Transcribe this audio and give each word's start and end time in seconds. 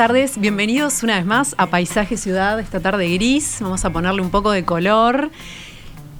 Tardes, 0.00 0.40
bienvenidos 0.40 1.02
una 1.02 1.16
vez 1.16 1.26
más 1.26 1.54
a 1.58 1.66
Paisaje 1.66 2.16
Ciudad, 2.16 2.58
esta 2.58 2.80
tarde 2.80 3.06
gris, 3.12 3.58
vamos 3.60 3.84
a 3.84 3.90
ponerle 3.90 4.22
un 4.22 4.30
poco 4.30 4.50
de 4.50 4.64
color. 4.64 5.30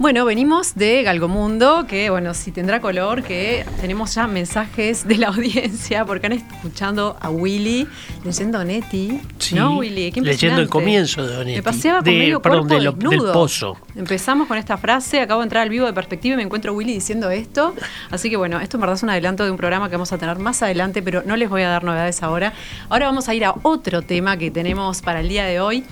Bueno, 0.00 0.24
venimos 0.24 0.76
de 0.76 1.02
Galgomundo, 1.02 1.86
que 1.86 2.08
bueno, 2.08 2.32
si 2.32 2.52
tendrá 2.52 2.80
color, 2.80 3.22
que 3.22 3.66
tenemos 3.82 4.14
ya 4.14 4.26
mensajes 4.26 5.06
de 5.06 5.18
la 5.18 5.28
audiencia, 5.28 6.06
porque 6.06 6.24
han 6.24 6.32
escuchando 6.32 7.18
a 7.20 7.28
Willy 7.28 7.86
leyendo 8.24 8.64
Neti. 8.64 9.20
¿No, 9.52 9.76
Willy? 9.76 10.10
leyendo 10.12 10.62
el 10.62 10.70
comienzo 10.70 11.26
de 11.26 11.36
Onetti. 11.36 11.56
Me 11.58 11.62
paseaba 11.62 12.02
con 12.02 12.14
medio 12.14 12.40
perdón, 12.40 12.68
del 12.68 12.94
pozo. 13.30 13.76
Empezamos 13.94 14.48
con 14.48 14.56
esta 14.56 14.78
frase, 14.78 15.20
acabo 15.20 15.42
de 15.42 15.44
entrar 15.44 15.64
al 15.64 15.68
vivo 15.68 15.84
de 15.84 15.92
perspectiva 15.92 16.32
y 16.32 16.36
me 16.38 16.44
encuentro 16.44 16.72
a 16.72 16.74
Willy 16.74 16.94
diciendo 16.94 17.28
esto. 17.28 17.74
Así 18.10 18.30
que 18.30 18.38
bueno, 18.38 18.58
esto 18.58 18.78
en 18.78 18.80
verdad 18.80 18.96
es 18.96 19.02
un 19.02 19.10
adelanto 19.10 19.44
de 19.44 19.50
un 19.50 19.58
programa 19.58 19.90
que 19.90 19.96
vamos 19.96 20.14
a 20.14 20.16
tener 20.16 20.38
más 20.38 20.62
adelante, 20.62 21.02
pero 21.02 21.24
no 21.26 21.36
les 21.36 21.50
voy 21.50 21.60
a 21.60 21.68
dar 21.68 21.84
novedades 21.84 22.22
ahora. 22.22 22.54
Ahora 22.88 23.04
vamos 23.04 23.28
a 23.28 23.34
ir 23.34 23.44
a 23.44 23.52
otro 23.64 24.00
tema 24.00 24.38
que 24.38 24.50
tenemos 24.50 25.02
para 25.02 25.20
el 25.20 25.28
día 25.28 25.44
de 25.44 25.60
hoy. 25.60 25.84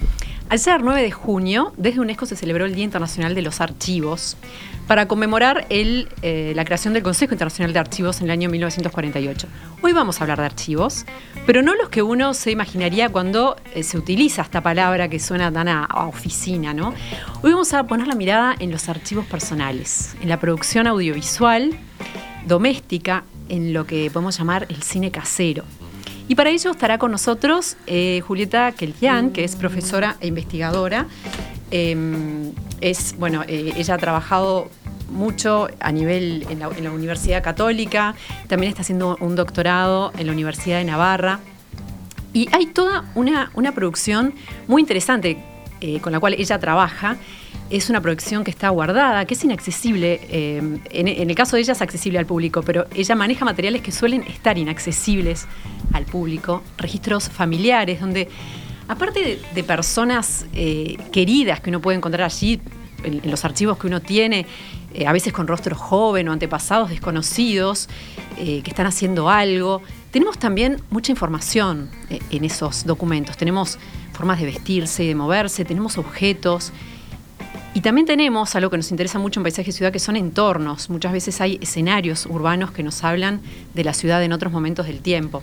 Al 0.48 0.58
ser 0.58 0.82
9 0.82 1.02
de 1.02 1.10
junio, 1.10 1.74
desde 1.76 2.00
UNESCO 2.00 2.24
se 2.24 2.34
celebró 2.34 2.64
el 2.64 2.74
Día 2.74 2.84
Internacional 2.84 3.34
de 3.34 3.42
los 3.42 3.60
Archivos 3.60 4.38
para 4.86 5.06
conmemorar 5.06 5.66
eh, 5.68 6.52
la 6.56 6.64
creación 6.64 6.94
del 6.94 7.02
Consejo 7.02 7.34
Internacional 7.34 7.74
de 7.74 7.78
Archivos 7.78 8.20
en 8.20 8.24
el 8.24 8.30
año 8.30 8.48
1948. 8.48 9.46
Hoy 9.82 9.92
vamos 9.92 10.18
a 10.18 10.24
hablar 10.24 10.38
de 10.38 10.46
archivos, 10.46 11.04
pero 11.44 11.60
no 11.60 11.74
los 11.74 11.90
que 11.90 12.02
uno 12.02 12.32
se 12.32 12.50
imaginaría 12.50 13.10
cuando 13.10 13.56
eh, 13.74 13.82
se 13.82 13.98
utiliza 13.98 14.40
esta 14.40 14.62
palabra 14.62 15.10
que 15.10 15.20
suena 15.20 15.52
tan 15.52 15.68
a, 15.68 15.84
a, 15.84 16.06
oficina, 16.06 16.72
¿no? 16.72 16.94
Hoy 17.42 17.52
vamos 17.52 17.74
a 17.74 17.86
poner 17.86 18.06
la 18.06 18.14
mirada 18.14 18.56
en 18.58 18.70
los 18.70 18.88
archivos 18.88 19.26
personales, 19.26 20.16
en 20.22 20.30
la 20.30 20.40
producción 20.40 20.86
audiovisual, 20.86 21.78
doméstica, 22.46 23.24
en 23.50 23.74
lo 23.74 23.86
que 23.86 24.10
podemos 24.10 24.38
llamar 24.38 24.66
el 24.70 24.82
cine 24.82 25.10
casero. 25.10 25.64
Y 26.28 26.34
para 26.34 26.50
ello 26.50 26.70
estará 26.70 26.98
con 26.98 27.10
nosotros 27.10 27.76
eh, 27.86 28.20
Julieta 28.26 28.70
Keltian, 28.72 29.30
que 29.30 29.44
es 29.44 29.56
profesora 29.56 30.16
e 30.20 30.26
investigadora. 30.26 31.06
Em, 31.70 32.52
es, 32.82 33.16
bueno, 33.18 33.44
eh, 33.48 33.72
ella 33.76 33.94
ha 33.94 33.98
trabajado 33.98 34.70
mucho 35.10 35.68
a 35.80 35.90
nivel 35.90 36.46
en 36.50 36.58
la, 36.58 36.68
Universidad 36.68 37.42
Católica, 37.42 38.14
también 38.46 38.68
está 38.68 38.82
haciendo 38.82 39.16
un 39.20 39.36
doctorado 39.36 40.12
en 40.18 40.26
la 40.26 40.32
Universidad 40.32 40.78
de 40.78 40.84
Navarra. 40.84 41.40
Y 42.34 42.48
hay 42.52 42.66
toda 42.66 43.06
una, 43.14 43.50
una 43.54 43.72
producción 43.72 44.34
muy 44.66 44.82
interesante 44.82 45.42
eh, 45.80 46.00
con 46.00 46.12
la 46.12 46.20
cual 46.20 46.34
ella 46.34 46.58
trabaja 46.58 47.16
es 47.70 47.90
una 47.90 48.00
producción 48.00 48.44
que 48.44 48.50
está 48.50 48.70
guardada, 48.70 49.24
que 49.26 49.34
es 49.34 49.44
inaccesible. 49.44 50.20
Eh, 50.28 50.78
en, 50.90 51.30
el 51.30 51.34
caso 51.36 51.56
de 51.56 51.62
ella 51.62 51.72
es 51.72 51.82
accesible 51.82 52.18
al 52.18 52.26
público, 52.26 52.62
pero 52.62 52.86
ella 52.94 53.14
maneja 53.14 53.44
materiales 53.44 53.82
que 53.82 53.92
suelen 53.92 54.22
estar 54.22 54.56
inaccesibles 54.58 55.46
al 55.92 56.04
público, 56.04 56.62
registros 56.76 57.28
familiares, 57.28 58.00
donde 58.00 58.28
aparte 58.88 59.40
de, 59.54 59.64
personas 59.64 60.46
eh, 60.54 60.96
queridas 61.12 61.60
que 61.60 61.70
uno 61.70 61.80
puede 61.80 61.96
encontrar 61.96 62.24
allí, 62.24 62.60
en, 63.04 63.30
los 63.30 63.44
archivos 63.44 63.78
que 63.78 63.86
uno 63.86 64.00
tiene, 64.00 64.46
eh, 64.94 65.06
a 65.06 65.12
veces 65.12 65.32
con 65.32 65.46
rostro 65.46 65.76
joven 65.76 66.28
o 66.28 66.32
antepasados 66.32 66.90
desconocidos, 66.90 67.88
que 68.36 68.62
están 68.70 68.86
haciendo 68.86 69.28
algo, 69.28 69.82
tenemos 70.12 70.38
también 70.38 70.80
mucha 70.90 71.10
información 71.10 71.90
en 72.08 72.44
esos 72.44 72.86
documentos. 72.86 73.36
Tenemos 73.36 73.80
formas 74.12 74.40
de 74.40 74.46
vestirse 74.46 75.04
y 75.04 75.08
de 75.08 75.14
moverse, 75.14 75.64
tenemos 75.64 75.98
objetos. 75.98 76.72
Y 77.74 77.82
también 77.82 78.06
tenemos 78.06 78.56
algo 78.56 78.70
que 78.70 78.76
nos 78.76 78.90
interesa 78.90 79.20
mucho 79.20 79.38
en 79.38 79.44
Paisaje 79.44 79.70
Ciudad, 79.70 79.92
que 79.92 80.00
son 80.00 80.16
entornos. 80.16 80.90
Muchas 80.90 81.12
veces 81.12 81.40
hay 81.40 81.58
escenarios 81.62 82.26
urbanos 82.26 82.72
que 82.72 82.82
nos 82.82 83.04
hablan 83.04 83.40
de 83.74 83.84
la 83.84 83.94
ciudad 83.94 84.22
en 84.24 84.32
otros 84.32 84.52
momentos 84.52 84.86
del 84.86 85.00
tiempo. 85.00 85.42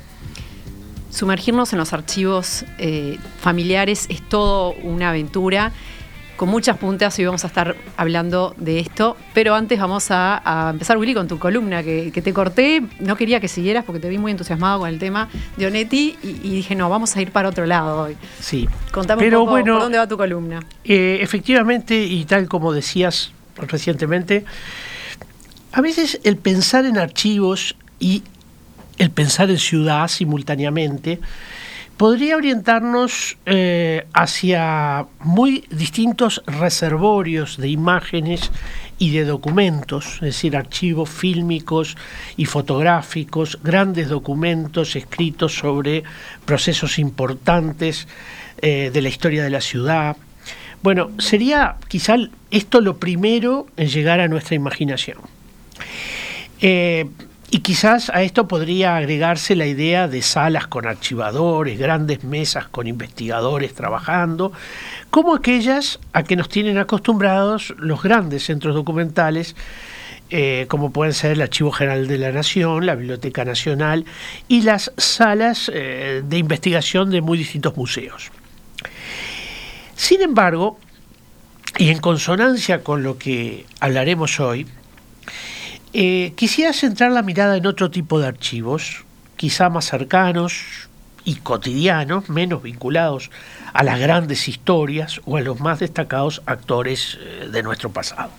Sumergirnos 1.15 1.71
en 1.71 1.79
los 1.79 1.93
archivos 1.93 2.65
eh, 2.77 3.17
familiares 3.39 4.05
es 4.09 4.21
todo 4.21 4.73
una 4.83 5.11
aventura 5.11 5.71
con 6.35 6.49
muchas 6.49 6.77
puntas 6.77 7.17
y 7.19 7.23
vamos 7.23 7.45
a 7.45 7.47
estar 7.47 7.77
hablando 7.95 8.53
de 8.57 8.79
esto. 8.79 9.15
Pero 9.33 9.55
antes 9.55 9.79
vamos 9.79 10.07
a, 10.09 10.71
empezar, 10.73 10.97
Willy, 10.97 11.13
con 11.13 11.29
tu 11.29 11.39
columna 11.39 11.83
que, 11.83 12.11
te 12.11 12.33
corté. 12.33 12.83
No 12.99 13.15
quería 13.15 13.39
que 13.39 13.47
siguieras 13.47 13.85
porque 13.85 14.01
te 14.01 14.09
vi 14.09 14.17
muy 14.17 14.31
entusiasmado 14.31 14.79
con 14.79 14.89
el 14.89 14.99
tema 14.99 15.29
de 15.55 15.67
Onetti 15.67 16.17
y, 16.21 16.49
dije, 16.49 16.75
no, 16.75 16.89
vamos 16.89 17.15
a 17.15 17.21
ir 17.21 17.31
para 17.31 17.47
otro 17.47 17.65
lado 17.65 18.01
hoy. 18.01 18.17
Sí. 18.41 18.67
Contame 18.91 19.21
Pero 19.23 19.39
un 19.39 19.45
poco 19.45 19.51
bueno, 19.51 19.75
por 19.75 19.83
dónde 19.83 19.97
va 19.97 20.09
tu 20.09 20.17
columna. 20.17 20.65
Eh, 20.83 21.19
efectivamente, 21.21 21.95
y 21.95 22.25
tal 22.25 22.49
como 22.49 22.73
decías 22.73 23.31
recientemente, 23.55 24.43
a 25.71 25.79
veces 25.79 26.19
el 26.25 26.35
pensar 26.35 26.83
en 26.83 26.97
archivos 26.97 27.77
y 28.01 28.21
el 28.97 29.11
pensar 29.11 29.49
en 29.49 29.59
ciudad 29.59 30.07
simultáneamente 30.07 31.19
podría 31.97 32.35
orientarnos 32.35 33.37
eh, 33.45 34.05
hacia 34.13 35.05
muy 35.19 35.65
distintos 35.69 36.41
reservorios 36.45 37.57
de 37.57 37.69
imágenes 37.69 38.51
y 38.97 39.11
de 39.11 39.25
documentos, 39.25 40.15
es 40.15 40.21
decir, 40.21 40.55
archivos 40.55 41.09
fílmicos 41.09 41.97
y 42.37 42.45
fotográficos, 42.45 43.59
grandes 43.63 44.09
documentos 44.09 44.95
escritos 44.95 45.55
sobre 45.55 46.03
procesos 46.45 46.99
importantes 46.99 48.07
eh, 48.61 48.89
de 48.93 49.01
la 49.01 49.09
historia 49.09 49.43
de 49.43 49.49
la 49.49 49.61
ciudad. 49.61 50.17
Bueno, 50.81 51.11
sería 51.17 51.75
quizá 51.87 52.15
esto 52.51 52.79
lo 52.79 52.97
primero 52.97 53.67
en 53.75 53.89
llegar 53.89 54.19
a 54.19 54.27
nuestra 54.27 54.55
imaginación. 54.55 55.17
Eh, 56.61 57.05
y 57.51 57.59
quizás 57.59 58.09
a 58.09 58.23
esto 58.23 58.47
podría 58.47 58.97
agregarse 58.97 59.55
la 59.55 59.65
idea 59.65 60.07
de 60.07 60.21
salas 60.21 60.67
con 60.67 60.87
archivadores, 60.87 61.77
grandes 61.77 62.23
mesas 62.23 62.67
con 62.67 62.87
investigadores 62.87 63.73
trabajando, 63.73 64.51
como 65.11 65.35
aquellas 65.35 65.99
a 66.13 66.23
que 66.23 66.35
nos 66.35 66.49
tienen 66.49 66.77
acostumbrados 66.77 67.73
los 67.77 68.01
grandes 68.01 68.45
centros 68.45 68.73
documentales, 68.73 69.55
eh, 70.31 70.65
como 70.69 70.91
pueden 70.91 71.13
ser 71.13 71.33
el 71.33 71.41
Archivo 71.41 71.71
General 71.71 72.07
de 72.07 72.17
la 72.17 72.31
Nación, 72.31 72.87
la 72.87 72.95
Biblioteca 72.95 73.45
Nacional 73.45 74.05
y 74.47 74.63
las 74.63 74.91
salas 74.97 75.69
eh, 75.73 76.23
de 76.25 76.37
investigación 76.39 77.11
de 77.11 77.21
muy 77.21 77.37
distintos 77.37 77.77
museos. 77.77 78.31
Sin 79.95 80.21
embargo, 80.21 80.79
y 81.77 81.89
en 81.89 81.99
consonancia 81.99 82.83
con 82.83 83.03
lo 83.03 83.17
que 83.19 83.65
hablaremos 83.79 84.39
hoy, 84.39 84.65
eh, 85.97 86.33
quisiera 86.35 86.73
centrar 86.73 87.13
la 87.13 87.21
mirada 87.21 87.55
en 87.55 87.65
otro 87.65 87.89
tipo 87.89 88.19
de 88.19 88.27
archivos, 88.27 89.05
quizá 89.37 89.69
más 89.69 89.85
cercanos 89.85 90.89
y 91.23 91.35
cotidianos, 91.35 92.27
menos 92.27 92.63
vinculados 92.63 93.31
a 93.71 93.81
las 93.81 93.97
grandes 93.97 94.49
historias 94.49 95.21
o 95.23 95.37
a 95.37 95.41
los 95.41 95.61
más 95.61 95.79
destacados 95.79 96.41
actores 96.47 97.17
eh, 97.21 97.47
de 97.49 97.63
nuestro 97.63 97.91
pasado. 97.91 98.29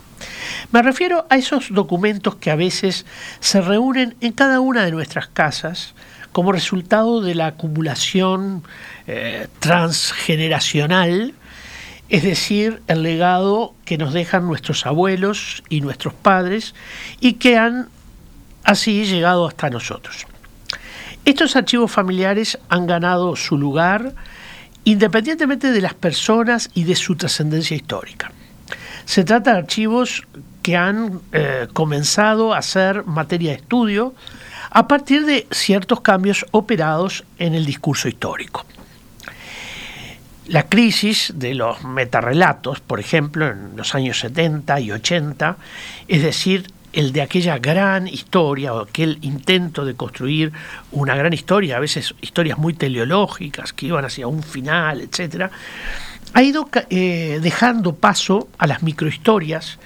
Me 0.70 0.82
refiero 0.82 1.26
a 1.30 1.36
esos 1.36 1.72
documentos 1.72 2.36
que 2.36 2.50
a 2.50 2.56
veces 2.56 3.06
se 3.40 3.62
reúnen 3.62 4.16
en 4.20 4.32
cada 4.32 4.60
una 4.60 4.84
de 4.84 4.92
nuestras 4.92 5.26
casas 5.26 5.94
como 6.32 6.52
resultado 6.52 7.22
de 7.22 7.34
la 7.34 7.46
acumulación 7.46 8.64
eh, 9.06 9.48
transgeneracional 9.60 11.32
es 12.08 12.22
decir, 12.22 12.82
el 12.86 13.02
legado 13.02 13.74
que 13.84 13.98
nos 13.98 14.12
dejan 14.12 14.46
nuestros 14.46 14.86
abuelos 14.86 15.62
y 15.68 15.80
nuestros 15.80 16.14
padres 16.14 16.74
y 17.20 17.34
que 17.34 17.58
han 17.58 17.88
así 18.64 19.06
llegado 19.06 19.46
hasta 19.46 19.70
nosotros. 19.70 20.26
Estos 21.24 21.56
archivos 21.56 21.90
familiares 21.90 22.58
han 22.68 22.86
ganado 22.86 23.34
su 23.34 23.58
lugar 23.58 24.14
independientemente 24.84 25.72
de 25.72 25.80
las 25.80 25.94
personas 25.94 26.70
y 26.72 26.84
de 26.84 26.94
su 26.94 27.16
trascendencia 27.16 27.76
histórica. 27.76 28.30
Se 29.04 29.24
trata 29.24 29.52
de 29.52 29.58
archivos 29.58 30.22
que 30.62 30.76
han 30.76 31.20
eh, 31.32 31.66
comenzado 31.72 32.54
a 32.54 32.62
ser 32.62 33.04
materia 33.04 33.50
de 33.50 33.56
estudio 33.56 34.14
a 34.70 34.86
partir 34.86 35.26
de 35.26 35.48
ciertos 35.50 36.00
cambios 36.00 36.46
operados 36.52 37.24
en 37.38 37.54
el 37.54 37.66
discurso 37.66 38.08
histórico. 38.08 38.64
La 40.48 40.68
crisis 40.68 41.32
de 41.34 41.54
los 41.54 41.84
metarrelatos, 41.84 42.80
por 42.80 43.00
ejemplo, 43.00 43.48
en 43.48 43.76
los 43.76 43.94
años 43.94 44.20
70 44.20 44.80
y 44.80 44.92
80, 44.92 45.56
es 46.08 46.22
decir, 46.22 46.66
el 46.92 47.12
de 47.12 47.20
aquella 47.20 47.58
gran 47.58 48.06
historia 48.06 48.72
o 48.72 48.80
aquel 48.80 49.18
intento 49.20 49.84
de 49.84 49.94
construir 49.94 50.52
una 50.92 51.14
gran 51.14 51.32
historia, 51.32 51.76
a 51.76 51.80
veces 51.80 52.14
historias 52.22 52.58
muy 52.58 52.72
teleológicas 52.72 53.72
que 53.72 53.86
iban 53.86 54.04
hacia 54.04 54.26
un 54.26 54.42
final, 54.42 55.02
etcétera, 55.02 55.50
ha 56.32 56.42
ido 56.42 56.68
eh, 56.90 57.38
dejando 57.42 57.94
paso 57.94 58.48
a 58.58 58.66
las 58.66 58.82
microhistorias 58.82 59.78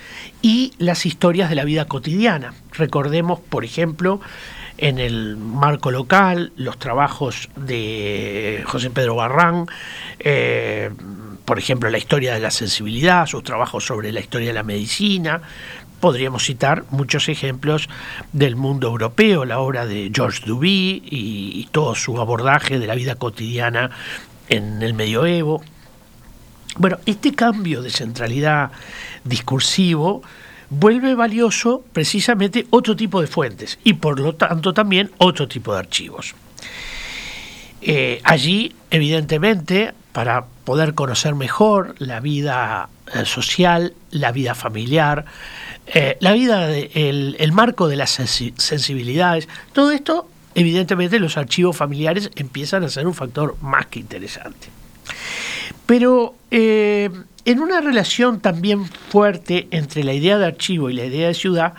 y 0.42 0.72
las 0.78 1.04
historias 1.04 1.48
de 1.48 1.56
la 1.56 1.64
vida 1.64 1.86
cotidiana. 1.86 2.54
Recordemos, 2.72 3.40
por 3.40 3.64
ejemplo, 3.64 4.20
en 4.80 4.98
el 4.98 5.36
marco 5.36 5.90
local, 5.90 6.52
los 6.56 6.78
trabajos 6.78 7.50
de 7.54 8.62
José 8.66 8.90
Pedro 8.90 9.14
Barrán, 9.14 9.66
eh, 10.18 10.90
por 11.44 11.58
ejemplo, 11.58 11.90
la 11.90 11.98
historia 11.98 12.32
de 12.32 12.40
la 12.40 12.50
sensibilidad, 12.50 13.26
sus 13.26 13.44
trabajos 13.44 13.84
sobre 13.84 14.10
la 14.10 14.20
historia 14.20 14.48
de 14.48 14.54
la 14.54 14.62
medicina. 14.62 15.42
Podríamos 16.00 16.44
citar 16.44 16.84
muchos 16.90 17.28
ejemplos 17.28 17.90
del 18.32 18.56
mundo 18.56 18.88
europeo, 18.88 19.44
la 19.44 19.58
obra 19.60 19.84
de 19.84 20.10
Georges 20.14 20.46
Duby 20.46 21.02
y 21.04 21.68
todo 21.72 21.94
su 21.94 22.18
abordaje 22.18 22.78
de 22.78 22.86
la 22.86 22.94
vida 22.94 23.16
cotidiana 23.16 23.90
en 24.48 24.82
el 24.82 24.94
medioevo. 24.94 25.62
Bueno, 26.78 26.98
este 27.04 27.34
cambio 27.34 27.82
de 27.82 27.90
centralidad 27.90 28.70
discursivo 29.24 30.22
vuelve 30.70 31.14
valioso 31.14 31.84
precisamente 31.92 32.66
otro 32.70 32.96
tipo 32.96 33.20
de 33.20 33.26
fuentes 33.26 33.78
y 33.84 33.94
por 33.94 34.20
lo 34.20 34.34
tanto 34.34 34.72
también 34.72 35.10
otro 35.18 35.46
tipo 35.48 35.72
de 35.72 35.80
archivos. 35.80 36.34
Eh, 37.82 38.20
allí, 38.24 38.74
evidentemente, 38.90 39.94
para 40.12 40.44
poder 40.64 40.94
conocer 40.94 41.34
mejor 41.34 41.94
la 41.98 42.20
vida 42.20 42.88
eh, 43.14 43.24
social, 43.24 43.94
la 44.10 44.32
vida 44.32 44.54
familiar, 44.54 45.24
eh, 45.86 46.16
la 46.20 46.32
vida, 46.32 46.70
el, 46.76 47.52
marco 47.52 47.88
de 47.88 47.96
las 47.96 48.10
sensibilidades, 48.10 49.48
todo 49.72 49.90
esto, 49.90 50.28
evidentemente, 50.54 51.18
los 51.18 51.36
archivos 51.36 51.76
familiares 51.76 52.30
empiezan 52.36 52.84
a 52.84 52.88
ser 52.88 53.06
un 53.06 53.14
factor 53.14 53.56
más 53.60 53.86
que 53.86 53.98
interesante. 53.98 54.68
Pero 55.90 56.36
en 56.52 57.58
una 57.60 57.80
relación 57.80 58.38
también 58.38 58.84
fuerte 58.84 59.66
entre 59.72 60.04
la 60.04 60.14
idea 60.14 60.38
de 60.38 60.46
archivo 60.46 60.88
y 60.88 60.94
la 60.94 61.04
idea 61.04 61.26
de 61.26 61.34
ciudad, 61.34 61.74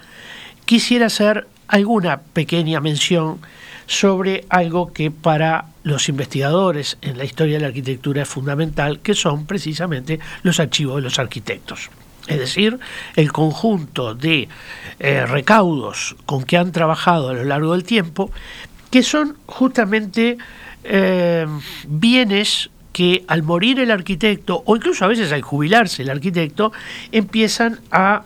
quisiera 0.65 1.05
hacer 1.05 1.47
alguna 1.69 2.19
pequeña 2.19 2.81
mención 2.81 3.39
sobre 3.85 4.43
algo 4.49 4.91
que 4.91 5.11
para 5.11 5.67
los 5.83 6.09
investigadores 6.09 6.97
en 7.01 7.17
la 7.17 7.23
historia 7.23 7.53
de 7.53 7.61
la 7.61 7.67
arquitectura 7.67 8.23
es 8.23 8.27
fundamental, 8.27 8.99
que 8.99 9.13
son 9.13 9.45
precisamente 9.45 10.19
los 10.43 10.59
archivos 10.59 10.97
de 10.97 11.03
los 11.03 11.17
arquitectos. 11.17 11.89
Es 12.27 12.37
decir, 12.37 12.79
el 13.15 13.31
conjunto 13.31 14.13
de 14.13 14.49
eh, 14.99 15.25
recaudos 15.25 16.17
con 16.25 16.43
que 16.43 16.57
han 16.57 16.73
trabajado 16.73 17.29
a 17.29 17.33
lo 17.33 17.45
largo 17.45 17.71
del 17.71 17.85
tiempo, 17.85 18.29
que 18.89 19.03
son 19.03 19.37
justamente 19.45 20.37
eh, 20.83 21.47
bienes 21.87 22.69
que 22.91 23.23
al 23.27 23.43
morir 23.43 23.79
el 23.79 23.91
arquitecto, 23.91 24.63
o 24.65 24.75
incluso 24.75 25.05
a 25.05 25.07
veces 25.07 25.31
al 25.31 25.41
jubilarse 25.41 26.01
el 26.01 26.09
arquitecto, 26.09 26.71
empiezan 27.11 27.79
a 27.91 28.23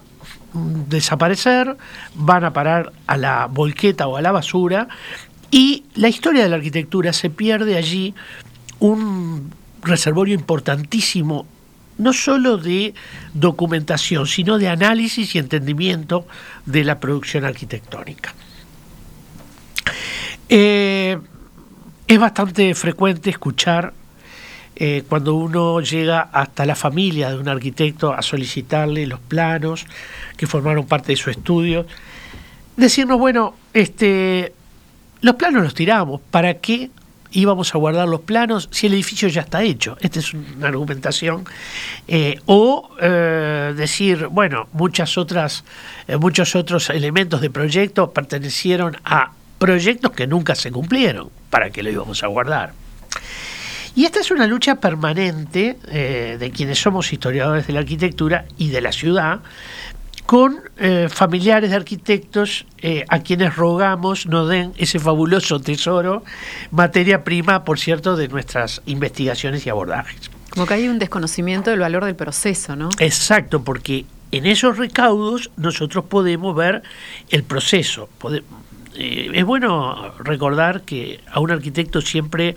mm, 0.54 0.90
desaparecer, 0.90 1.78
van 2.16 2.44
a 2.44 2.54
parar 2.54 2.92
a 3.08 3.18
la 3.18 3.48
volqueta 3.48 4.08
o 4.08 4.18
a 4.18 4.22
la 4.22 4.32
basura, 4.32 4.88
y 5.52 5.84
la 5.96 6.10
historia 6.10 6.44
de 6.44 6.50
la 6.50 6.56
arquitectura 6.58 7.14
se 7.14 7.30
pierde 7.30 7.78
allí 7.78 8.14
un 8.80 9.52
reservorio 9.82 10.34
importantísimo, 10.34 11.46
no 11.98 12.12
solo 12.12 12.58
de 12.58 12.94
documentación, 13.34 14.28
sino 14.28 14.58
de 14.58 14.68
análisis 14.68 15.36
y 15.36 15.40
entendimiento 15.40 16.28
de 16.66 16.84
la 16.84 17.00
producción 17.00 17.46
arquitectónica. 17.46 18.34
Eh, 20.50 21.18
es 22.08 22.20
bastante 22.20 22.76
frecuente 22.76 23.30
escuchar 23.30 23.94
eh, 24.76 25.04
cuando 25.08 25.36
uno 25.36 25.80
llega 25.80 26.30
hasta 26.32 26.66
la 26.66 26.76
familia 26.76 27.30
de 27.30 27.38
un 27.38 27.48
arquitecto 27.48 28.14
a 28.14 28.22
solicitarle 28.22 29.06
los 29.06 29.20
planos 29.20 29.86
que 30.36 30.48
formaron 30.48 30.86
parte 30.86 31.14
de 31.14 31.16
su 31.16 31.30
estudio, 31.30 31.86
decirnos, 32.76 33.18
bueno, 33.18 33.56
este, 33.74 34.54
los 35.22 35.36
planos 35.36 35.64
los 35.64 35.74
tiramos, 35.74 36.20
¿para 36.30 36.56
qué 36.56 36.90
íbamos 37.32 37.74
a 37.74 37.78
guardar 37.78 38.08
los 38.08 38.22
planos 38.22 38.68
si 38.72 38.88
el 38.88 38.94
edificio 38.94 39.30
ya 39.30 39.42
está 39.42 39.64
hecho? 39.64 39.98
Esta 40.02 40.20
es 40.20 40.34
una 40.34 40.68
argumentación. 40.68 41.46
Eh, 42.08 42.40
o 42.46 42.92
eh, 43.00 43.74
decir, 43.78 44.28
bueno, 44.28 44.68
muchas 44.74 45.18
otras, 45.18 45.64
muchos 46.20 46.56
otros 46.56 46.90
elementos 46.90 47.40
de 47.40 47.50
proyecto 47.50 48.12
pertenecieron 48.12 48.98
a 49.06 49.32
proyectos 49.58 50.12
que 50.12 50.28
nunca 50.28 50.54
se 50.54 50.72
cumplieron, 50.72 51.30
¿para 51.50 51.70
qué 51.70 51.82
lo 51.82 51.90
íbamos 51.90 52.24
a 52.24 52.28
guardar? 52.28 52.74
Y 53.96 54.04
esta 54.04 54.20
es 54.20 54.30
una 54.30 54.46
lucha 54.46 54.76
permanente 54.76 55.78
eh, 55.88 56.36
de 56.38 56.52
quienes 56.52 56.80
somos 56.80 57.14
historiadores 57.14 57.66
de 57.66 57.74
la 57.74 57.80
arquitectura 57.80 58.46
y 58.58 58.70
de 58.70 58.82
la 58.82 58.92
ciudad, 58.92 59.40
con 60.26 60.60
eh, 60.78 61.08
familiares 61.10 61.70
de 61.70 61.78
arquitectos 61.78 62.66
eh, 62.80 63.06
a 63.08 63.20
quienes 63.20 63.56
rogamos 63.56 64.26
nos 64.26 64.50
den 64.50 64.74
ese 64.78 65.00
fabuloso 65.00 65.62
tesoro, 65.62 66.24
materia 66.72 67.24
prima, 67.24 67.64
por 67.64 67.80
cierto, 67.80 68.18
de 68.18 68.28
nuestras 68.28 68.82
investigaciones 68.86 69.66
y 69.66 69.70
abordajes. 69.70 70.30
Como 70.50 70.66
que 70.66 70.74
hay 70.74 70.90
un 70.90 71.00
desconocimiento 71.00 71.70
del 71.70 71.80
valor 71.80 72.04
del 72.04 72.16
proceso, 72.16 72.76
¿no? 72.76 72.90
Exacto, 73.00 73.64
porque 73.64 74.06
en 74.32 74.46
esos 74.46 74.78
recaudos 74.78 75.52
nosotros 75.56 76.06
podemos 76.06 76.56
ver 76.56 76.84
el 77.30 77.44
proceso. 77.44 78.10
Es 78.98 79.46
bueno 79.46 80.14
recordar 80.20 80.82
que 80.82 81.20
a 81.32 81.40
un 81.40 81.52
arquitecto 81.52 82.02
siempre 82.02 82.56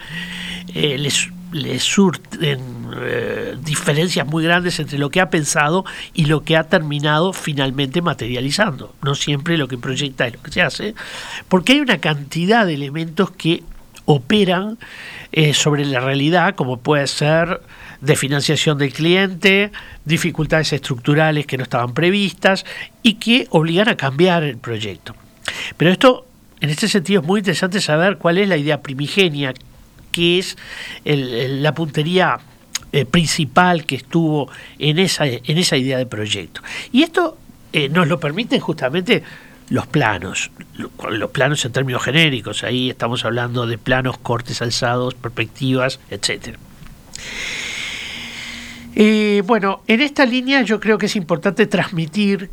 eh, 0.74 0.98
les, 0.98 1.82
surten 1.82 2.60
eh, 3.00 3.56
diferencias 3.62 4.26
muy 4.26 4.44
grandes 4.44 4.78
entre 4.80 4.98
lo 4.98 5.10
que 5.10 5.20
ha 5.20 5.30
pensado 5.30 5.84
y 6.14 6.26
lo 6.26 6.42
que 6.42 6.56
ha 6.56 6.64
terminado 6.64 7.32
finalmente 7.32 8.02
materializando. 8.02 8.94
No 9.02 9.14
siempre 9.14 9.56
lo 9.56 9.68
que 9.68 9.78
proyecta 9.78 10.26
es 10.26 10.34
lo 10.34 10.42
que 10.42 10.52
se 10.52 10.62
hace, 10.62 10.94
porque 11.48 11.72
hay 11.72 11.80
una 11.80 11.98
cantidad 11.98 12.66
de 12.66 12.74
elementos 12.74 13.30
que 13.30 13.62
operan 14.04 14.78
eh, 15.32 15.52
sobre 15.52 15.84
la 15.84 16.00
realidad, 16.00 16.54
como 16.54 16.78
puede 16.78 17.06
ser 17.06 17.60
de 18.00 18.16
financiación 18.16 18.78
del 18.78 18.92
cliente, 18.92 19.70
dificultades 20.04 20.72
estructurales 20.72 21.46
que 21.46 21.58
no 21.58 21.64
estaban 21.64 21.92
previstas 21.94 22.64
y 23.02 23.14
que 23.14 23.46
obligan 23.50 23.88
a 23.88 23.96
cambiar 23.96 24.44
el 24.44 24.56
proyecto. 24.56 25.14
Pero 25.76 25.90
esto, 25.90 26.27
en 26.60 26.70
este 26.70 26.88
sentido, 26.88 27.20
es 27.20 27.26
muy 27.26 27.40
interesante 27.40 27.80
saber 27.80 28.18
cuál 28.18 28.38
es 28.38 28.48
la 28.48 28.56
idea 28.56 28.82
primigenia 28.82 29.54
que 30.12 30.38
es 30.38 30.56
la 31.04 31.74
puntería 31.74 32.38
eh, 32.90 33.04
principal 33.04 33.84
que 33.84 33.96
estuvo 33.96 34.50
en 34.78 34.98
esa, 34.98 35.26
en 35.26 35.58
esa 35.58 35.76
idea 35.76 35.98
de 35.98 36.06
proyecto. 36.06 36.62
Y 36.90 37.02
esto 37.02 37.36
eh, 37.72 37.88
nos 37.88 38.08
lo 38.08 38.18
permiten 38.18 38.60
justamente 38.60 39.22
los 39.68 39.86
planos, 39.86 40.50
los 41.10 41.30
planos 41.30 41.62
en 41.66 41.72
términos 41.72 42.02
genéricos, 42.02 42.64
ahí 42.64 42.88
estamos 42.88 43.26
hablando 43.26 43.66
de 43.66 43.76
planos, 43.76 44.16
cortes 44.16 44.62
alzados, 44.62 45.14
perspectivas, 45.14 46.00
etc. 46.10 46.56
Eh, 48.94 49.42
bueno, 49.44 49.82
en 49.86 50.00
esta 50.00 50.24
línea 50.24 50.62
yo 50.62 50.80
creo 50.80 50.96
que 50.96 51.06
es 51.06 51.16
importante 51.16 51.66
transmitir 51.66 52.50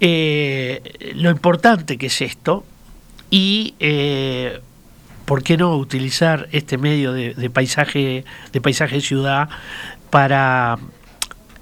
lo 0.00 1.30
importante 1.30 1.96
que 1.96 2.06
es 2.06 2.20
esto 2.20 2.64
y 3.32 3.74
¿por 5.24 5.42
qué 5.42 5.56
no 5.56 5.74
utilizar 5.76 6.46
este 6.52 6.76
medio 6.76 7.12
de, 7.14 7.50
paisaje 7.50 8.26
de 8.52 8.60
paisaje 8.60 9.00
ciudad 9.00 9.48
para 10.10 10.78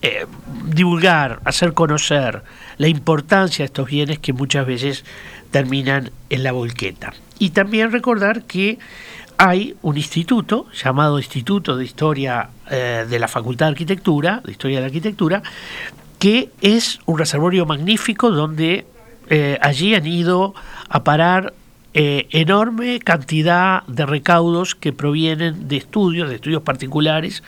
eh, 0.02 0.26
divulgar, 0.66 1.40
hacer 1.44 1.72
conocer 1.72 2.42
la 2.78 2.88
importancia 2.88 3.62
de 3.62 3.66
estos 3.66 3.88
bienes 3.88 4.18
que 4.18 4.32
muchas 4.32 4.66
veces 4.66 5.04
terminan 5.52 6.10
en 6.30 6.42
la 6.42 6.50
volqueta? 6.50 7.14
Y 7.38 7.50
también 7.50 7.92
recordar 7.92 8.42
que 8.42 8.80
hay 9.38 9.76
un 9.82 9.96
instituto 9.96 10.66
llamado 10.72 11.18
Instituto 11.18 11.76
de 11.76 11.84
Historia 11.84 12.50
eh, 12.70 13.06
de 13.08 13.18
la 13.20 13.28
Facultad 13.28 13.66
de 13.66 13.70
Arquitectura, 13.70 14.42
de 14.44 14.50
Historia 14.50 14.78
de 14.78 14.80
la 14.80 14.86
Arquitectura, 14.88 15.42
que 16.18 16.50
es 16.60 16.98
un 17.06 17.18
reservorio 17.18 17.66
magnífico 17.66 18.30
donde 18.30 18.84
eh, 19.28 19.58
allí 19.62 19.94
han 19.94 20.08
ido 20.08 20.54
a 20.88 21.04
parar 21.04 21.54
eh, 21.92 22.28
enorme 22.30 23.00
cantidad 23.00 23.82
de 23.86 24.06
recaudos 24.06 24.74
que 24.74 24.92
provienen 24.92 25.66
de 25.68 25.76
estudios, 25.76 26.28
de 26.28 26.36
estudios 26.36 26.62
particulares, 26.62 27.42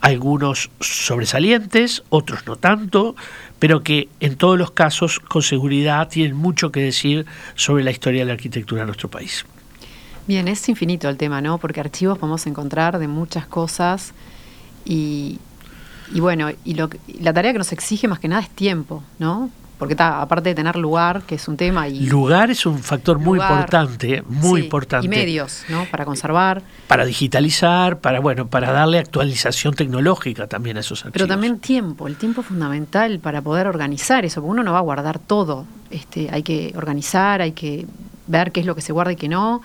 algunos 0.00 0.70
sobresalientes, 0.80 2.02
otros 2.08 2.46
no 2.46 2.56
tanto, 2.56 3.14
pero 3.58 3.82
que 3.82 4.08
en 4.20 4.36
todos 4.36 4.58
los 4.58 4.72
casos 4.72 5.20
con 5.20 5.42
seguridad 5.42 6.08
tienen 6.08 6.36
mucho 6.36 6.72
que 6.72 6.80
decir 6.80 7.26
sobre 7.54 7.84
la 7.84 7.90
historia 7.92 8.22
de 8.22 8.26
la 8.26 8.32
arquitectura 8.32 8.82
de 8.82 8.86
nuestro 8.86 9.08
país. 9.08 9.46
Bien, 10.26 10.48
es 10.48 10.68
infinito 10.68 11.08
el 11.08 11.16
tema, 11.16 11.40
¿no? 11.40 11.58
Porque 11.58 11.78
archivos 11.78 12.18
podemos 12.18 12.46
encontrar 12.46 12.98
de 12.98 13.08
muchas 13.08 13.46
cosas 13.46 14.12
Y, 14.84 15.38
bueno, 16.20 16.50
y 16.64 16.74
lo, 16.74 16.88
la 17.20 17.32
tarea 17.32 17.52
que 17.52 17.58
nos 17.58 17.72
exige 17.72 18.06
más 18.06 18.20
que 18.20 18.28
nada 18.28 18.42
es 18.42 18.50
tiempo, 18.50 19.02
¿no? 19.18 19.50
Porque 19.78 19.94
está, 19.94 20.22
aparte 20.22 20.50
de 20.50 20.54
tener 20.54 20.76
lugar, 20.76 21.22
que 21.22 21.34
es 21.34 21.48
un 21.48 21.56
tema 21.56 21.86
y 21.88 22.06
lugar 22.06 22.50
es 22.50 22.64
un 22.64 22.78
factor 22.78 23.18
muy 23.18 23.38
importante, 23.38 24.22
muy 24.26 24.62
importante 24.62 25.06
y 25.06 25.08
medios, 25.08 25.64
¿no? 25.68 25.84
Para 25.90 26.04
conservar, 26.04 26.62
para 26.88 27.04
digitalizar, 27.04 27.98
para 27.98 28.20
bueno, 28.20 28.46
para 28.46 28.72
darle 28.72 28.98
actualización 28.98 29.74
tecnológica 29.74 30.46
también 30.46 30.78
a 30.78 30.80
esos 30.80 31.00
archivos. 31.00 31.12
Pero 31.12 31.26
también 31.26 31.58
tiempo, 31.58 32.06
el 32.06 32.16
tiempo 32.16 32.40
es 32.40 32.46
fundamental 32.46 33.18
para 33.20 33.42
poder 33.42 33.66
organizar 33.66 34.24
eso, 34.24 34.40
porque 34.40 34.52
uno 34.52 34.62
no 34.62 34.72
va 34.72 34.78
a 34.78 34.82
guardar 34.82 35.18
todo, 35.18 35.66
este, 35.90 36.28
hay 36.32 36.42
que 36.42 36.72
organizar, 36.74 37.42
hay 37.42 37.52
que 37.52 37.86
ver 38.26 38.52
qué 38.52 38.60
es 38.60 38.66
lo 38.66 38.74
que 38.74 38.80
se 38.80 38.92
guarda 38.92 39.12
y 39.12 39.16
qué 39.16 39.28
no, 39.28 39.60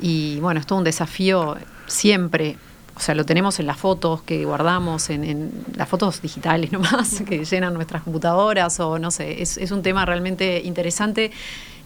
y 0.00 0.38
bueno, 0.40 0.60
es 0.60 0.66
todo 0.66 0.78
un 0.78 0.84
desafío 0.84 1.56
siempre 1.86 2.56
o 3.00 3.02
sea, 3.02 3.14
lo 3.14 3.24
tenemos 3.24 3.58
en 3.58 3.66
las 3.66 3.78
fotos 3.78 4.20
que 4.20 4.44
guardamos, 4.44 5.08
en, 5.08 5.64
las 5.74 5.88
fotos 5.88 6.20
digitales 6.20 6.70
nomás, 6.72 7.22
que 7.26 7.46
llenan 7.46 7.72
nuestras 7.72 8.02
computadoras, 8.02 8.78
o 8.78 8.98
no 8.98 9.10
sé, 9.10 9.40
es, 9.40 9.56
un 9.70 9.82
tema 9.82 10.04
realmente 10.04 10.60
interesante. 10.62 11.30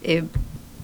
Eh, 0.03 0.25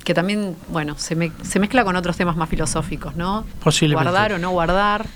que 0.04 0.14
también, 0.14 0.56
bueno, 0.68 0.94
se, 0.96 1.16
mezcla 1.16 1.84
con 1.84 1.96
otros 1.96 2.16
temas 2.16 2.36
más 2.36 2.48
filosóficos, 2.48 3.16
¿no? 3.16 3.44
Posiblemente. 3.62 4.08
Guardar 4.08 4.32
o 4.32 4.38
no 4.38 4.50
guardar. 4.50 5.06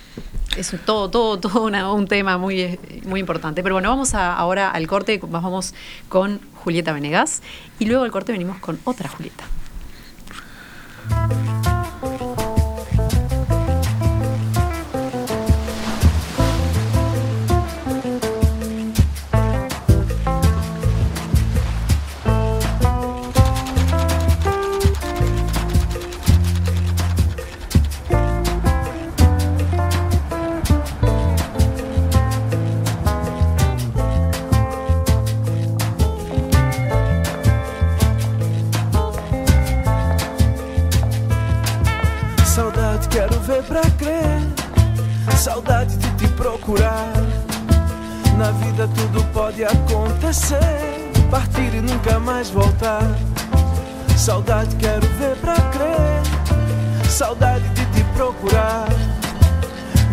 Es 0.57 0.75
todo, 0.85 1.09
todo, 1.09 1.39
todo 1.39 1.95
un 1.95 2.07
tema 2.09 2.37
muy, 2.37 2.79
muy 3.07 3.21
importante. 3.21 3.63
Pero 3.63 3.77
bueno, 3.77 3.89
vamos 3.91 4.15
ahora 4.15 4.71
al 4.71 4.87
corte, 4.89 5.21
vamos 5.29 5.75
con 6.09 6.41
Julieta 6.57 6.93
Venegas 6.93 7.41
y 7.79 7.87
luego 7.87 8.03
al 8.03 8.11
corte 8.11 8.33
venimos 8.33 8.59
con 8.59 8.81
otra 8.85 9.09
Julieta. 9.09 9.45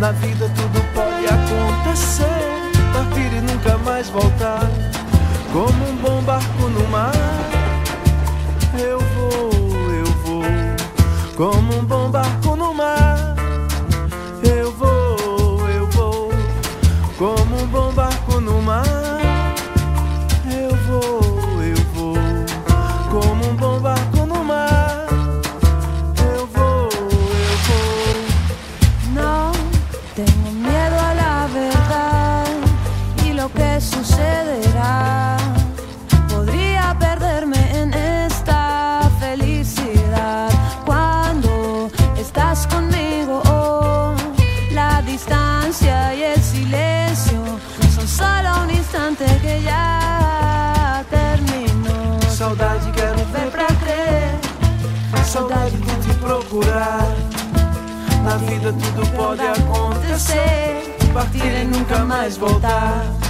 Na 0.02 0.10
vida 0.10 0.50
tudo 0.56 0.82
pode 0.94 1.26
acontecer. 1.26 2.26
Partir 2.92 3.36
e 3.36 3.40
nunca 3.40 3.78
mais 3.78 4.08
voltar. 4.08 4.68
Como 5.52 5.90
um 5.90 5.96
bom 5.98 6.20
barco 6.22 6.68
no 6.70 6.88
mar. 6.88 7.12
Eu 8.76 8.98
vou, 8.98 9.92
eu 9.92 10.06
vou. 10.24 10.42
Como 11.36 11.78
um 11.78 11.84
bom 11.84 12.10
barco 12.10 12.41
mais 62.04 62.36
voltar. 62.36 63.21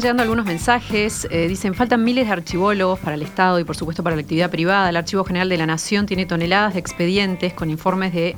Llegando 0.00 0.22
algunos 0.22 0.46
mensajes. 0.46 1.26
Eh, 1.30 1.48
dicen, 1.48 1.74
faltan 1.74 2.02
miles 2.04 2.26
de 2.26 2.32
archivólogos 2.32 2.98
para 2.98 3.14
el 3.14 3.22
Estado 3.22 3.60
y 3.60 3.64
por 3.64 3.76
supuesto 3.76 4.02
para 4.02 4.16
la 4.16 4.22
actividad 4.22 4.50
privada. 4.50 4.90
El 4.90 4.96
Archivo 4.96 5.24
General 5.24 5.48
de 5.48 5.56
la 5.56 5.66
Nación 5.66 6.06
tiene 6.06 6.26
toneladas 6.26 6.74
de 6.74 6.80
expedientes 6.80 7.52
con 7.52 7.70
informes 7.70 8.12
de 8.12 8.36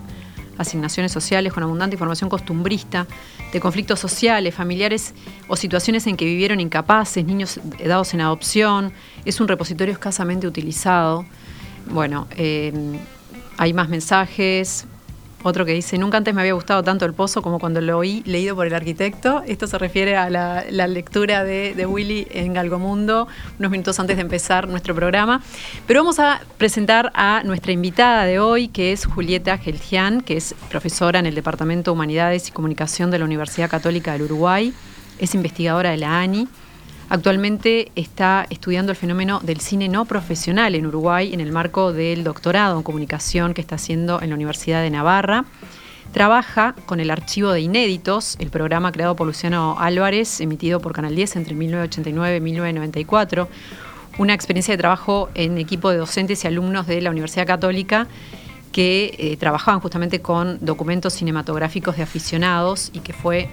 asignaciones 0.59 1.13
sociales, 1.13 1.53
con 1.53 1.63
abundante 1.63 1.95
información 1.95 2.29
costumbrista, 2.29 3.07
de 3.53 3.61
conflictos 3.61 4.01
sociales, 4.01 4.55
familiares 4.55 5.15
o 5.47 5.57
situaciones 5.57 6.07
en 6.07 6.17
que 6.17 6.25
vivieron 6.25 6.61
incapaces, 6.61 7.25
niños 7.25 7.61
dados 7.85 8.13
en 8.15 8.21
adopción. 8.21 8.93
Es 9.25 9.41
un 9.41 9.49
repositorio 9.49 9.93
escasamente 9.93 10.47
utilizado. 10.47 11.25
Bueno, 11.91 12.27
eh, 12.37 12.73
hay 13.57 13.73
más 13.73 13.89
mensajes. 13.89 14.87
Otro 15.45 15.65
que 15.65 15.73
dice, 15.73 15.99
nunca 15.99 16.17
antes 16.17 16.35
me 16.35 16.41
había 16.41 16.55
gustado 16.55 16.83
tanto 16.83 17.05
el 17.05 17.15
pozo 17.15 17.43
como 17.43 17.61
cuando 17.61 17.81
lo 17.81 17.99
oí 17.99 18.23
leído 18.27 18.57
por 18.57 18.67
el 18.67 18.75
arquitecto. 18.75 19.43
Esto 19.47 19.69
se 19.69 19.79
refiere 19.79 20.17
a 20.17 20.29
la, 20.31 20.87
lectura 20.89 21.45
de, 21.45 21.87
Willy 21.87 22.27
en 22.31 22.55
Galgomundo, 22.55 23.29
unos 23.59 23.71
minutos 23.71 24.01
antes 24.01 24.17
de 24.17 24.23
empezar 24.23 24.67
nuestro 24.67 24.97
programa. 24.97 25.41
Pero 25.87 26.01
vamos 26.01 26.19
a 26.19 26.41
presentar 26.57 27.13
a 27.15 27.43
nuestra 27.45 27.71
invitada 27.71 28.25
de 28.25 28.41
hoy, 28.41 28.67
que 28.67 28.91
es 28.91 29.07
Julieta 29.07 29.59
Gelgian, 29.59 30.23
que 30.23 30.37
es 30.37 30.57
profesora 30.71 31.21
en 31.21 31.27
el 31.27 31.37
Departamento 31.37 31.93
de 31.93 31.95
Humanidades 31.95 32.49
y 32.49 32.53
Comunicación 32.53 33.13
de 33.13 33.21
la 33.21 33.25
Universidad 33.25 33.71
Católica 33.71 34.15
del 34.15 34.23
Uruguay. 34.23 34.73
Es 35.21 35.37
investigadora 35.37 35.91
de 35.91 35.99
la 35.99 36.21
ANI 36.21 36.49
Actualmente 37.11 37.91
está 37.95 38.47
estudiando 38.51 38.93
el 38.93 38.97
fenómeno 38.97 39.41
del 39.43 39.61
cine 39.61 39.89
no 39.89 40.05
profesional 40.05 40.75
en 40.75 40.87
Uruguay 40.87 41.33
en 41.33 41.41
el 41.41 41.53
marco 41.53 41.95
del 41.95 42.23
doctorado 42.23 42.77
en 42.77 42.83
comunicación 42.83 43.55
que 43.55 43.63
está 43.63 43.77
haciendo 43.77 44.21
en 44.21 44.29
la 44.29 44.35
Universidad 44.35 44.83
de 44.83 44.91
Navarra. 44.91 45.47
Trabaja 46.13 46.75
con 46.85 47.01
el 47.01 47.11
archivo 47.11 47.53
de 47.53 47.63
inéditos, 47.63 48.37
el 48.41 48.51
programa 48.51 48.93
creado 48.93 49.17
por 49.17 49.27
Luciano 49.27 49.77
Álvarez, 49.79 50.43
emitido 50.43 50.81
por 50.81 50.93
Canal 50.93 51.15
10 51.15 51.37
entre 51.37 51.55
1989 51.55 52.37
y 52.37 52.41
1994. 52.41 53.49
Una 54.19 54.35
experiencia 54.35 54.75
de 54.75 54.79
trabajo 54.79 55.31
en 55.35 55.57
equipo 55.57 55.91
de 55.91 55.97
docentes 55.97 56.45
y 56.45 56.47
alumnos 56.47 56.87
de 56.87 57.01
la 57.01 57.11
Universidad 57.11 57.47
Católica 57.47 58.07
que 58.71 59.15
eh, 59.19 59.37
trabajaban 59.39 59.81
justamente 59.81 60.21
con 60.21 60.59
documentos 60.61 61.15
cinematográficos 61.15 61.97
de 61.97 62.03
aficionados 62.03 62.91
y 62.93 63.01
que 63.01 63.15
fue 63.15 63.49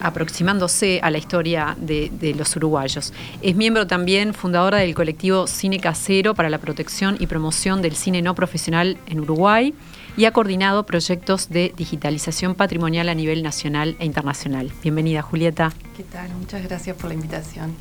aproximándose 0.00 1.00
a 1.02 1.10
la 1.10 1.18
historia 1.18 1.76
de, 1.78 2.10
de, 2.12 2.34
los 2.34 2.54
uruguayos. 2.56 3.12
Es 3.42 3.56
miembro 3.56 3.86
también 3.86 4.34
fundadora 4.34 4.78
del 4.78 4.94
colectivo 4.94 5.46
Cine 5.46 5.80
Casero 5.80 6.34
para 6.34 6.50
la 6.50 6.58
protección 6.58 7.16
y 7.18 7.26
promoción 7.26 7.82
del 7.82 7.96
cine 7.96 8.22
no 8.22 8.34
profesional 8.34 8.98
en 9.06 9.20
Uruguay 9.20 9.74
y 10.16 10.24
ha 10.24 10.32
coordinado 10.32 10.84
proyectos 10.84 11.48
de 11.50 11.72
digitalización 11.76 12.54
patrimonial 12.54 13.08
a 13.08 13.14
nivel 13.14 13.42
nacional 13.42 13.96
e 13.98 14.06
internacional. 14.06 14.72
Bienvenida, 14.82 15.22
Julieta. 15.22 15.72
¿Qué 15.96 16.04
tal? 16.04 16.30
Muchas 16.34 16.62
gracias 16.62 16.96
por 16.96 17.08
la 17.08 17.14
invitación. 17.14 17.74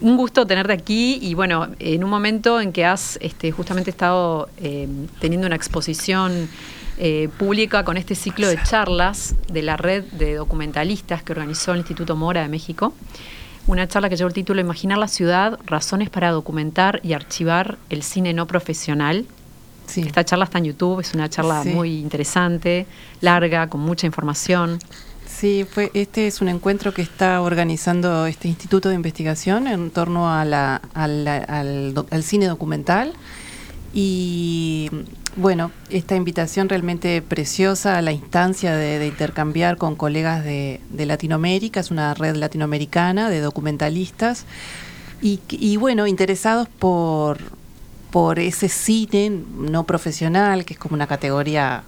Un 0.00 0.16
gusto 0.16 0.46
tenerte 0.46 0.72
aquí 0.72 1.18
y 1.20 1.34
bueno, 1.34 1.68
en 1.80 2.04
un 2.04 2.10
momento 2.10 2.60
en 2.60 2.72
que 2.72 2.84
has 2.84 3.18
este, 3.20 3.50
justamente 3.50 3.90
estado 3.90 4.48
eh, 4.58 4.86
teniendo 5.20 5.46
una 5.46 5.56
exposición 5.56 6.48
eh, 6.98 7.28
pública 7.38 7.84
con 7.84 7.96
este 7.96 8.14
ciclo 8.14 8.48
de 8.48 8.58
charlas 8.62 9.34
de 9.52 9.62
la 9.62 9.76
red 9.76 10.04
de 10.12 10.34
documentalistas 10.34 11.22
que 11.22 11.32
organizó 11.32 11.72
el 11.72 11.78
Instituto 11.78 12.16
Mora 12.16 12.42
de 12.42 12.48
México. 12.48 12.92
Una 13.66 13.86
charla 13.86 14.08
que 14.08 14.16
llevó 14.16 14.28
el 14.28 14.34
título 14.34 14.60
Imaginar 14.60 14.98
la 14.98 15.08
ciudad, 15.08 15.58
razones 15.66 16.10
para 16.10 16.30
documentar 16.30 17.00
y 17.02 17.12
archivar 17.12 17.78
el 17.90 18.02
cine 18.02 18.32
no 18.32 18.46
profesional, 18.46 19.26
esta 19.96 20.24
charla 20.24 20.44
está 20.44 20.58
en 20.58 20.64
YouTube, 20.64 21.00
es 21.00 21.14
una 21.14 21.28
charla 21.28 21.64
muy 21.64 21.98
interesante, 21.98 22.86
larga, 23.20 23.68
con 23.68 23.80
mucha 23.80 24.06
información. 24.06 24.78
Sí, 25.26 25.66
fue, 25.70 25.90
este 25.94 26.26
es 26.26 26.40
un 26.40 26.48
encuentro 26.48 26.92
que 26.92 27.02
está 27.02 27.40
organizando 27.42 28.26
este 28.26 28.48
instituto 28.48 28.88
de 28.88 28.96
investigación 28.96 29.66
en 29.66 29.90
torno 29.90 30.32
a 30.32 30.44
la, 30.44 30.80
al, 30.94 32.22
cine 32.22 32.46
documental. 32.46 33.12
Y 33.94 34.90
bueno, 35.36 35.70
esta 35.90 36.16
invitación 36.16 36.68
realmente 36.68 37.22
preciosa 37.22 37.98
a 37.98 38.02
la 38.02 38.12
instancia 38.12 38.74
de, 38.74 39.06
intercambiar 39.06 39.76
con 39.76 39.94
colegas 39.94 40.44
de, 40.44 40.80
Latinoamérica, 40.92 41.80
es 41.80 41.90
una 41.90 42.14
red 42.14 42.36
latinoamericana 42.36 43.30
de 43.30 43.40
documentalistas. 43.40 44.44
y 45.22 45.76
bueno, 45.76 46.06
interesados 46.06 46.68
por, 46.68 47.38
por 48.10 48.38
ese 48.38 48.68
cine 48.68 49.30
no 49.30 49.84
profesional, 49.84 50.64
que 50.64 50.74
es 50.74 50.80
como 50.80 50.94
una 50.94 51.06
categoría 51.06 51.82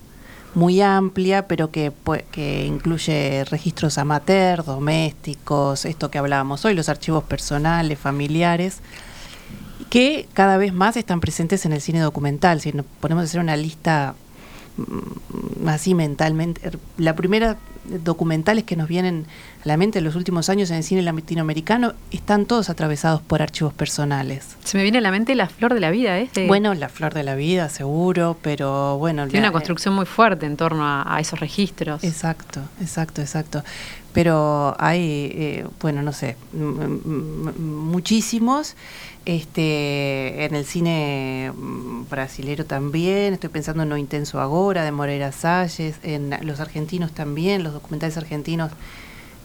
muy 0.55 0.81
amplia, 0.81 1.47
pero 1.47 1.71
que, 1.71 1.93
que 2.33 2.67
incluye 2.67 3.45
registros 3.45 3.99
amateur, 3.99 4.65
domésticos, 4.65 5.85
esto 5.85 6.11
que 6.11 6.19
hablábamos 6.19 6.65
hoy, 6.65 6.75
los 6.75 6.89
archivos 6.89 7.25
personales, 7.25 7.99
familiares, 7.99 8.81
que 9.91 10.27
cada 10.33 10.57
vez 10.57 10.73
más 10.73 10.97
están 10.97 11.21
presentes 11.21 11.67
en 11.67 11.73
el 11.73 11.81
cine 11.81 12.01
documental. 12.01 12.61
Si 12.61 12.73
nos 12.73 12.87
ponemos 13.01 13.23
a 13.23 13.25
hacer 13.25 13.41
una 13.41 13.57
lista 13.57 14.15
mm, 14.77 15.69
así 15.69 15.95
mentalmente, 15.95 16.71
la 16.97 17.15
primera 17.15 17.59
documentales 17.85 18.65
que 18.65 18.77
nos 18.77 18.89
vienen 18.89 19.27
a 19.65 19.69
la 19.69 19.77
mente 19.77 19.99
en 19.99 20.05
los 20.05 20.17
últimos 20.17 20.49
años 20.49 20.71
en 20.71 20.77
el 20.77 20.85
cine 20.85 21.03
latinoamericano 21.03 21.95
están 22.11 22.47
todos 22.47 22.71
atravesados 22.71 23.21
por 23.21 23.43
archivos 23.43 23.73
personales. 23.75 24.57
Se 24.65 24.77
me 24.77 24.83
viene 24.83 24.99
a 24.99 25.01
la 25.01 25.11
mente 25.11 25.35
La 25.35 25.49
Flor 25.49 25.75
de 25.75 25.81
la 25.81 25.91
Vida, 25.91 26.19
¿eh? 26.19 26.31
Bueno, 26.47 26.75
La 26.75 26.89
Flor 26.89 27.15
de 27.15 27.23
la 27.23 27.35
Vida, 27.35 27.69
seguro, 27.69 28.37
pero 28.43 28.99
bueno... 28.99 29.27
Tiene 29.27 29.47
una 29.47 29.53
construcción 29.53 29.95
muy 29.95 30.07
fuerte 30.07 30.47
en 30.47 30.57
torno 30.57 30.85
a, 30.87 31.19
esos 31.21 31.41
registros. 31.41 32.03
Exacto, 32.05 32.61
exacto, 32.81 33.21
exacto. 33.21 33.63
Pero 34.13 34.75
hay, 34.79 35.31
eh, 35.35 35.67
bueno, 35.81 36.03
no 36.03 36.13
sé, 36.13 36.37
muchísimos. 37.59 38.77
Este, 39.27 40.47
en 40.47 40.55
el 40.55 40.65
cine 40.65 41.53
mm, 41.55 42.09
brasilero 42.09 42.65
también, 42.65 43.35
estoy 43.35 43.51
pensando 43.51 43.83
en 43.83 43.91
No 43.91 43.99
Intenso 43.99 44.41
Agora, 44.41 44.83
de 44.83 44.93
Moreira 44.93 45.31
Salles, 45.31 45.97
en 46.03 46.35
los 46.43 46.59
argentinos 46.59 47.13
también, 47.13 47.63
los 47.63 47.75
documentales 47.75 48.17
argentinos 48.17 48.73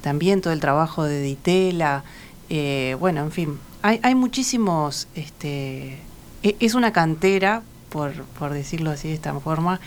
también, 0.02 0.40
todo 0.40 0.54
el 0.54 0.62
trabajo 0.62 1.04
de 1.04 1.22
Ditela, 1.22 2.06
eh, 2.50 2.96
bueno, 3.00 3.22
en 3.22 3.32
fin, 3.32 3.60
hay, 3.82 4.00
hay 4.02 4.16
muchísimos, 4.16 5.08
este, 5.14 6.00
e, 6.42 6.56
es 6.60 6.74
una 6.74 6.94
cantera, 6.94 7.62
por, 7.90 8.14
por 8.40 8.54
decirlo 8.54 8.92
así 8.92 9.10
de 9.10 9.16
esta 9.16 9.38
forma, 9.40 9.82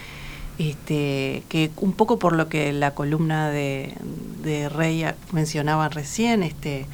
este, 0.58 1.44
que 1.48 1.70
un 1.76 1.92
poco 1.92 2.18
por 2.18 2.34
lo 2.34 2.48
que 2.48 2.72
la 2.72 2.92
columna 2.92 3.50
de, 3.50 3.94
de 4.42 4.68
Rey 4.68 5.04
mencionaba 5.32 5.88
recién, 5.88 6.42
este, 6.42 6.86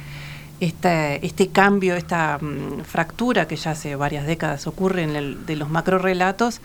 este 0.59 1.49
cambio, 1.49 1.95
esta 1.95 2.37
mm, 2.39 2.83
fractura 2.83 3.47
que 3.47 3.55
ya 3.55 3.71
hace 3.71 3.95
varias 3.95 4.25
décadas 4.25 4.67
ocurre 4.67 5.03
en 5.03 5.15
el, 5.15 5.45
de 5.45 5.55
los 5.55 5.69
macro 5.69 5.99
relatos, 5.99 6.61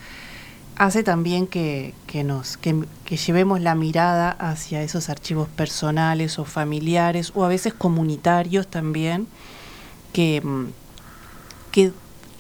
hace 0.77 1.03
también 1.03 1.47
que, 1.47 1.95
nos, 2.25 2.57
que, 2.57 2.85
llevemos 3.17 3.61
la 3.61 3.75
mirada 3.75 4.31
hacia 4.31 4.83
esos 4.83 5.11
archivos 5.11 5.49
personales 5.49 6.39
o 6.39 6.45
familiares 6.45 7.33
o 7.35 7.45
a 7.45 7.49
veces 7.49 7.75
comunitarios 7.75 8.67
también, 8.67 9.27
que, 10.13 10.41
mm, 10.41 10.67
que 11.73 11.93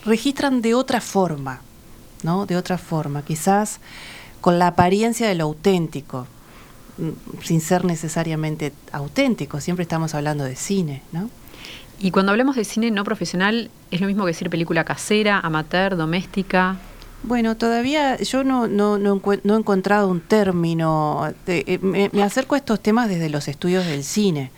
registran 0.04 0.62
de 0.62 0.74
otra 0.74 1.00
forma, 1.00 1.60
¿no? 2.22 2.46
De 2.46 2.56
otra 2.56 2.78
forma, 2.78 3.22
quizás 3.22 3.80
con 4.40 4.58
la 4.58 4.68
apariencia 4.68 5.28
de 5.28 5.34
lo 5.34 5.44
auténtico, 5.44 6.26
mm, 6.98 7.42
sin 7.44 7.60
ser 7.60 7.84
necesariamente 7.84 8.72
auténtico, 8.92 9.60
siempre 9.60 9.82
estamos 9.82 10.14
hablando 10.14 10.44
de 10.44 10.56
cine, 10.56 11.02
¿no? 11.12 11.30
Y 11.98 12.12
cuando 12.12 12.32
hablamos 12.32 12.56
de 12.56 12.64
cine 12.64 12.90
no 12.90 13.04
profesional, 13.04 13.70
¿es 13.90 14.00
lo 14.00 14.06
mismo 14.06 14.24
que 14.24 14.30
decir 14.30 14.48
película 14.48 14.84
casera, 14.84 15.38
amateur, 15.38 15.96
doméstica? 15.96 16.78
Bueno, 17.22 17.56
todavía 17.58 18.16
yo 18.16 18.42
no, 18.42 18.66
no, 18.66 18.96
no, 18.96 19.20
he 19.22 19.58
encontrado 19.58 20.08
un 20.08 20.22
término. 20.22 21.30
Eh, 21.46 21.78
me, 21.82 22.22
acerco 22.22 22.54
a 22.54 22.58
estos 22.58 22.80
temas 22.80 23.10
desde 23.10 23.28
los 23.28 23.46
estudios 23.48 23.84
del 23.84 24.02
cine, 24.04 24.50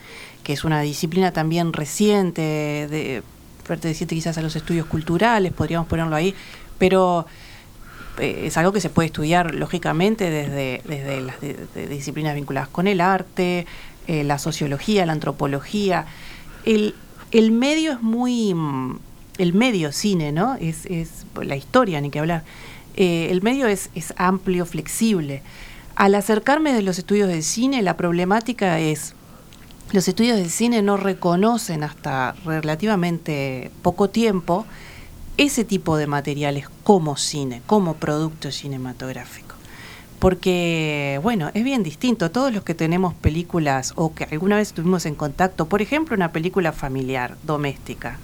que 0.45 0.53
es 0.53 0.63
una 0.63 0.81
disciplina 0.83 1.33
también 1.33 1.73
reciente, 1.73 2.43
de, 2.89 3.23
perteneciente 3.67 4.15
quizás 4.15 4.39
a 4.39 4.43
los 4.43 4.55
estudios 4.55 4.87
culturales, 4.87 5.53
podríamos 5.53 5.89
ponerlo 5.89 6.15
ahí, 6.15 6.35
pero 6.79 7.27
eh, 8.19 8.43
es 8.47 8.57
algo 8.57 8.73
que 8.73 8.81
se 8.81 8.91
puede 8.91 9.07
estudiar 9.07 9.55
lógicamente 9.55 10.31
desde, 10.31 10.83
desde 10.85 11.21
las 11.21 11.37
disciplinas 11.89 12.35
vinculadas 12.35 12.69
con 12.69 12.87
el 12.87 13.01
arte, 13.01 13.67
eh, 14.07 14.25
la 14.25 14.39
sociología, 14.39 15.07
la 15.07 15.13
antropología. 15.13 16.07
El, 16.65 16.95
el 17.31 17.53
medio 17.53 17.93
es 17.93 18.03
muy 18.03 18.55
el 19.39 19.55
medio 19.55 19.93
cine, 19.93 20.33
¿no? 20.33 20.57
Es, 20.61 20.87
es 20.87 21.27
la 21.41 21.57
historia, 21.57 22.01
ni 22.01 22.11
que 22.11 22.19
hablar. 22.19 22.45
Eh, 22.97 23.29
el 23.31 23.43
medio 23.43 23.67
es, 23.67 23.91
es 23.95 24.13
amplio, 24.17 24.67
flexible. 24.67 25.43
Al 25.97 26.15
acercarme 26.15 26.73
de 26.73 26.83
los 26.83 26.99
estudios 26.99 27.29
de 27.29 27.43
cine, 27.43 27.83
la 27.83 27.97
problemática 27.97 28.79
es, 28.81 29.15
los 29.93 30.09
estudios 30.09 30.37
de 30.37 30.49
cine 30.49 30.83
no 30.83 30.97
reconocen 30.97 31.83
hasta 31.83 32.35
relativamente 32.45 33.71
poco 33.83 34.11
tiempo 34.11 34.67
ese 35.37 35.65
tipo 35.65 35.97
de 35.97 36.07
materiales 36.07 36.69
como 36.85 37.17
cine, 37.17 37.63
como 37.67 37.95
producto 37.95 38.51
cinematográfico. 38.51 39.55
Porque, 40.19 41.19
bueno, 41.23 41.51
es 41.53 41.65
bien 41.65 41.83
distinto. 41.83 42.31
Todos 42.31 42.53
los 42.53 42.63
que 42.63 42.75
tenemos 42.75 43.13
películas 43.15 43.93
o 43.97 44.15
que 44.15 44.25
alguna 44.25 44.57
vez 44.57 44.69
estuvimos 44.69 45.05
en 45.05 45.17
contacto, 45.17 45.67
por 45.67 45.83
ejemplo, 45.83 46.15
una 46.15 46.31
película 46.31 46.71
familiar, 46.73 47.37
doméstica, 47.43 48.19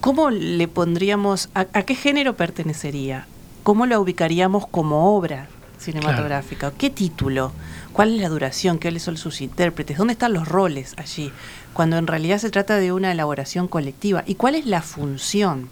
¿cómo 0.00 0.30
le 0.30 0.66
pondríamos, 0.68 1.50
a, 1.52 1.64
qué 1.64 1.94
género 1.94 2.36
pertenecería? 2.36 3.26
¿Cómo 3.64 3.84
la 3.84 4.00
ubicaríamos 4.00 4.66
como 4.66 5.14
obra 5.16 5.48
cinematográfica? 5.78 6.72
¿Qué 6.72 6.90
título? 6.90 7.52
¿Cuál 7.92 8.14
es 8.14 8.20
la 8.20 8.28
duración? 8.28 8.78
¿Qué 8.78 8.98
son 8.98 9.16
sus 9.16 9.40
intérpretes? 9.40 9.98
¿Dónde 9.98 10.12
están 10.12 10.32
los 10.32 10.48
roles 10.48 10.94
allí? 10.96 11.32
Cuando 11.72 11.96
en 11.96 12.06
realidad 12.06 12.38
se 12.38 12.50
trata 12.50 12.76
de 12.76 12.92
una 12.92 13.12
elaboración 13.12 13.68
colectiva. 13.68 14.22
¿Y 14.26 14.34
cuál 14.34 14.54
es 14.54 14.66
la 14.66 14.82
función? 14.82 15.68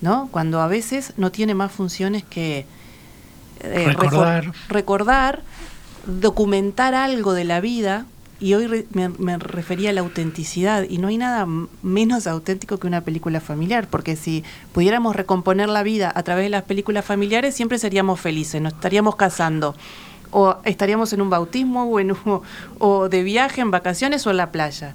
¿No? 0.00 0.28
Cuando 0.30 0.60
a 0.60 0.68
veces 0.68 1.14
no 1.16 1.32
tiene 1.32 1.54
más 1.54 1.72
funciones 1.72 2.22
que 2.22 2.66
eh, 3.60 3.84
recordar. 3.86 4.52
recordar, 4.68 5.42
documentar 6.06 6.94
algo 6.94 7.32
de 7.32 7.44
la 7.44 7.60
vida 7.60 8.06
y 8.40 8.54
hoy 8.54 8.86
me, 8.92 9.38
refería 9.38 9.90
a 9.90 9.92
la 9.92 10.00
autenticidad 10.00 10.84
y 10.88 10.98
no 10.98 11.08
hay 11.08 11.18
nada 11.18 11.46
menos 11.82 12.26
auténtico 12.26 12.78
que 12.78 12.86
una 12.86 13.00
película 13.00 13.40
familiar, 13.40 13.88
porque 13.90 14.16
si 14.16 14.44
pudiéramos 14.72 15.16
recomponer 15.16 15.68
la 15.68 15.82
vida 15.82 16.12
a 16.14 16.22
través 16.22 16.44
de 16.44 16.50
las 16.50 16.62
películas 16.62 17.04
familiares, 17.04 17.54
siempre 17.54 17.78
seríamos 17.78 18.20
felices, 18.20 18.60
nos 18.62 18.74
estaríamos 18.74 19.16
casando 19.16 19.74
o 20.30 20.56
estaríamos 20.64 21.12
en 21.12 21.22
un 21.22 21.30
bautismo 21.30 21.84
o, 21.84 22.00
en 22.00 22.14
o 22.78 23.08
de 23.08 23.22
viaje, 23.22 23.60
en 23.60 23.70
vacaciones 23.70 24.26
o 24.26 24.30
en 24.30 24.36
la 24.36 24.52
playa, 24.52 24.94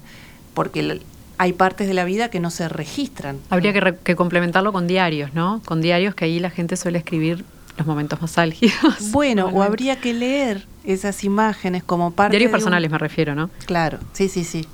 porque 0.54 1.00
hay 1.36 1.52
partes 1.52 1.86
de 1.86 1.94
la 1.94 2.04
vida 2.04 2.30
que 2.30 2.40
no 2.40 2.50
se 2.50 2.68
registran. 2.68 3.38
Habría 3.50 3.72
que, 3.72 3.96
que 4.02 4.16
complementarlo 4.16 4.72
con 4.72 4.86
diarios, 4.86 5.34
¿no? 5.34 5.60
Con 5.64 5.82
diarios 5.82 6.14
que 6.14 6.26
ahí 6.26 6.38
la 6.38 6.50
gente 6.50 6.76
suele 6.76 6.98
escribir 6.98 7.44
los 7.76 7.86
momentos 7.86 8.22
más 8.22 8.38
álgidos. 8.38 9.10
Bueno, 9.10 9.46
o 9.52 9.62
habría 9.62 10.00
que 10.00 10.14
leer 10.14 10.66
esas 10.84 11.24
imágenes 11.24 11.82
como 11.82 12.10
parte 12.10 12.32
Diarios 12.32 12.50
personales 12.50 12.90
me 12.90 12.98
refiero, 12.98 13.34
¿no? 13.34 13.50
Claro, 13.66 13.98
sí, 14.12 14.28
sí, 14.28 14.44
sí. 14.44 14.66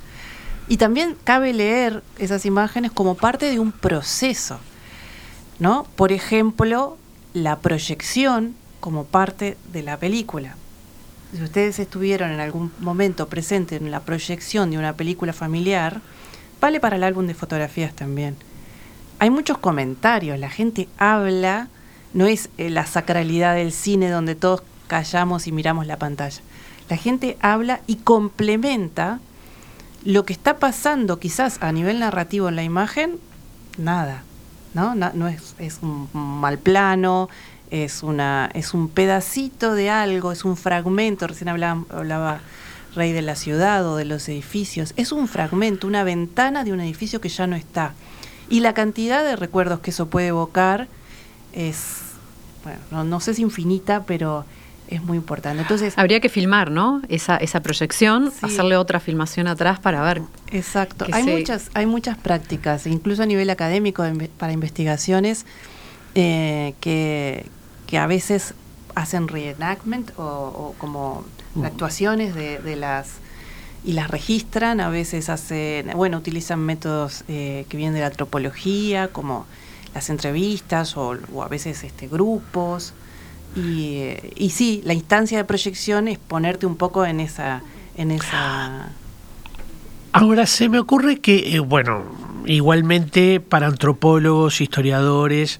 Y 0.67 0.77
también 0.77 1.15
cabe 1.23 1.53
leer 1.53 2.03
esas 2.17 2.45
imágenes 2.45 2.91
como 2.91 3.15
parte 3.15 3.49
de 3.49 3.59
un 3.59 3.71
proceso, 3.71 4.59
¿no? 5.59 5.85
Por 5.95 6.11
ejemplo, 6.11 6.97
la 7.33 7.59
proyección 7.59 8.55
como 8.79 9.05
parte 9.05 9.57
de 9.71 9.83
la 9.83 9.97
película. 9.97 10.55
si 11.33 11.41
ustedes 11.41 11.79
estuvieron 11.79 12.31
en 12.31 12.41
algún 12.41 12.73
momento 12.79 13.29
presentes 13.29 13.81
en 13.81 13.89
la 13.89 14.01
proyección 14.01 14.71
de 14.71 14.77
una 14.77 14.93
película 14.93 15.31
familiar, 15.31 16.01
vale 16.59 16.79
para 16.81 16.97
el 16.97 17.03
álbum 17.03 17.25
de 17.25 17.33
fotografías 17.33 17.93
también. 17.93 18.35
Hay 19.19 19.29
muchos 19.29 19.57
comentarios, 19.57 20.39
la 20.39 20.49
gente 20.49 20.89
habla, 20.97 21.69
no 22.13 22.25
es 22.25 22.49
eh, 22.57 22.69
la 22.69 22.85
sacralidad 22.85 23.55
del 23.55 23.71
cine 23.71 24.09
donde 24.09 24.35
todos 24.35 24.63
callamos 24.91 25.47
y 25.47 25.53
miramos 25.53 25.87
la 25.87 25.95
pantalla. 25.95 26.41
La 26.89 26.97
gente 26.97 27.37
habla 27.39 27.79
y 27.87 27.95
complementa 27.95 29.21
lo 30.03 30.25
que 30.25 30.33
está 30.33 30.57
pasando 30.59 31.17
quizás 31.17 31.59
a 31.61 31.71
nivel 31.71 31.99
narrativo 31.99 32.49
en 32.49 32.57
la 32.57 32.63
imagen, 32.63 33.17
nada, 33.77 34.23
¿no? 34.73 34.93
No, 34.93 35.27
es, 35.29 35.79
un 35.81 36.09
mal 36.13 36.57
plano, 36.57 37.29
es, 37.69 38.03
una, 38.03 38.51
es 38.53 38.73
un 38.73 38.89
pedacito 38.89 39.75
de 39.75 39.89
algo, 39.89 40.33
es 40.33 40.43
un 40.43 40.57
fragmento, 40.57 41.25
recién 41.25 41.47
hablaba, 41.47 41.85
hablaba 41.89 42.41
Rey 42.93 43.13
de 43.13 43.21
la 43.21 43.37
ciudad 43.37 43.87
o 43.87 43.95
de 43.95 44.03
los 44.03 44.27
edificios, 44.27 44.93
es 44.97 45.13
un 45.13 45.29
fragmento, 45.29 45.87
una 45.87 46.03
ventana 46.03 46.65
de 46.65 46.73
un 46.73 46.81
edificio 46.81 47.21
que 47.21 47.29
ya 47.29 47.47
no 47.47 47.55
está. 47.55 47.93
Y 48.49 48.59
la 48.59 48.73
cantidad 48.73 49.23
de 49.23 49.37
recuerdos 49.37 49.79
que 49.79 49.91
eso 49.91 50.07
puede 50.07 50.27
evocar 50.27 50.89
es, 51.53 51.99
bueno, 52.65 53.05
no, 53.05 53.21
sé 53.21 53.33
si 53.33 53.43
infinita, 53.43 54.03
pero 54.03 54.43
es 54.91 55.01
muy 55.01 55.17
importante. 55.17 55.61
Entonces 55.61 55.97
habría 55.97 56.19
que 56.19 56.29
filmar, 56.29 56.69
¿no? 56.69 57.01
Esa, 57.07 57.37
esa 57.37 57.61
proyección, 57.61 58.31
hacerle 58.41 58.77
otra 58.77 58.99
filmación 58.99 59.47
atrás 59.47 59.79
para 59.79 60.01
ver. 60.03 60.21
Exacto. 60.51 61.05
Hay 61.11 61.23
muchas, 61.23 61.71
hay 61.73 61.85
muchas 61.85 62.17
prácticas, 62.17 62.85
incluso 62.85 63.23
a 63.23 63.25
nivel 63.25 63.49
académico 63.49 64.03
para 64.37 64.51
investigaciones, 64.51 65.45
eh, 66.13 66.75
que, 66.81 67.45
que 67.87 67.97
a 67.97 68.05
veces 68.05 68.53
hacen 68.93 69.29
reenactment 69.29 70.11
o, 70.17 70.75
como 70.77 71.23
mm. 71.55 71.63
actuaciones 71.63 72.35
de, 72.35 72.75
las 72.75 73.13
y 73.83 73.93
las 73.93 74.11
registran, 74.11 74.81
a 74.81 74.89
veces 74.89 75.29
hacen, 75.29 75.89
bueno, 75.95 76.17
utilizan 76.17 76.59
métodos 76.59 77.23
eh, 77.29 77.65
que 77.69 77.77
vienen 77.77 77.95
de 77.95 78.01
la 78.01 78.07
antropología, 78.07 79.07
como 79.07 79.47
las 79.95 80.09
entrevistas 80.09 80.97
o, 80.97 81.17
a 81.41 81.47
veces 81.47 81.83
este, 81.85 82.07
grupos. 82.07 82.93
Y, 83.55 84.49
sí, 84.49 84.81
la 84.85 84.93
instancia 84.93 85.37
de 85.37 85.43
proyección 85.43 86.07
es 86.07 86.17
ponerte 86.17 86.65
un 86.65 86.77
poco 86.77 87.05
en 87.05 87.19
esa... 87.19 87.61
En 87.97 88.11
esa 88.11 88.89
Ahora 90.13 90.45
se 90.45 90.69
me 90.69 90.79
ocurre 90.79 91.19
que, 91.19 91.55
eh, 91.55 91.59
bueno, 91.59 92.03
igualmente 92.45 93.39
para 93.39 93.67
antropólogos, 93.67 94.61
historiadores, 94.61 95.59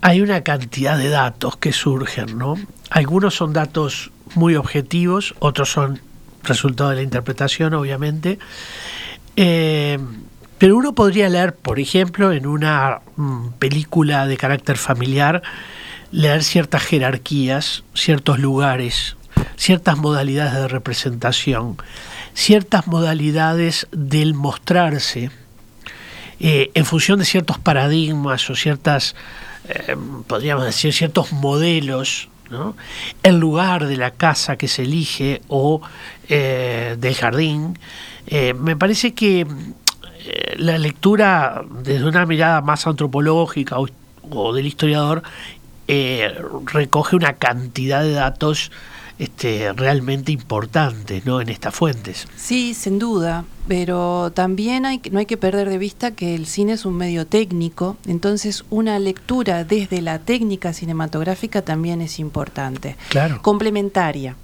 hay 0.00 0.20
una 0.20 0.42
cantidad 0.42 0.96
de 0.96 1.08
datos 1.08 1.56
que 1.56 1.72
surgen, 1.72 2.38
¿no? 2.38 2.56
Algunos 2.90 3.34
son 3.34 3.52
datos 3.52 4.10
muy 4.34 4.54
objetivos, 4.54 5.34
otros 5.38 5.70
son 5.70 6.00
resultado 6.42 6.90
de 6.90 6.96
la 6.96 7.02
interpretación, 7.02 7.74
obviamente. 7.74 8.38
Eh, 9.36 9.98
pero 10.58 10.76
uno 10.76 10.92
podría 10.94 11.28
leer, 11.28 11.54
por 11.54 11.80
ejemplo, 11.80 12.32
en 12.32 12.46
una 12.46 13.00
mm, 13.16 13.48
película 13.58 14.26
de 14.26 14.36
carácter 14.36 14.76
familiar, 14.76 15.42
leer 16.12 16.42
ciertas 16.42 16.82
jerarquías, 16.82 17.84
ciertos 17.94 18.38
lugares, 18.38 19.16
ciertas 19.56 19.96
modalidades 19.98 20.54
de 20.54 20.68
representación, 20.68 21.76
ciertas 22.34 22.86
modalidades 22.86 23.86
del 23.92 24.34
mostrarse, 24.34 25.30
eh, 26.40 26.70
en 26.74 26.84
función 26.86 27.18
de 27.18 27.26
ciertos 27.26 27.58
paradigmas 27.58 28.48
o 28.48 28.56
ciertas 28.56 29.14
eh, 29.68 29.94
podríamos 30.26 30.64
decir, 30.64 30.92
ciertos 30.92 31.32
modelos, 31.32 32.28
¿no? 32.50 32.74
el 33.22 33.38
lugar 33.38 33.86
de 33.86 33.96
la 33.96 34.10
casa 34.10 34.56
que 34.56 34.66
se 34.66 34.82
elige 34.82 35.42
o 35.48 35.82
eh, 36.28 36.96
del 36.98 37.14
jardín. 37.14 37.78
Me 38.60 38.76
parece 38.76 39.12
que 39.12 39.44
la 40.56 40.78
lectura 40.78 41.64
desde 41.82 42.04
una 42.04 42.26
mirada 42.26 42.60
más 42.60 42.86
antropológica 42.86 43.76
o 44.30 44.52
del 44.52 44.66
historiador 44.66 45.24
recoge 46.66 47.16
una 47.16 47.34
cantidad 47.34 48.02
de 48.02 48.12
datos 48.12 48.70
este, 49.20 49.70
realmente 49.74 50.32
importantes 50.32 51.26
¿no? 51.26 51.42
en 51.42 51.50
estas 51.50 51.74
fuentes. 51.74 52.26
Sí, 52.36 52.72
sin 52.72 52.98
duda, 52.98 53.44
pero 53.68 54.32
también 54.32 54.86
hay, 54.86 55.02
no 55.12 55.18
hay 55.18 55.26
que 55.26 55.36
perder 55.36 55.68
de 55.68 55.76
vista 55.76 56.12
que 56.12 56.34
el 56.34 56.46
cine 56.46 56.72
es 56.72 56.86
un 56.86 56.96
medio 56.96 57.26
técnico, 57.26 57.98
entonces 58.06 58.64
una 58.70 58.98
lectura 58.98 59.64
desde 59.64 60.00
la 60.00 60.20
técnica 60.20 60.72
cinematográfica 60.72 61.60
también 61.60 62.00
es 62.00 62.18
importante, 62.18 62.96
claro. 63.10 63.42
complementaria, 63.42 64.36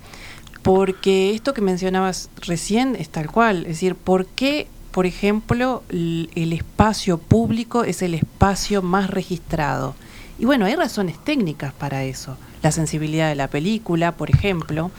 porque 0.63 1.35
esto 1.35 1.55
que 1.55 1.63
mencionabas 1.63 2.29
recién 2.43 2.97
es 2.97 3.09
tal 3.09 3.31
cual, 3.31 3.61
es 3.61 3.69
decir, 3.69 3.95
¿por 3.95 4.27
qué 4.27 4.69
por 4.97 5.05
ejemplo, 5.05 5.83
el 5.91 6.53
espacio 6.55 7.19
público 7.19 7.85
es 7.85 8.01
el 8.01 8.15
espacio 8.15 8.81
más 8.81 9.11
registrado. 9.11 9.95
Y 10.39 10.45
bueno, 10.45 10.67
hay 10.67 10.77
razones 10.77 11.19
técnicas 11.25 11.73
para 11.73 12.05
eso 12.05 12.37
la 12.67 12.73
sensibilidad 12.73 13.29
de 13.29 13.37
la 13.37 13.47
película, 13.47 14.13
por 14.13 14.29
ejemplo, 14.29 14.91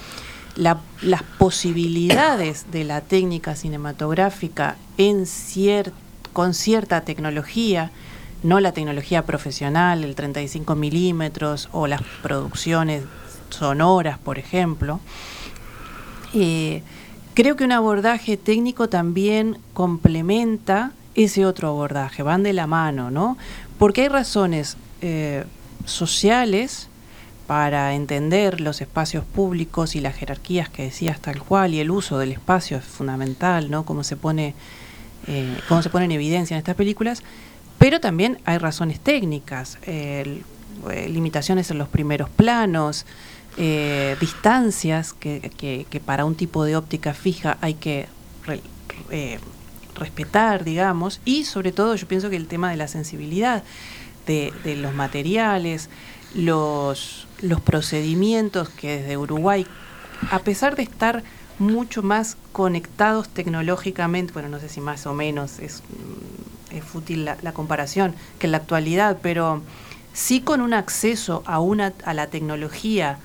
las 0.55 1.23
posibilidades 1.37 2.65
de 2.71 2.85
la 2.85 3.01
técnica 3.01 3.55
cinematográfica 3.55 4.77
con 6.31 6.53
cierta 6.53 7.01
tecnología, 7.01 7.91
no 8.41 8.61
la 8.61 8.71
tecnología 8.71 9.25
profesional, 9.25 10.05
el 10.05 10.15
35 10.15 10.75
milímetros 10.75 11.67
o 11.73 11.87
las 11.87 12.01
producciones 12.23 13.03
sonoras, 13.49 14.17
por 14.17 14.39
ejemplo. 14.39 15.01
Eh, 16.33 16.83
creo 17.33 17.57
que 17.57 17.65
un 17.65 17.73
abordaje 17.73 18.37
técnico 18.37 18.87
también 18.87 19.57
complementa 19.73 20.91
ese 21.15 21.45
otro 21.45 21.67
abordaje, 21.67 22.23
van 22.23 22.43
de 22.43 22.53
la 22.53 22.65
mano, 22.65 23.11
¿no? 23.11 23.37
Porque 23.77 24.03
hay 24.03 24.07
razones 24.07 24.77
eh, 25.01 25.43
sociales 25.85 26.89
para 27.45 27.93
entender 27.93 28.59
los 28.59 28.81
espacios 28.81 29.23
públicos 29.23 29.95
y 29.95 30.01
las 30.01 30.15
jerarquías 30.15 30.69
que 30.69 30.83
decías 30.83 31.21
tal 31.21 31.41
cual 31.41 31.73
y 31.73 31.79
el 31.79 31.91
uso 31.91 32.17
del 32.19 32.33
espacio 32.33 32.77
es 32.77 32.83
fundamental, 32.83 33.71
¿no? 33.71 33.85
Cómo 33.85 34.03
se 34.03 34.17
pone, 34.17 34.53
eh, 35.27 35.57
cómo 35.69 35.81
se 35.81 35.89
pone 35.89 36.05
en 36.05 36.11
evidencia 36.11 36.55
en 36.55 36.59
estas 36.59 36.75
películas, 36.75 37.23
pero 37.77 38.01
también 38.01 38.39
hay 38.43 38.57
razones 38.57 38.99
técnicas, 38.99 39.77
eh, 39.83 40.41
limitaciones 41.07 41.71
en 41.71 41.77
los 41.77 41.87
primeros 41.87 42.29
planos, 42.29 43.05
distancias 44.19 45.13
que, 45.13 45.39
que, 45.89 45.99
para 45.99 46.25
un 46.25 46.35
tipo 46.35 46.63
de 46.63 46.75
óptica 46.75 47.15
fija 47.15 47.57
hay 47.61 47.73
que 47.73 48.07
respetar, 49.97 50.63
digamos, 50.63 51.19
y 51.25 51.45
sobre 51.45 51.71
todo 51.71 51.95
yo 51.95 52.07
pienso 52.07 52.29
que 52.29 52.35
el 52.35 52.47
tema 52.47 52.69
de 52.69 52.77
la 52.77 52.87
sensibilidad 52.87 53.63
de, 54.27 54.75
los 54.75 54.93
materiales, 54.93 55.89
los 56.35 57.27
los 57.41 57.61
procedimientos 57.61 58.69
que 58.69 58.99
desde 58.99 59.17
Uruguay, 59.17 59.65
a 60.31 60.39
pesar 60.39 60.75
de 60.75 60.83
estar 60.83 61.23
mucho 61.59 62.03
más 62.03 62.37
conectados 62.51 63.29
tecnológicamente, 63.29 64.33
bueno, 64.33 64.49
no 64.49 64.59
sé 64.59 64.69
si 64.69 64.81
más 64.81 65.05
o 65.07 65.13
menos 65.13 65.59
es, 65.59 65.81
mm, 65.81 66.75
es 66.75 66.83
fútil 66.83 67.25
la, 67.25 67.51
comparación 67.53 68.15
que 68.39 68.47
en 68.47 68.51
la 68.51 68.57
actualidad, 68.57 69.19
pero 69.21 69.61
sí 70.13 70.41
con 70.41 70.61
un 70.61 70.73
acceso 70.73 71.43
a, 71.45 71.59
una, 71.59 71.93
a 72.05 72.13
la 72.13 72.27
tecnología 72.27 73.19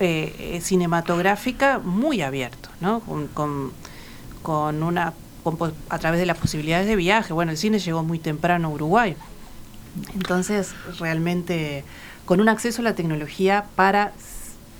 eh, 0.00 0.60
cinematográfica 0.62 1.78
muy 1.78 2.20
abierto, 2.20 2.68
¿no? 2.80 3.00
Con, 3.00 3.72
con, 4.42 4.82
una, 4.82 5.14
a 5.88 5.98
través 5.98 6.20
de 6.20 6.26
las 6.26 6.36
posibilidades 6.38 6.86
de 6.86 6.96
viaje. 6.96 7.32
Bueno, 7.32 7.52
el 7.52 7.58
cine 7.58 7.78
llegó 7.78 8.02
muy 8.02 8.18
temprano 8.18 8.68
a 8.68 8.70
Uruguay. 8.70 9.16
Entonces, 10.14 10.74
realmente 10.98 11.84
con 12.24 12.40
un 12.40 12.48
acceso 12.48 12.82
a 12.82 12.84
la 12.84 12.94
tecnología 12.94 13.66
para, 13.76 14.12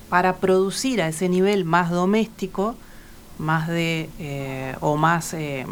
para 0.09 0.35
producir 0.35 1.01
a 1.01 1.07
ese 1.07 1.29
nivel 1.29 1.63
más 1.65 1.89
doméstico, 1.89 2.75
más 3.39 3.67
de, 3.67 4.09
eh, 4.19 4.75
o 4.81 4.97
más 4.97 5.33
eh, 5.33 5.65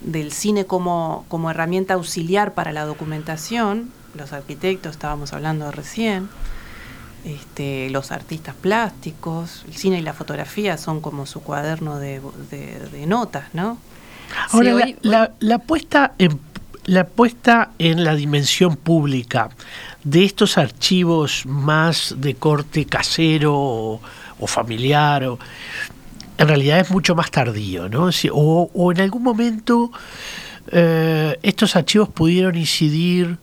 del 0.00 0.32
cine 0.32 0.66
como, 0.66 1.24
como 1.28 1.50
herramienta 1.50 1.94
auxiliar 1.94 2.52
para 2.54 2.72
la 2.72 2.84
documentación, 2.84 3.90
los 4.14 4.32
arquitectos 4.32 4.92
estábamos 4.92 5.32
hablando 5.32 5.70
recién, 5.70 6.28
este, 7.24 7.88
los 7.90 8.10
artistas 8.10 8.54
plásticos, 8.54 9.64
el 9.66 9.74
cine 9.74 9.98
y 9.98 10.02
la 10.02 10.12
fotografía 10.12 10.76
son 10.76 11.00
como 11.00 11.26
su 11.26 11.40
cuaderno 11.40 11.98
de, 11.98 12.20
notas, 13.06 13.46
¿no? 13.54 13.78
Ahora, 14.50 14.74
la, 15.02 15.32
la, 15.38 15.58
puesta 15.58 16.12
en 16.18 16.38
la 16.86 17.06
puesta 17.06 17.70
en 17.78 18.04
la 18.04 18.14
dimensión 18.14 18.76
pública 18.76 19.50
de 20.02 20.24
estos 20.24 20.58
archivos 20.58 21.46
más 21.46 22.14
de 22.18 22.34
corte 22.34 22.84
casero 22.84 23.54
o, 23.54 24.00
familiar, 24.46 25.24
en 26.36 26.48
realidad 26.48 26.80
es 26.80 26.90
mucho 26.90 27.14
más 27.14 27.30
tardío, 27.30 27.88
¿no? 27.88 28.10
O, 28.32 28.92
en 28.92 29.00
algún 29.00 29.22
momento 29.22 29.90
eh, 30.70 31.38
estos 31.42 31.76
archivos 31.76 32.10
pudieron 32.10 32.56
incidir, 32.56 33.38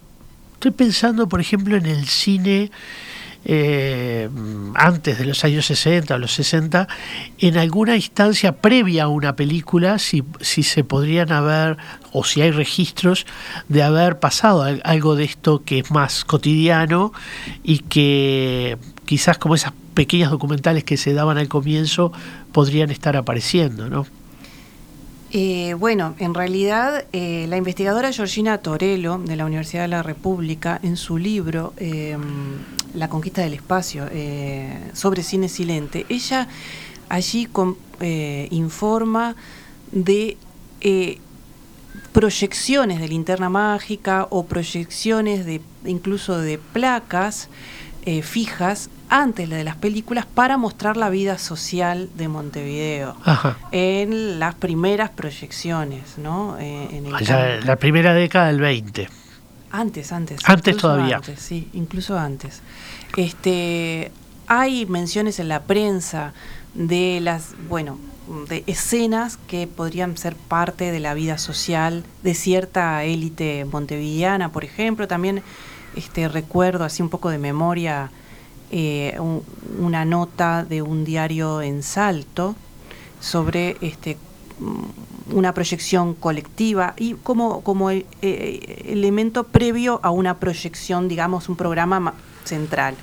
estoy 0.54 0.72
pensando 0.72 1.28
por 1.28 1.42
ejemplo 1.42 1.76
en 1.76 1.88
el 1.88 2.08
cine 2.08 2.70
eh, 3.44 4.30
antes 4.76 5.18
de 5.18 5.26
los 5.26 5.44
años 5.44 5.66
60 5.66 6.16
o 6.16 6.18
los 6.18 6.34
60, 6.34 6.88
en 7.40 7.58
alguna 7.58 7.96
instancia 7.96 8.58
previa 8.58 9.06
a 9.06 9.08
una 9.08 9.36
película, 9.36 10.00
si, 10.00 10.24
si 10.42 10.64
se 10.64 10.84
podrían 10.84 11.32
haber, 11.32 11.78
o 12.12 12.24
si 12.24 12.42
hay 12.42 12.52
registros 12.52 13.26
de 13.68 13.84
haber 13.84 14.20
pasado 14.20 14.64
algo 14.84 15.16
de 15.16 15.24
esto 15.24 15.64
que 15.64 15.80
es 15.80 15.92
más 15.92 16.24
cotidiano 16.26 17.14
y 17.64 17.80
que 17.80 18.78
quizás 19.06 19.38
como 19.38 19.56
esas 19.56 19.74
pequeñas 19.94 20.32
documentales 20.32 20.84
que 20.84 20.98
se 20.98 21.14
daban 21.14 21.38
al 21.38 21.48
comienzo 21.48 22.12
podrían 22.52 22.92
estar 22.92 23.18
apareciendo, 23.18 23.90
¿no? 23.90 24.06
Eh, 25.34 25.76
bueno, 25.76 26.14
en 26.20 26.34
realidad 26.34 27.06
eh, 27.14 27.46
la 27.48 27.56
investigadora 27.56 28.12
Georgina 28.12 28.58
Torello 28.58 29.18
de 29.18 29.38
la 29.38 29.46
Universidad 29.46 29.84
de 29.84 29.88
la 29.88 30.04
República, 30.04 30.78
en 30.84 30.98
su 30.98 31.18
libro 31.18 31.74
em, 31.78 32.20
La 32.94 33.08
conquista 33.08 33.42
del 33.42 33.54
espacio 33.54 34.10
eh, 34.12 34.78
sobre 34.92 35.24
cine 35.24 35.48
silente, 35.48 36.06
ella 36.10 36.50
allí 37.08 37.48
informa 38.50 39.38
de 39.94 40.38
proyecciones 42.12 43.00
de 43.00 43.08
linterna 43.08 43.50
mágica 43.50 44.28
o 44.32 44.46
proyecciones 44.46 45.46
de 45.46 45.62
incluso 45.86 46.40
de 46.40 46.58
placas 46.58 47.48
fijas 48.24 48.90
antes 49.12 49.50
de 49.50 49.66
las 49.66 49.76
películas 49.76 50.26
para 50.26 50.56
mostrar 50.56 50.96
la 50.96 51.10
vida 51.10 51.38
social 51.38 52.10
de 52.16 52.30
Montevideo 52.30 53.18
en 53.74 54.40
las 54.40 54.56
primeras 54.56 55.10
proyecciones, 55.10 56.18
¿no? 56.18 56.58
Eh, 56.58 56.88
en 56.94 57.66
la 57.66 57.76
primera 57.76 58.14
década 58.14 58.48
del 58.48 58.62
20. 58.62 59.10
Antes, 59.70 60.14
antes. 60.14 60.40
Antes 60.46 60.78
todavía. 60.78 61.20
sí, 61.36 61.68
incluso 61.74 62.18
antes. 62.18 62.62
Este, 63.18 64.14
hay 64.48 64.86
menciones 64.86 65.40
en 65.40 65.50
la 65.50 65.64
prensa 65.64 66.34
de 66.74 67.20
las, 67.22 67.54
bueno, 67.68 67.98
de 68.48 68.64
escenas 68.66 69.36
que 69.36 69.68
podrían 69.68 70.16
ser 70.16 70.38
parte 70.38 70.90
de 70.90 71.02
la 71.02 71.14
vida 71.14 71.38
social 71.38 72.06
de 72.24 72.34
cierta 72.34 73.04
élite 73.04 73.66
montevideana, 73.66 74.54
por 74.54 74.64
ejemplo. 74.64 75.06
También 75.10 75.44
este, 75.98 76.30
recuerdo 76.30 76.86
así 76.86 77.04
un 77.04 77.10
poco 77.10 77.30
de 77.30 77.40
memoria 77.40 78.10
eh, 78.72 79.18
una 79.80 80.06
nota 80.06 80.64
de 80.64 80.82
un 80.82 81.04
diario 81.04 81.62
en 81.62 81.84
Salto 81.84 82.56
sobre 83.20 83.76
este, 83.82 84.18
mm, 84.60 85.36
una 85.38 85.54
proyección 85.54 86.14
colectiva 86.14 86.94
y 86.98 87.16
como, 87.16 87.62
como 87.62 87.92
eh, 87.92 88.04
elemento 88.86 89.44
previo 89.44 90.00
a 90.04 90.12
una 90.12 90.40
proyección, 90.40 91.08
digamos, 91.08 91.50
un 91.50 91.56
programa 91.58 92.14
central. 92.46 92.96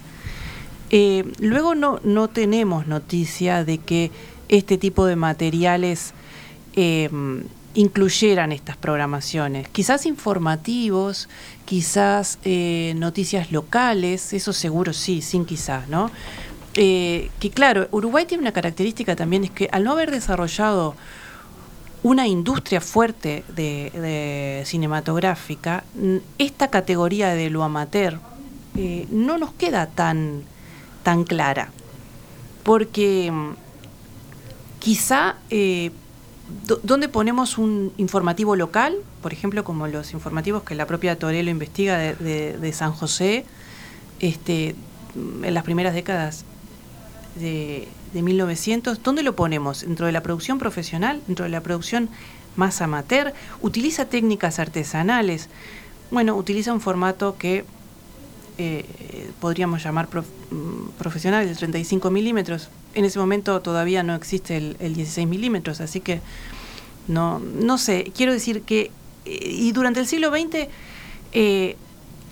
Eh, 0.90 1.30
luego 1.38 1.74
no, 1.74 2.00
no 2.02 2.28
tenemos 2.28 2.86
noticia 2.86 3.64
de 3.64 3.76
que 3.78 4.10
este 4.48 4.78
tipo 4.78 5.04
de 5.04 5.16
materiales 5.16 6.14
incluyeran 7.78 8.50
estas 8.50 8.76
programaciones, 8.76 9.68
quizás 9.68 10.04
informativos, 10.04 11.28
quizás 11.64 12.40
eh, 12.42 12.92
noticias 12.96 13.52
locales, 13.52 14.32
eso 14.32 14.52
seguro 14.52 14.92
sí, 14.92 15.22
sin 15.22 15.44
quizás, 15.44 15.88
¿no? 15.88 16.10
Eh, 16.74 17.30
que 17.38 17.50
claro, 17.50 17.86
Uruguay 17.92 18.26
tiene 18.26 18.42
una 18.42 18.50
característica 18.50 19.14
también, 19.14 19.44
es 19.44 19.52
que 19.52 19.68
al 19.70 19.84
no 19.84 19.92
haber 19.92 20.10
desarrollado 20.10 20.96
una 22.02 22.26
industria 22.26 22.80
fuerte 22.80 23.44
de, 23.54 24.62
cinematográfica, 24.66 25.84
esta 26.38 26.70
categoría 26.70 27.28
de 27.28 27.48
lo 27.48 27.62
amateur 27.62 28.18
eh, 28.76 29.06
no 29.12 29.38
nos 29.38 29.52
queda 29.52 29.86
tan, 29.86 30.42
tan 31.04 31.22
clara, 31.22 31.70
porque 32.64 33.30
mm, 33.30 33.50
quizá 34.80 35.36
¿Dónde 36.82 37.08
ponemos 37.08 37.58
un 37.58 37.92
informativo 37.98 38.56
local? 38.56 38.96
Por 39.22 39.32
ejemplo, 39.32 39.64
como 39.64 39.86
los 39.86 40.12
informativos 40.14 40.62
que 40.62 40.74
la 40.74 40.86
propia 40.86 41.18
Torello 41.18 41.50
investiga 41.50 41.98
de, 41.98 42.72
San 42.72 42.92
José, 42.92 43.44
este, 44.20 44.74
en 45.14 45.54
las 45.54 45.64
primeras 45.64 45.94
décadas 45.94 46.44
de, 47.38 47.88
1900. 48.14 49.02
¿Dónde 49.02 49.22
lo 49.22 49.36
ponemos? 49.36 49.82
¿Dentro 49.82 50.06
de 50.06 50.12
la 50.12 50.22
producción 50.22 50.58
profesional? 50.58 51.20
¿Dentro 51.26 51.44
de 51.44 51.50
la 51.50 51.60
producción 51.60 52.08
más 52.56 52.80
amateur? 52.80 53.34
¿Utiliza 53.60 54.06
técnicas 54.06 54.58
artesanales? 54.58 55.50
Bueno, 56.10 56.34
utiliza 56.34 56.72
un 56.72 56.80
formato 56.80 57.36
que 57.36 57.66
eh, 58.56 58.86
podríamos 59.40 59.84
llamar 59.84 60.08
mm, 60.08 60.88
profesional, 60.98 61.46
el 61.46 61.56
35 61.56 62.10
milímetros, 62.10 62.70
en 62.98 63.04
ese 63.04 63.18
momento 63.18 63.60
todavía 63.60 64.02
no 64.02 64.14
existe 64.14 64.56
el, 64.56 64.94
16 64.94 65.26
milímetros, 65.28 65.80
así 65.80 66.00
que 66.00 66.20
no, 67.06 67.38
no 67.38 67.78
sé, 67.78 68.12
quiero 68.14 68.32
decir 68.32 68.62
que, 68.62 68.90
eh, 69.24 69.50
y 69.50 69.72
durante 69.72 70.00
el 70.00 70.06
siglo 70.06 70.30
XX, 70.30 70.68
eh, 71.32 71.76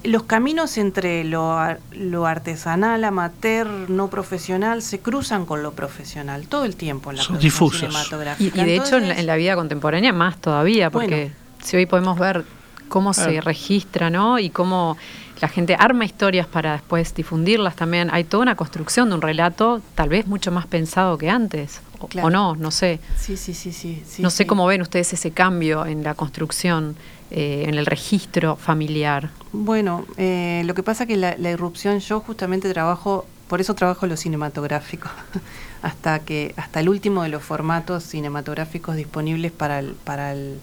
los 0.04 0.24
caminos 0.24 0.76
entre 0.76 1.24
lo, 1.24 1.56
lo, 1.92 2.26
artesanal, 2.26 3.04
amateur, 3.04 3.66
no 3.88 4.08
profesional, 4.08 4.82
se 4.82 5.00
cruzan 5.00 5.46
con 5.46 5.62
lo 5.62 5.72
profesional 5.72 6.46
todo 6.48 6.64
el 6.64 6.76
tiempo 6.76 7.10
en 7.10 7.16
la 7.16 7.22
Son 7.22 7.40
cinematográfica. 7.40 8.62
Y, 8.62 8.64
de 8.64 8.76
hecho 8.76 8.98
en 8.98 9.26
la, 9.26 9.36
vida 9.36 9.54
contemporánea 9.56 10.12
más 10.12 10.40
todavía, 10.40 10.90
porque 10.90 11.32
si 11.62 11.76
hoy 11.76 11.86
podemos 11.86 12.18
ver 12.18 12.44
cómo 12.88 13.12
se 13.12 13.40
registra, 13.40 14.10
¿no? 14.10 14.38
Y 14.38 14.50
cómo 14.50 14.96
la 15.40 15.48
gente 15.48 15.76
arma 15.78 16.04
historias 16.04 16.46
para 16.46 16.72
después 16.72 17.14
difundirlas 17.14 17.76
también. 17.76 18.08
Hay 18.12 18.24
toda 18.24 18.42
una 18.42 18.56
construcción 18.56 19.08
de 19.08 19.16
un 19.16 19.22
relato, 19.22 19.82
tal 19.94 20.08
vez 20.08 20.26
mucho 20.26 20.50
más 20.50 20.66
pensado 20.66 21.18
que 21.18 21.28
antes, 21.28 21.80
o, 22.22 22.30
no, 22.30 22.54
no 22.56 22.70
sé. 22.70 23.00
Sí, 23.18 23.36
sí, 23.36 23.54
sí, 23.54 23.72
sí. 23.72 24.02
no 24.18 24.30
sé 24.30 24.46
cómo 24.46 24.66
ven 24.66 24.82
ustedes 24.82 25.12
ese 25.12 25.30
cambio 25.30 25.86
en 25.86 26.02
la 26.02 26.14
construcción, 26.14 26.96
eh, 27.30 27.64
en 27.66 27.74
el 27.74 27.86
registro 27.86 28.56
familiar. 28.56 29.30
Bueno, 29.52 30.04
eh, 30.16 30.62
lo 30.64 30.74
que 30.74 30.82
pasa 30.82 31.06
que 31.06 31.16
la, 31.16 31.50
irrupción, 31.50 31.98
yo 32.00 32.20
justamente 32.20 32.72
trabajo, 32.72 33.26
por 33.48 33.60
eso 33.60 33.74
trabajo 33.74 34.06
lo 34.06 34.16
cinematográfico, 34.16 35.08
hasta 35.82 36.20
que 36.20 36.54
hasta 36.56 36.80
el 36.80 36.88
último 36.88 37.22
de 37.22 37.28
los 37.28 37.42
formatos 37.42 38.04
cinematográficos 38.04 38.96
disponibles 38.96 39.52
para 39.52 39.82
para 40.04 40.32
el, 40.32 40.60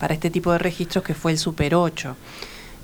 para 0.00 0.14
este 0.14 0.30
tipo 0.30 0.50
de 0.50 0.58
registros 0.58 1.04
que 1.04 1.14
fue 1.14 1.30
el 1.30 1.38
Super 1.38 1.74
8. 1.74 2.16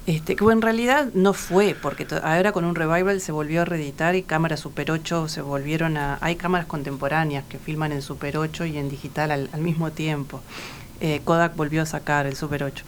Este, 0.07 0.37
que 0.37 0.44
en 0.44 0.62
realidad 0.62 1.09
no 1.14 1.33
fue, 1.33 1.74
porque 1.74 2.07
ahora 2.22 2.52
con 2.52 2.64
un 2.64 2.76
revival 2.76 3.20
se 3.20 3.33
volvió 3.33 3.62
a 3.62 3.64
reeditar 3.64 4.14
y 4.14 4.22
cámaras 4.22 4.61
Super 4.61 4.92
8 4.92 5.26
se 5.26 5.42
volvieron 5.42 5.96
a... 5.96 6.18
Hay 6.20 6.37
cámaras 6.37 6.66
contemporáneas 6.66 7.42
que 7.48 7.59
filman 7.59 7.90
en 7.90 8.02
Super 8.02 8.37
8 8.37 8.66
y 8.66 8.79
en 8.79 8.88
digital 8.88 9.33
al, 9.33 9.61
mismo 9.61 9.90
tiempo. 9.90 10.42
Eh, 11.00 11.22
Kodak 11.24 11.57
volvió 11.57 11.83
a 11.83 11.87
sacar 11.87 12.26
el 12.26 12.37
Super 12.37 12.62
8. 12.62 12.85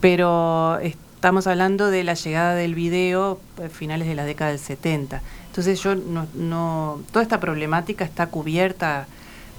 Pero 0.00 0.78
estamos 0.78 1.48
hablando 1.48 1.90
de 1.90 2.04
la 2.04 2.14
llegada 2.14 2.54
del 2.54 2.76
video 2.76 3.40
a 3.54 3.56
pues, 3.56 3.72
finales 3.72 4.06
de 4.06 4.14
la 4.14 4.24
década 4.24 4.50
del 4.50 4.60
70. 4.60 5.20
Entonces 5.46 5.82
yo 5.82 5.96
no, 5.96 6.28
no... 6.34 7.00
Toda 7.10 7.24
esta 7.24 7.40
problemática 7.40 8.04
está 8.04 8.28
cubierta 8.28 9.08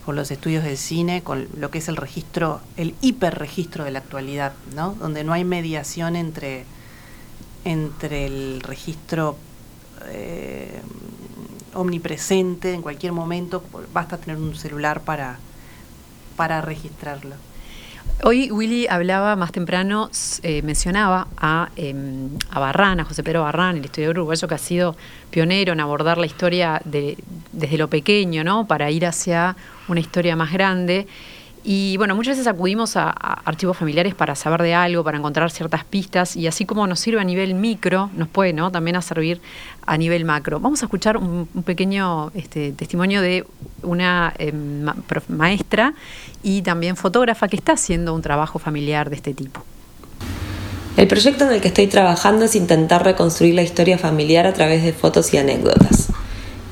por 0.05 0.15
los 0.15 0.31
estudios 0.31 0.63
del 0.63 0.77
cine 0.77 1.23
con 1.23 1.47
lo 1.57 1.71
que 1.71 1.77
es 1.77 1.87
el 1.87 1.95
registro, 1.95 2.61
el 2.77 2.95
hiperregistro 3.01 3.83
de 3.83 3.91
la 3.91 3.99
actualidad, 3.99 4.53
¿no? 4.75 4.93
Donde 4.95 5.23
no 5.23 5.33
hay 5.33 5.43
mediación 5.43 6.15
entre 6.15 6.65
entre 7.65 8.25
el 8.25 8.61
registro 8.61 9.37
eh, 10.07 10.81
omnipresente 11.73 12.73
en 12.73 12.81
cualquier 12.81 13.13
momento, 13.13 13.63
basta 13.93 14.17
tener 14.17 14.37
un 14.37 14.55
celular 14.55 15.01
para, 15.01 15.39
para 16.35 16.61
registrarlo. 16.61 17.35
Hoy 18.25 18.51
Willy 18.51 18.87
hablaba 18.87 19.35
más 19.35 19.51
temprano, 19.51 20.09
eh, 20.43 20.61
mencionaba 20.61 21.27
a, 21.35 21.69
a 22.51 22.59
Barran, 22.59 23.01
a 23.01 23.05
José 23.05 23.21
Pedro 23.21 23.41
Barran, 23.41 23.75
el 23.75 23.83
historiador 23.83 24.19
uruguayo 24.19 24.47
que 24.47 24.55
ha 24.55 24.59
sido 24.59 24.95
pionero 25.29 25.73
en 25.73 25.81
abordar 25.81 26.17
la 26.17 26.25
historia 26.25 26.81
de, 26.85 27.17
desde 27.51 27.77
lo 27.77 27.89
pequeño, 27.89 28.45
¿no? 28.45 28.65
Para 28.65 28.89
ir 28.91 29.05
hacia 29.05 29.57
una 29.89 29.99
historia 29.99 30.37
más 30.37 30.53
grande. 30.53 31.05
Y 31.65 31.95
bueno, 31.95 32.13
muchas 32.13 32.37
veces 32.37 32.47
acudimos 32.47 32.97
a, 32.97 33.09
archivos 33.09 33.77
familiares 33.77 34.15
para 34.15 34.35
saber 34.35 34.61
de 34.61 34.73
algo, 34.73 35.03
para 35.03 35.17
encontrar 35.17 35.49
ciertas 35.49 35.85
pistas, 35.85 36.35
y 36.35 36.47
así 36.47 36.65
como 36.65 36.85
nos 36.87 36.99
sirve 36.99 37.21
a 37.21 37.23
nivel 37.23 37.53
micro, 37.53 38.09
nos 38.15 38.27
puede 38.27 38.51
¿no? 38.51 38.71
también 38.71 38.97
a 38.97 39.01
servir 39.01 39.39
a 39.85 39.97
nivel 39.97 40.25
macro. 40.25 40.59
Vamos 40.59 40.81
a 40.81 40.85
escuchar 40.85 41.15
un, 41.17 41.47
pequeño 41.65 42.31
este, 42.35 42.73
testimonio 42.73 43.21
de 43.21 43.45
una 43.81 44.33
em, 44.37 44.85
maestra 45.29 45.93
y 46.43 46.61
también 46.63 46.97
fotógrafa 46.97 47.47
que 47.47 47.55
está 47.55 47.73
haciendo 47.73 48.13
un 48.13 48.21
trabajo 48.21 48.59
familiar 48.59 49.09
de 49.09 49.15
este 49.15 49.33
tipo. 49.33 49.63
El 50.97 51.07
proyecto 51.07 51.45
en 51.45 51.53
el 51.53 51.61
que 51.61 51.69
estoy 51.69 51.87
trabajando 51.87 52.45
es 52.45 52.55
intentar 52.55 53.03
reconstruir 53.03 53.55
la 53.55 53.63
historia 53.63 53.97
familiar 53.97 54.45
a 54.45 54.53
través 54.53 54.83
de 54.83 54.93
fotos 54.93 55.33
y 55.33 55.37
anécdotas. 55.37 56.09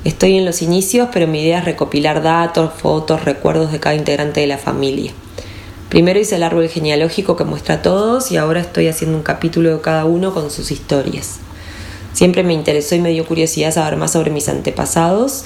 Estoy 0.04 0.36
en 0.36 0.44
los 0.44 0.62
inicios, 0.62 1.10
pero 1.12 1.28
mi 1.28 1.42
idea 1.42 1.60
es 1.60 1.64
recopilar 1.64 2.24
datos, 2.24 2.72
fotos, 2.74 3.24
recuerdos 3.24 3.70
de 3.70 3.78
cada 3.78 3.94
integrante 3.94 4.40
de 4.40 4.48
la 4.48 4.58
familia. 4.58 5.12
Primero 5.90 6.18
hice 6.18 6.34
el 6.34 6.42
árbol 6.42 6.68
genealógico 6.68 7.36
que 7.36 7.44
muestra 7.44 7.76
a 7.76 7.82
todos 7.82 8.32
y 8.32 8.36
ahora 8.36 8.60
estoy 8.60 8.88
haciendo 8.88 9.16
un 9.16 9.22
capítulo 9.22 9.72
de 9.76 9.80
cada 9.80 10.04
uno 10.04 10.34
con 10.34 10.50
sus 10.50 10.72
historias. 10.72 11.38
Siempre 12.14 12.42
me 12.42 12.52
interesó 12.52 12.96
y 12.96 13.00
me 13.00 13.10
dio 13.10 13.24
curiosidad 13.24 13.72
saber 13.72 13.96
más 13.96 14.10
sobre 14.10 14.32
mis 14.32 14.48
antepasados. 14.48 15.44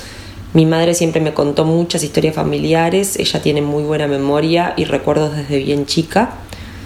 Mi 0.55 0.65
madre 0.65 0.95
siempre 0.95 1.21
me 1.21 1.35
contó 1.35 1.67
muchas 1.67 2.03
historias 2.03 2.35
familiares, 2.35 3.19
ella 3.19 3.43
tiene 3.43 3.61
muy 3.61 3.83
buena 3.83 4.07
memoria 4.07 4.73
y 4.79 4.85
recuerdos 4.85 5.37
desde 5.37 5.59
bien 5.59 5.85
chica. 5.85 6.31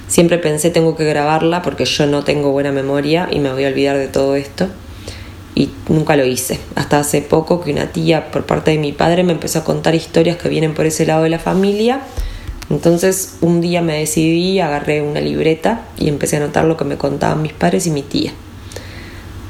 Siempre 0.08 0.38
pensé 0.38 0.70
tengo 0.70 0.96
que 0.96 1.04
grabarla 1.04 1.62
porque 1.62 1.84
yo 1.84 2.06
no 2.06 2.24
tengo 2.24 2.50
buena 2.50 2.72
memoria 2.72 3.28
y 3.30 3.38
me 3.38 3.52
voy 3.52 3.64
a 3.64 3.68
olvidar 3.68 3.96
de 3.96 4.08
todo 4.08 4.34
esto. 4.34 4.66
Y 5.54 5.70
nunca 5.88 6.16
lo 6.16 6.24
hice. 6.24 6.58
Hasta 6.74 7.00
hace 7.00 7.22
poco 7.22 7.60
que 7.60 7.72
una 7.72 7.92
tía 7.92 8.30
por 8.30 8.46
parte 8.46 8.70
de 8.70 8.78
mi 8.78 8.92
padre 8.92 9.24
me 9.24 9.32
empezó 9.32 9.60
a 9.60 9.64
contar 9.64 9.94
historias 9.94 10.36
que 10.36 10.48
vienen 10.48 10.74
por 10.74 10.86
ese 10.86 11.06
lado 11.06 11.24
de 11.24 11.30
la 11.30 11.38
familia. 11.38 12.02
Entonces 12.70 13.36
un 13.40 13.60
día 13.60 13.82
me 13.82 13.98
decidí, 13.98 14.60
agarré 14.60 15.02
una 15.02 15.20
libreta 15.20 15.82
y 15.98 16.08
empecé 16.08 16.36
a 16.36 16.40
anotar 16.40 16.64
lo 16.64 16.76
que 16.76 16.84
me 16.84 16.96
contaban 16.96 17.42
mis 17.42 17.52
padres 17.52 17.86
y 17.86 17.90
mi 17.90 18.02
tía. 18.02 18.32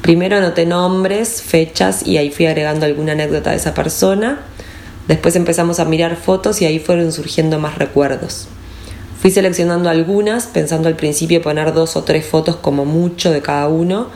Primero 0.00 0.38
anoté 0.38 0.64
nombres, 0.64 1.42
fechas 1.42 2.06
y 2.06 2.16
ahí 2.16 2.30
fui 2.30 2.46
agregando 2.46 2.86
alguna 2.86 3.12
anécdota 3.12 3.50
de 3.50 3.56
esa 3.56 3.74
persona. 3.74 4.40
Después 5.06 5.36
empezamos 5.36 5.80
a 5.80 5.84
mirar 5.84 6.16
fotos 6.16 6.62
y 6.62 6.64
ahí 6.64 6.78
fueron 6.78 7.12
surgiendo 7.12 7.58
más 7.58 7.76
recuerdos. 7.76 8.48
Fui 9.20 9.30
seleccionando 9.30 9.90
algunas, 9.90 10.46
pensando 10.46 10.88
al 10.88 10.96
principio 10.96 11.42
poner 11.42 11.74
dos 11.74 11.96
o 11.96 12.04
tres 12.04 12.24
fotos 12.24 12.56
como 12.56 12.86
mucho 12.86 13.30
de 13.30 13.42
cada 13.42 13.68
uno, 13.68 14.08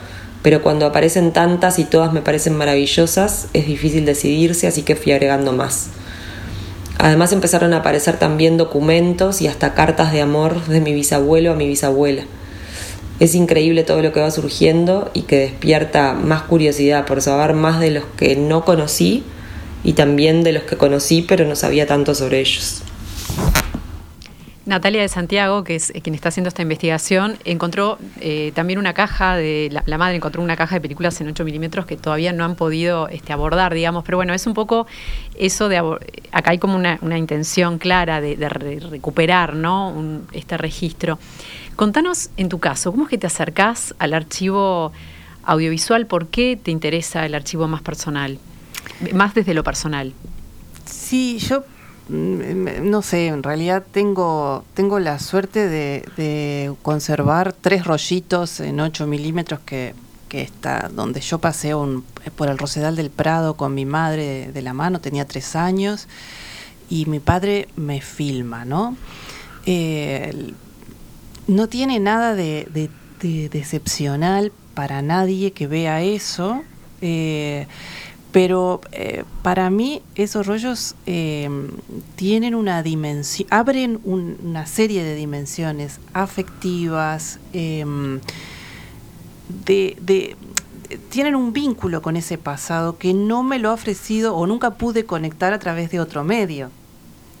pero 0.45 0.61
cuando 0.61 0.85
aparecen 0.85 1.33
tantas 1.33 1.79
y 1.79 1.85
todas 1.85 2.13
me 2.13 2.21
parecen 2.21 2.55
maravillosas, 2.55 3.47
es 3.53 3.65
difícil 3.65 4.05
decidirse, 4.05 4.67
así 4.67 4.83
que 4.83 4.95
fui 4.95 5.11
agregando 5.11 5.53
más. 5.53 5.87
Además 6.99 7.31
empezaron 7.31 7.73
a 7.73 7.77
aparecer 7.77 8.19
también 8.19 8.55
documentos 8.55 9.41
y 9.41 9.47
hasta 9.47 9.73
cartas 9.73 10.13
de 10.13 10.21
amor 10.21 10.63
de 10.67 10.81
mi 10.81 10.93
bisabuelo 10.93 11.51
a 11.51 11.55
mi 11.55 11.67
bisabuela. 11.67 12.25
Es 13.19 13.33
increíble 13.33 13.83
todo 13.83 14.03
lo 14.03 14.13
que 14.13 14.19
va 14.19 14.29
surgiendo 14.29 15.09
y 15.15 15.23
que 15.23 15.39
despierta 15.39 16.13
más 16.13 16.43
curiosidad 16.43 17.07
por 17.07 17.23
saber 17.23 17.55
más 17.55 17.79
de 17.79 17.89
los 17.89 18.03
que 18.15 18.35
no 18.35 18.65
conocí 18.65 19.23
y 19.83 19.93
también 19.93 20.43
de 20.43 20.53
los 20.53 20.61
que 20.61 20.77
conocí 20.77 21.25
pero 21.27 21.45
no 21.45 21.55
sabía 21.55 21.87
tanto 21.87 22.13
sobre 22.13 22.41
ellos. 22.41 22.83
Natalia 24.65 25.01
de 25.01 25.07
Santiago, 25.09 25.63
que 25.63 25.75
es 25.75 25.93
quien 26.01 26.15
está 26.15 26.29
haciendo 26.29 26.47
esta 26.47 26.63
investigación, 26.63 27.37
encontró 27.45 27.99
eh, 28.19 28.51
también 28.55 28.79
una 28.79 28.93
caja 28.93 29.35
de. 29.35 29.69
La, 29.85 29.97
madre 29.99 30.15
encontró 30.15 30.41
una 30.41 30.55
caja 30.55 30.75
de 30.75 30.81
películas 30.81 31.21
en 31.21 31.27
8 31.27 31.45
milímetros 31.45 31.85
que 31.85 31.97
todavía 31.97 32.33
no 32.33 32.43
han 32.43 32.55
podido 32.55 33.07
este, 33.09 33.31
abordar, 33.31 33.75
digamos. 33.75 34.03
Pero 34.03 34.17
bueno, 34.17 34.33
es 34.33 34.47
un 34.47 34.55
poco 34.55 34.87
eso 35.37 35.69
de. 35.69 35.77
Acá 36.31 36.51
hay 36.51 36.57
como 36.57 36.75
una, 36.75 37.17
intención 37.17 37.77
clara 37.77 38.21
de, 38.21 38.35
recuperar 38.49 39.55
¿no? 39.55 40.21
este 40.31 40.57
registro. 40.57 41.19
Contanos 41.75 42.29
en 42.37 42.49
tu 42.49 42.59
caso, 42.59 42.91
¿cómo 42.91 43.03
es 43.03 43.09
que 43.09 43.17
te 43.19 43.27
acercás 43.27 43.93
al 43.99 44.15
archivo 44.15 44.93
audiovisual? 45.43 46.07
¿Por 46.07 46.27
qué 46.27 46.57
te 46.61 46.71
interesa 46.71 47.25
el 47.25 47.35
archivo 47.35 47.67
más 47.67 47.83
personal? 47.83 48.39
Más 49.13 49.35
desde 49.35 49.53
lo 49.53 49.63
personal. 49.63 50.13
Sí, 50.85 51.37
yo 51.39 51.65
no 52.07 53.01
sé, 53.01 53.27
en 53.27 53.41
realidad 53.41 53.83
tengo, 53.91 54.63
tengo 54.73 54.99
la 54.99 55.19
suerte 55.19 55.67
de, 55.67 56.73
conservar 56.81 57.53
tres 57.53 57.85
rollitos 57.85 58.59
en 58.59 58.79
8 58.79 59.07
milímetros 59.07 59.59
que, 59.65 59.95
que 60.29 60.41
está, 60.41 60.89
donde 60.93 61.21
yo 61.21 61.39
pasé 61.39 61.73
por 62.35 62.49
el 62.49 62.57
Rosedal 62.57 62.95
del 62.95 63.09
Prado 63.09 63.55
con 63.55 63.73
mi 63.73 63.85
madre 63.85 64.51
de, 64.51 64.61
la 64.61 64.73
mano, 64.73 65.01
tenía 65.01 65.25
tres 65.25 65.55
años, 65.55 66.07
y 66.89 67.07
mi 67.07 67.19
padre 67.19 67.67
me 67.75 68.01
filma, 68.01 68.65
¿no? 68.65 68.95
No 71.47 71.67
tiene 71.67 71.99
nada 71.99 72.33
de, 72.35 72.67
de, 73.21 73.49
excepcional 73.53 74.51
para 74.73 75.01
nadie 75.01 75.51
que 75.51 75.67
vea 75.67 76.01
eso. 76.01 76.63
Eh, 77.01 77.67
pero 78.35 78.81
eh, 78.91 79.23
para 79.43 79.69
mí 79.69 80.01
esos 80.15 80.45
rollos 80.45 80.95
eh, 81.05 81.49
tienen 82.17 82.53
una 82.53 82.83
dimensión, 82.83 83.47
abren 83.49 84.01
una 84.03 84.65
serie 84.65 85.05
de 85.05 85.15
dimensiones 85.15 86.01
afectivas, 86.11 87.39
em, 87.53 88.19
de, 89.47 90.35
tienen 91.09 91.35
un 91.35 91.53
vínculo 91.53 92.01
con 92.01 92.17
ese 92.17 92.37
pasado 92.37 92.97
que 92.97 93.13
no 93.13 93.41
me 93.41 93.57
lo 93.57 93.69
ha 93.69 93.73
ofrecido 93.73 94.35
o 94.35 94.45
nunca 94.47 94.71
pude 94.71 95.05
conectar 95.05 95.53
a 95.53 95.59
través 95.59 95.89
de 95.89 96.01
otro 96.01 96.25
medio, 96.25 96.71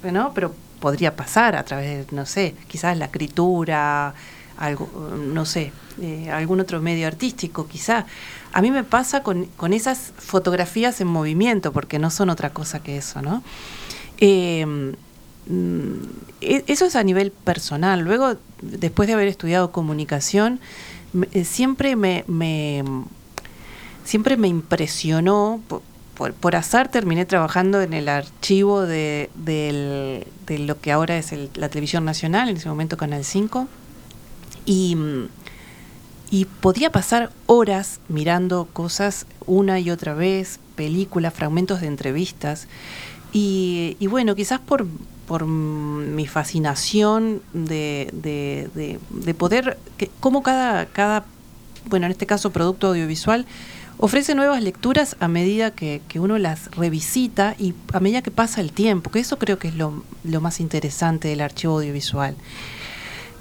¿no? 0.01 0.31
Pero 0.33 0.53
podría 0.79 1.17
pasar 1.17 1.57
a 1.57 1.65
través 1.65 2.07
de, 2.07 2.15
no 2.15 2.25
sé, 2.25 2.55
quizás 2.69 2.97
la 2.97 3.07
escritura, 3.07 4.13
algo, 4.57 4.89
no 5.17 5.45
sé, 5.45 5.71
eh, 6.01 6.29
algún 6.29 6.59
otro 6.59 6.81
medio 6.81 7.07
artístico, 7.07 7.67
quizás 7.67 8.05
a 8.55 8.61
mí 8.61 8.71
me 8.71 8.83
pasa 8.83 9.21
con, 9.21 9.47
esas 9.73 10.13
fotografías 10.17 11.01
en 11.01 11.07
movimiento, 11.07 11.73
porque 11.73 11.99
no 11.99 12.09
son 12.09 12.29
otra 12.29 12.51
cosa 12.51 12.81
que 12.81 12.97
eso, 12.97 13.21
¿no? 13.21 13.43
Em, 14.17 14.93
mm, 15.47 15.93
e, 16.39 16.63
eso 16.67 16.85
es 16.85 16.95
a 16.95 17.03
nivel 17.03 17.31
personal. 17.31 17.99
Luego, 17.99 18.37
después 18.61 19.07
de 19.07 19.13
haber 19.13 19.27
estudiado 19.27 19.71
comunicación, 19.71 20.61
eh, 21.33 21.43
siempre 21.43 21.95
me, 21.97 22.23
siempre 24.05 24.37
me 24.37 24.47
impresionó. 24.47 25.61
Por, 26.17 26.55
azar 26.55 26.89
terminé 26.89 27.25
trabajando 27.25 27.81
en 27.81 27.91
el 27.91 28.07
archivo 28.07 28.83
de, 28.83 29.29
lo 30.47 30.79
que 30.79 30.93
ahora 30.93 31.17
es 31.17 31.33
la 31.57 31.67
televisión 31.67 32.05
nacional, 32.05 32.47
en 32.47 32.55
ese 32.55 32.69
momento 32.69 32.95
Canal 32.95 33.25
5. 33.25 33.67
Y 34.65 34.97
y 36.31 36.45
podía 36.45 36.91
pasar 36.91 37.31
horas 37.45 37.99
mirando 38.09 38.67
cosas 38.73 39.25
una 39.45 39.79
y 39.79 39.91
otra 39.91 40.13
vez, 40.13 40.59
películas, 40.75 41.33
fragmentos 41.33 41.81
de 41.81 41.87
entrevistas. 41.87 42.67
Y, 43.31 43.97
bueno, 44.09 44.33
quizás 44.33 44.59
por, 44.59 44.87
por 45.27 45.45
mi 45.45 46.25
fascinación 46.25 47.41
de, 47.53 48.09
de, 48.13 49.33
poder, 49.33 49.77
que, 49.97 50.09
como 50.19 50.41
cada, 50.41 50.85
cada, 50.87 51.25
bueno, 51.85 52.05
en 52.05 52.13
este 52.13 52.25
caso 52.25 52.51
producto 52.51 52.87
audiovisual, 52.87 53.45
ofrece 53.97 54.35
nuevas 54.35 54.63
lecturas 54.63 55.17
a 55.19 55.27
medida 55.27 55.71
que, 55.71 56.01
uno 56.15 56.37
las 56.37 56.71
revisita 56.71 57.55
y 57.59 57.73
a 57.93 57.99
medida 57.99 58.21
que 58.21 58.31
pasa 58.31 58.61
el 58.61 58.71
tiempo, 58.71 59.11
que 59.11 59.19
eso 59.19 59.37
creo 59.37 59.59
que 59.59 59.67
es 59.67 59.75
lo 59.75 60.41
más 60.41 60.59
interesante 60.59 61.27
del 61.27 61.41
archivo 61.41 61.75
audiovisual 61.75 62.35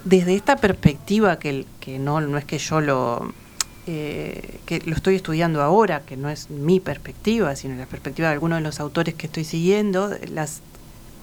desde 0.05 0.35
esta 0.35 0.57
perspectiva, 0.57 1.39
que, 1.39 1.67
que 1.81 1.99
no, 1.99 2.37
es 2.37 2.45
que 2.45 2.59
yo 2.59 2.81
lo, 2.81 3.33
eh, 3.87 4.61
que 4.67 4.81
lo 4.85 4.95
estoy 4.95 5.17
estudiando 5.17 5.63
ahora, 5.63 6.01
que 6.01 6.17
no 6.17 6.29
es 6.29 6.51
mi 6.51 6.81
perspectiva, 6.81 7.57
sino 7.57 7.77
la 7.77 7.87
perspectiva 7.87 8.29
de 8.29 8.35
algunos 8.35 8.59
de 8.59 8.63
los 8.63 8.81
autores 8.81 9.15
que 9.15 9.27
estoy 9.27 9.45
siguiendo, 9.45 10.11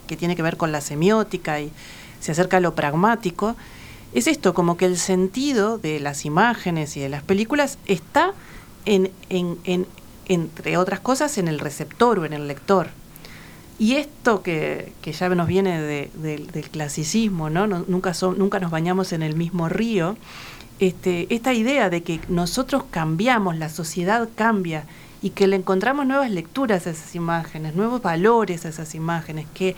que 0.07 0.17
tiene 0.17 0.35
que 0.35 0.43
ver 0.43 0.57
con 0.57 0.71
la 0.71 0.81
semiótica 0.81 1.59
y 1.59 1.71
se 2.19 2.31
acerca 2.31 2.57
a 2.57 2.59
lo 2.59 2.75
pragmático, 2.75 3.55
es 4.13 4.27
esto, 4.27 4.53
como 4.53 4.75
que 4.75 4.85
el 4.85 4.97
sentido 4.97 5.77
de 5.77 5.99
las 5.99 6.25
imágenes 6.25 6.97
y 6.97 6.99
de 6.99 7.09
las 7.09 7.23
películas 7.23 7.77
está 7.85 8.33
en, 8.85 9.11
en, 9.29 9.57
en 9.63 9.87
entre 10.27 10.77
otras 10.77 10.99
cosas, 10.99 11.37
en 11.37 11.47
el 11.47 11.59
receptor 11.59 12.19
o 12.19 12.25
en 12.25 12.33
el 12.33 12.47
lector. 12.47 12.89
Y 13.81 13.95
esto 13.95 14.43
que, 14.43 14.93
ya 15.03 15.29
nos 15.29 15.47
viene 15.47 15.81
del 15.81 16.69
clasicismo, 16.69 17.49
¿no? 17.49 17.65
nunca, 17.65 18.13
nunca 18.37 18.59
nos 18.59 18.69
bañamos 18.69 19.11
en 19.11 19.23
el 19.23 19.35
mismo 19.35 19.69
río, 19.69 20.17
este, 20.79 21.25
esta 21.33 21.51
idea 21.55 21.89
de 21.89 22.03
que 22.03 22.19
nosotros 22.27 22.83
cambiamos, 22.91 23.57
la 23.57 23.69
sociedad 23.69 24.29
cambia 24.35 24.83
y 25.23 25.31
que 25.31 25.47
le 25.47 25.55
encontramos 25.55 26.05
nuevas 26.05 26.29
lecturas 26.29 26.85
a 26.85 26.91
esas 26.91 27.15
imágenes, 27.15 27.73
nuevos 27.73 28.03
valores 28.03 28.67
a 28.67 28.69
esas 28.69 28.93
imágenes, 28.93 29.47
que, 29.55 29.75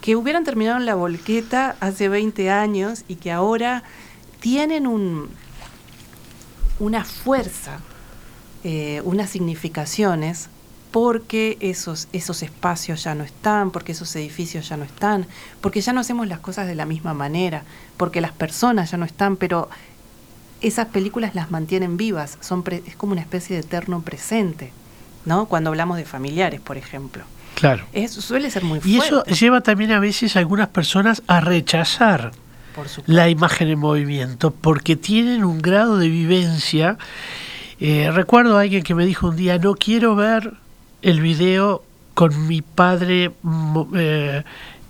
que 0.00 0.16
hubieran 0.16 0.42
terminado 0.42 0.78
en 0.78 0.84
la 0.84 0.96
volqueta 0.96 1.76
hace 1.78 2.08
20 2.08 2.50
años 2.50 3.04
y 3.06 3.14
que 3.14 3.30
ahora 3.30 3.84
tienen 4.40 4.88
un, 4.88 5.28
una 6.80 7.04
fuerza, 7.04 7.78
eh, 8.64 9.02
unas 9.04 9.30
significaciones 9.30 10.48
porque 10.96 11.58
esos, 11.60 12.08
esos 12.14 12.42
espacios 12.42 13.04
ya 13.04 13.14
no 13.14 13.22
están, 13.22 13.70
porque 13.70 13.92
esos 13.92 14.16
edificios 14.16 14.66
ya 14.66 14.78
no 14.78 14.84
están, 14.84 15.26
porque 15.60 15.82
ya 15.82 15.92
no 15.92 16.00
hacemos 16.00 16.26
las 16.26 16.38
cosas 16.38 16.66
de 16.66 16.74
la 16.74 16.86
misma 16.86 17.12
manera, 17.12 17.64
porque 17.98 18.22
las 18.22 18.32
personas 18.32 18.92
ya 18.92 18.96
no 18.96 19.04
están, 19.04 19.36
pero 19.36 19.68
esas 20.62 20.86
películas 20.86 21.34
las 21.34 21.50
mantienen 21.50 21.98
vivas, 21.98 22.38
son 22.40 22.64
es 22.86 22.96
como 22.96 23.12
una 23.12 23.20
especie 23.20 23.56
de 23.56 23.60
eterno 23.60 24.00
presente, 24.00 24.72
¿no? 25.26 25.44
Cuando 25.44 25.68
hablamos 25.68 25.98
de 25.98 26.06
familiares, 26.06 26.62
por 26.62 26.78
ejemplo. 26.78 27.24
Claro. 27.56 27.84
Eso 27.92 28.22
suele 28.22 28.50
ser 28.50 28.64
muy 28.64 28.80
fuerte. 28.80 28.88
Y 28.88 28.96
eso 28.96 29.22
lleva 29.24 29.60
también 29.60 29.92
a 29.92 30.00
veces 30.00 30.34
a 30.34 30.38
algunas 30.38 30.68
personas 30.68 31.22
a 31.26 31.42
rechazar 31.42 32.32
la 33.04 33.28
imagen 33.28 33.68
en 33.68 33.78
movimiento, 33.78 34.50
porque 34.50 34.96
tienen 34.96 35.44
un 35.44 35.58
grado 35.58 35.98
de 35.98 36.08
vivencia. 36.08 36.96
Eh, 37.80 38.10
recuerdo 38.14 38.56
a 38.56 38.62
alguien 38.62 38.82
que 38.82 38.94
me 38.94 39.04
dijo 39.04 39.28
un 39.28 39.36
día, 39.36 39.58
no 39.58 39.74
quiero 39.74 40.16
ver 40.16 40.54
el 41.06 41.20
video 41.20 41.84
con 42.14 42.48
mi 42.48 42.62
padre 42.62 43.30
eh, 43.94 44.42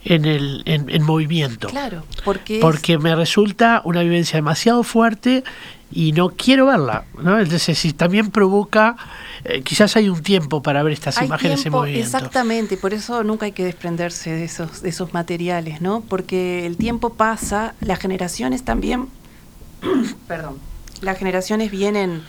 en 0.04 0.24
el 0.24 0.62
en, 0.64 1.02
movimiento. 1.02 1.68
Claro, 1.68 2.04
porque 2.24 2.58
porque 2.58 2.96
me 2.96 3.14
resulta 3.14 3.82
una 3.84 4.00
vivencia 4.00 4.36
demasiado 4.36 4.82
fuerte 4.82 5.44
y 5.92 6.12
no 6.12 6.30
quiero 6.30 6.66
verla, 6.66 7.04
¿no? 7.22 7.38
Entonces, 7.38 7.78
si 7.78 7.92
también 7.92 8.30
provoca, 8.30 8.96
eh, 9.44 9.60
quizás 9.60 9.94
hay 9.96 10.08
un 10.08 10.22
tiempo 10.22 10.62
para 10.62 10.82
ver 10.82 10.94
estas 10.94 11.20
imágenes 11.20 11.66
en 11.66 11.72
movimiento. 11.72 12.06
Exactamente, 12.06 12.78
por 12.78 12.94
eso 12.94 13.22
nunca 13.22 13.44
hay 13.44 13.52
que 13.52 13.64
desprenderse 13.64 14.30
de 14.30 14.44
esos, 14.44 14.80
de 14.80 14.88
esos 14.88 15.12
materiales, 15.12 15.82
¿no? 15.82 16.00
Porque 16.00 16.64
el 16.64 16.78
tiempo 16.78 17.12
pasa, 17.12 17.74
las 17.80 17.98
generaciones 17.98 18.64
también, 18.64 19.08
perdón, 20.28 20.60
las 21.02 21.18
generaciones 21.18 21.70
vienen 21.70 22.22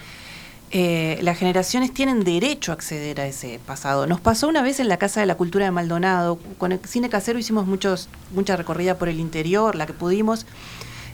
eh, 0.72 1.20
las 1.22 1.38
generaciones 1.38 1.94
tienen 1.94 2.24
derecho 2.24 2.72
a 2.72 2.76
acceder 2.76 3.22
a 3.22 3.28
ese 3.28 3.60
pasado. 3.66 4.06
Nos 4.06 4.20
pasó 4.20 4.48
una 4.48 4.62
vez 4.62 4.80
en 4.80 4.90
la 4.90 4.98
Casa 4.98 5.22
de 5.22 5.26
la 5.26 5.36
Cultura 5.36 5.66
de 5.66 5.72
Maldonado, 5.72 6.40
con 6.58 6.72
el 6.72 6.80
cine 6.86 7.10
casero 7.10 7.40
hicimos 7.40 7.68
muchos, 7.68 8.10
mucha 8.34 8.58
recorrida 8.58 8.98
por 8.98 9.08
el 9.08 9.20
interior, 9.20 9.76
la 9.76 9.86
que 9.86 9.94
pudimos, 9.94 10.46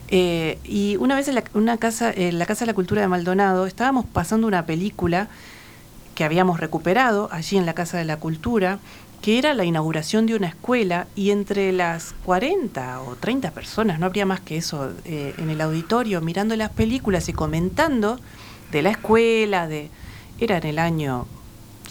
eh, 0.09 0.59
y 0.63 0.95
una 0.97 1.15
vez 1.15 1.27
en 1.27 1.35
la, 1.35 1.77
casa, 1.77 2.11
en 2.11 2.37
la 2.37 2.45
Casa 2.45 2.65
de 2.65 2.71
la 2.71 2.75
Cultura 2.75 3.01
de 3.01 3.07
Maldonado 3.07 3.65
estábamos 3.65 4.05
pasando 4.05 4.47
una 4.47 4.65
película 4.65 5.27
que 6.13 6.23
habíamos 6.23 6.59
recuperado 6.59 7.29
allí 7.31 7.57
en 7.57 7.65
la 7.65 7.73
Casa 7.73 7.97
de 7.97 8.05
la 8.05 8.17
Cultura, 8.17 8.79
que 9.21 9.37
era 9.37 9.53
la 9.53 9.65
inauguración 9.65 10.25
de 10.25 10.35
una 10.35 10.47
escuela 10.47 11.07
y 11.15 11.31
entre 11.31 11.71
las 11.71 12.13
40 12.25 13.01
o 13.01 13.15
30 13.15 13.51
personas, 13.51 13.99
no 13.99 14.05
habría 14.05 14.25
más 14.25 14.41
que 14.41 14.57
eso, 14.57 14.91
eh, 15.05 15.33
en 15.37 15.49
el 15.49 15.61
auditorio 15.61 16.21
mirando 16.21 16.55
las 16.55 16.69
películas 16.71 17.29
y 17.29 17.33
comentando, 17.33 18.19
de 18.73 18.81
la 18.81 18.89
escuela, 18.89 19.67
de 19.67 19.89
era 20.39 20.57
en 20.57 20.65
el 20.65 20.79
año 20.79 21.27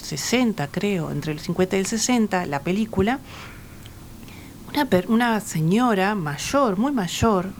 60 0.02 0.66
creo, 0.68 1.10
entre 1.10 1.32
el 1.32 1.40
50 1.40 1.76
y 1.76 1.78
el 1.78 1.86
60, 1.86 2.46
la 2.46 2.60
película, 2.60 3.20
una, 4.68 4.88
una 5.08 5.40
señora 5.40 6.14
mayor, 6.14 6.76
muy 6.76 6.92
mayor, 6.92 7.50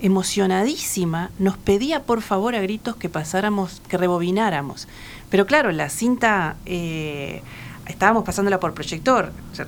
emocionadísima, 0.00 1.30
nos 1.38 1.56
pedía 1.56 2.02
por 2.02 2.20
favor 2.20 2.54
a 2.54 2.60
gritos 2.60 2.96
que 2.96 3.08
pasáramos, 3.08 3.80
que 3.88 3.96
rebobináramos. 3.96 4.88
Pero 5.30 5.46
claro, 5.46 5.70
la 5.70 5.88
cinta 5.88 6.56
eh, 6.66 7.42
estábamos 7.86 8.24
pasándola 8.24 8.60
por 8.60 8.74
proyector. 8.74 9.32
¿Se, 9.52 9.62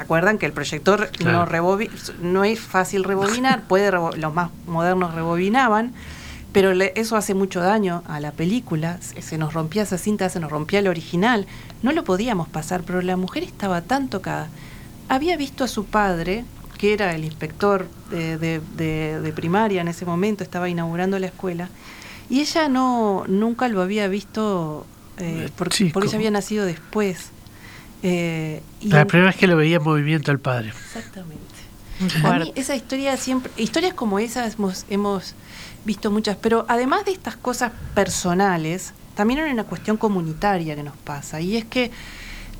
acuerdan 0.00 0.38
que 0.38 0.46
el 0.46 0.52
proyector 0.52 1.10
no, 1.22 1.46
no 2.22 2.44
es 2.44 2.60
fácil 2.60 3.04
rebobinar? 3.04 3.62
Puede 3.68 3.90
los 3.90 4.32
más 4.32 4.50
modernos 4.66 5.14
rebobinaban 5.14 5.92
pero 6.54 6.70
eso 6.70 7.16
hace 7.16 7.34
mucho 7.34 7.60
daño 7.60 8.04
a 8.06 8.20
la 8.20 8.30
película, 8.30 9.00
se, 9.00 9.38
nos 9.38 9.52
rompía 9.52 9.82
esa 9.82 9.98
cinta, 9.98 10.28
se 10.28 10.38
nos 10.38 10.52
rompía 10.52 10.78
el 10.78 10.86
original, 10.86 11.48
no 11.82 11.90
lo 11.90 12.04
podíamos 12.04 12.46
pasar, 12.46 12.84
pero 12.84 13.02
la 13.02 13.16
mujer 13.16 13.42
estaba 13.42 13.82
tan 13.82 14.08
tocada. 14.08 14.48
Había 15.08 15.36
visto 15.36 15.64
a 15.64 15.68
su 15.68 15.84
padre, 15.84 16.44
que 16.78 16.92
era 16.92 17.12
el 17.16 17.24
inspector 17.24 17.88
de, 18.08 19.32
primaria 19.34 19.80
en 19.80 19.88
ese 19.88 20.06
momento, 20.06 20.44
estaba 20.44 20.68
inaugurando 20.68 21.18
la 21.18 21.26
escuela, 21.26 21.70
y 22.30 22.40
ella 22.40 22.68
no 22.68 23.24
nunca 23.26 23.68
lo 23.68 23.82
había 23.82 24.06
visto 24.06 24.86
eh, 25.18 25.48
porque, 25.56 25.92
ella 25.92 26.16
había 26.16 26.30
nacido 26.30 26.64
después. 26.66 27.30
Eh, 28.04 28.62
la 28.80 29.06
primera 29.06 29.30
vez 29.30 29.36
que 29.36 29.48
lo 29.48 29.56
veía 29.56 29.78
en 29.78 29.82
movimiento 29.82 30.30
al 30.30 30.38
padre. 30.38 30.68
Exactamente. 30.68 31.42
esa 32.54 32.76
historia 32.76 33.16
siempre, 33.16 33.50
historias 33.56 33.92
como 33.92 34.20
esas 34.20 34.54
hemos, 34.54 34.86
hemos 34.88 35.34
visto 35.84 36.10
muchas, 36.10 36.36
pero 36.36 36.64
además 36.68 37.04
de 37.04 37.12
estas 37.12 37.36
cosas 37.36 37.72
personales, 37.94 38.92
también 39.14 39.40
hay 39.40 39.52
una 39.52 39.64
cuestión 39.64 39.96
comunitaria 39.96 40.74
que 40.74 40.82
nos 40.82 40.96
pasa, 40.96 41.40
y 41.40 41.56
es 41.56 41.64
que 41.64 41.90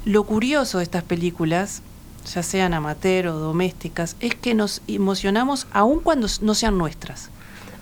lo 0.04 0.24
curioso 0.24 0.78
de 0.78 0.84
estas 0.84 1.02
películas, 1.02 1.82
ya 2.32 2.42
sean 2.42 2.74
amateur 2.74 3.28
o 3.28 3.38
domésticas, 3.38 4.16
es 4.20 4.34
que 4.34 4.54
nos 4.54 4.82
emocionamos 4.86 5.66
aun 5.72 6.00
cuando 6.00 6.28
no 6.40 6.54
sean 6.54 6.78
nuestras, 6.78 7.30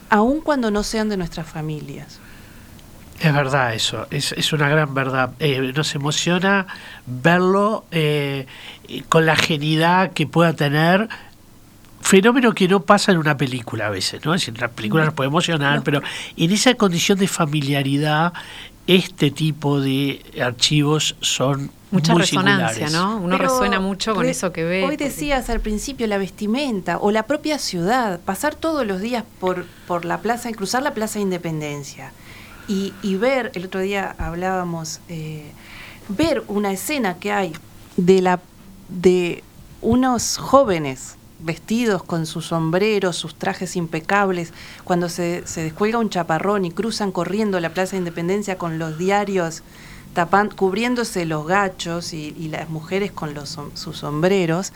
aun 0.08 0.40
cuando 0.40 0.70
no 0.70 0.82
sean 0.82 1.08
de 1.08 1.16
nuestras 1.16 1.46
familias. 1.46 2.18
Es 3.20 3.32
verdad 3.32 3.72
eso, 3.74 4.08
es, 4.10 4.32
es 4.32 4.52
una 4.52 4.68
gran 4.68 4.94
verdad. 4.94 5.30
Eh, 5.38 5.72
nos 5.76 5.94
emociona 5.94 6.66
verlo 7.06 7.84
eh, 7.92 8.46
con 9.08 9.26
la 9.26 9.36
genialidad 9.36 10.12
que 10.12 10.26
pueda 10.26 10.54
tener 10.54 11.08
fenómeno 12.02 12.52
que 12.54 12.68
no 12.68 12.82
pasa 12.82 13.12
en 13.12 13.18
una 13.18 13.36
película 13.36 13.86
a 13.86 13.90
veces, 13.90 14.24
¿no? 14.24 14.34
Es 14.34 14.42
decir, 14.42 14.60
la 14.60 14.68
película 14.68 15.04
nos 15.04 15.14
puede 15.14 15.28
emocionar, 15.28 15.82
pero 15.82 16.02
en 16.36 16.50
esa 16.50 16.74
condición 16.74 17.18
de 17.18 17.28
familiaridad, 17.28 18.32
este 18.86 19.30
tipo 19.30 19.80
de 19.80 20.22
archivos 20.42 21.14
son 21.20 21.70
mucha 21.92 22.12
muy 22.12 22.22
resonancia, 22.22 22.90
¿no? 22.90 23.18
Uno 23.18 23.38
resuena 23.38 23.78
mucho 23.78 24.14
con 24.14 24.26
eso 24.26 24.52
que 24.52 24.64
ve. 24.64 24.84
Hoy 24.84 24.96
decías 24.96 25.48
al 25.50 25.60
principio 25.60 26.06
la 26.06 26.18
vestimenta 26.18 26.98
o 26.98 27.10
la 27.10 27.24
propia 27.24 27.58
ciudad, 27.58 28.20
pasar 28.20 28.54
todos 28.54 28.86
los 28.86 29.00
días 29.00 29.24
por, 29.38 29.64
por 29.86 30.04
la 30.04 30.18
plaza, 30.18 30.50
cruzar 30.52 30.82
la 30.82 30.94
plaza 30.94 31.14
de 31.14 31.22
Independencia 31.22 32.12
y, 32.66 32.92
y 33.02 33.16
ver, 33.16 33.52
el 33.54 33.66
otro 33.66 33.80
día 33.80 34.14
hablábamos, 34.18 35.00
eh, 35.08 35.52
ver 36.08 36.42
una 36.48 36.72
escena 36.72 37.18
que 37.18 37.32
hay 37.32 37.52
de 37.96 38.20
la 38.22 38.40
de 38.88 39.42
unos 39.80 40.38
jóvenes 40.38 41.16
vestidos 41.42 42.02
con 42.02 42.26
sus 42.26 42.46
sombreros, 42.46 43.16
sus 43.16 43.34
trajes 43.34 43.76
impecables, 43.76 44.52
cuando 44.84 45.08
se, 45.08 45.46
se 45.46 45.62
descuelga 45.62 45.98
un 45.98 46.10
chaparrón 46.10 46.64
y 46.64 46.70
cruzan 46.70 47.12
corriendo 47.12 47.60
la 47.60 47.74
Plaza 47.74 47.92
de 47.92 47.98
Independencia 47.98 48.58
con 48.58 48.78
los 48.78 48.98
diarios 48.98 49.62
tapan, 50.12 50.50
cubriéndose 50.50 51.24
los 51.24 51.46
gachos 51.46 52.12
y, 52.12 52.32
las 52.48 52.68
mujeres 52.68 53.12
con 53.12 53.34
los, 53.34 53.58
sus 53.74 53.96
sombreros, 53.96 54.72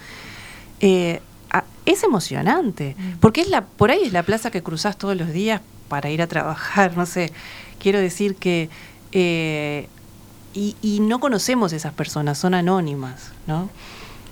eh, 0.81 1.21
es 1.85 2.03
emocionante, 2.03 2.97
mm. 2.99 3.19
porque 3.21 3.41
es 3.41 3.49
la, 3.49 3.64
por 3.64 3.91
ahí 3.91 4.03
es 4.03 4.12
la 4.12 4.23
plaza 4.23 4.51
que 4.51 4.62
cruzas 4.62 4.97
todos 4.99 5.17
los 5.17 5.33
días 5.33 5.61
para 5.89 6.11
ir 6.11 6.21
a 6.21 6.27
trabajar, 6.27 6.97
no 6.97 7.07
sé, 7.07 7.33
quiero 7.79 8.01
decir 8.01 8.37
que... 8.37 8.69
Eh, 9.12 9.89
y, 10.53 10.75
y 10.81 11.01
no 11.01 11.21
conocemos 11.21 11.75
esas 11.75 11.93
personas, 11.93 12.39
son 12.39 12.55
anónimas, 12.55 13.33
¿no? 13.47 13.69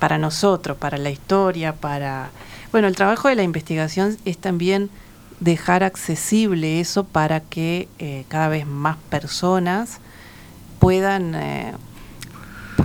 Para 0.04 0.18
nosotros, 0.18 0.76
para 0.76 0.98
la 0.98 1.08
historia, 1.08 1.74
para... 1.76 2.28
Bueno, 2.72 2.88
el 2.88 2.94
trabajo 2.94 3.28
de 3.28 3.36
la 3.36 3.42
investigación 3.42 4.18
es 4.26 4.36
también 4.36 4.90
dejar 5.40 5.82
accesible 5.82 6.78
eso 6.78 7.04
para 7.04 7.40
que 7.40 7.88
eh, 7.98 8.26
cada 8.28 8.48
vez 8.48 8.66
más 8.66 8.98
personas 9.08 10.00
puedan 10.78 11.34
eh, 11.34 11.72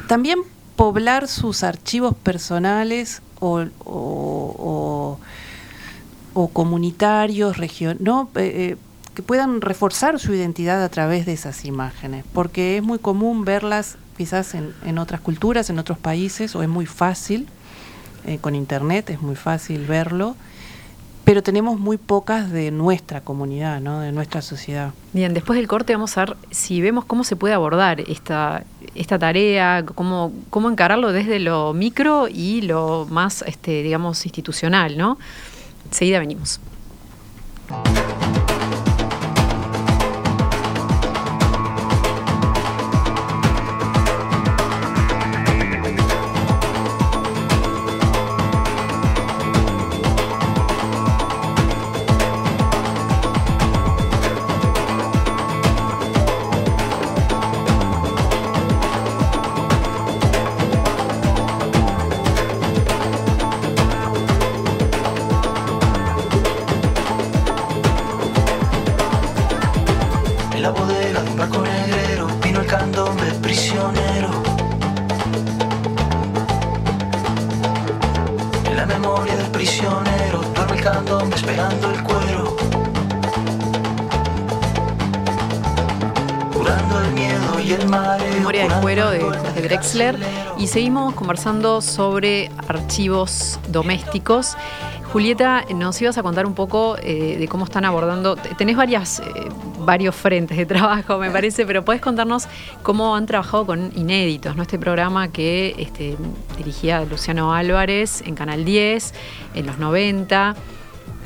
también 0.07 0.39
poblar 0.77 1.27
sus 1.27 1.63
archivos 1.63 2.15
personales 2.15 3.21
o, 3.41 3.65
o, 3.83 5.19
comunitarios, 6.53 7.57
region, 7.57 7.97
¿no? 7.99 8.29
Eh, 8.35 8.77
que 9.13 9.23
puedan 9.23 9.59
reforzar 9.59 10.21
su 10.21 10.33
identidad 10.33 10.81
a 10.81 10.87
través 10.87 11.25
de 11.25 11.33
esas 11.33 11.65
imágenes, 11.65 12.23
porque 12.31 12.77
es 12.77 12.83
muy 12.83 12.97
común 12.97 13.43
verlas 13.43 13.97
quizás 14.19 14.53
en, 14.53 14.97
otras 14.97 15.21
culturas, 15.21 15.69
en 15.69 15.79
otros 15.79 15.97
países, 15.97 16.53
o 16.53 16.61
es 16.61 16.67
muy 16.67 16.85
fácil, 16.85 17.47
eh, 18.25 18.37
con 18.37 18.53
internet 18.53 19.09
es 19.11 19.21
muy 19.21 19.37
fácil 19.37 19.85
verlo, 19.85 20.35
pero 21.23 21.41
tenemos 21.41 21.79
muy 21.79 21.95
pocas 21.95 22.51
de 22.51 22.69
nuestra 22.69 23.21
comunidad, 23.21 23.79
¿no? 23.79 24.01
de 24.01 24.11
nuestra 24.11 24.41
sociedad. 24.41 24.91
Bien, 25.13 25.33
después 25.33 25.55
del 25.55 25.69
corte 25.69 25.93
vamos 25.93 26.17
a 26.17 26.25
ver 26.25 26.37
si 26.51 26.81
vemos 26.81 27.05
cómo 27.05 27.23
se 27.23 27.37
puede 27.37 27.53
abordar 27.53 28.01
esta, 28.01 28.65
esta 28.93 29.17
tarea, 29.17 29.85
cómo, 29.95 30.33
cómo 30.49 30.69
encararlo 30.69 31.13
desde 31.13 31.39
lo 31.39 31.71
micro 31.73 32.27
y 32.27 32.59
lo 32.63 33.07
más, 33.09 33.41
este, 33.47 33.83
digamos, 33.83 34.25
institucional, 34.25 34.97
¿no? 34.97 35.17
Enseguida 35.85 36.19
venimos. 36.19 36.59
Conversando 91.19 91.81
sobre 91.81 92.49
archivos 92.69 93.59
domésticos. 93.67 94.55
Julieta, 95.11 95.65
nos 95.75 96.01
ibas 96.01 96.17
a 96.17 96.23
contar 96.23 96.45
un 96.45 96.53
poco 96.53 96.95
eh, 97.01 97.35
de 97.37 97.47
cómo 97.49 97.65
están 97.65 97.83
abordando. 97.83 98.37
Tenés 98.37 98.77
varias, 98.77 99.19
eh, 99.19 99.49
varios 99.79 100.15
frentes 100.15 100.57
de 100.57 100.65
trabajo, 100.77 101.17
me 101.17 101.29
parece, 101.29 101.65
pero 101.65 101.83
podés 101.83 101.99
contarnos 101.99 102.47
cómo 102.83 103.17
han 103.17 103.25
trabajado 103.25 103.65
con 103.65 103.91
Inéditos, 103.97 104.55
¿no? 104.55 104.61
Este 104.61 104.79
programa 104.79 105.27
que 105.27 105.75
este, 105.77 106.15
dirigía 106.57 107.03
Luciano 107.03 107.53
Álvarez 107.53 108.21
en 108.25 108.35
Canal 108.35 108.63
10 108.63 109.13
en 109.55 109.65
los 109.65 109.77
90 109.77 110.55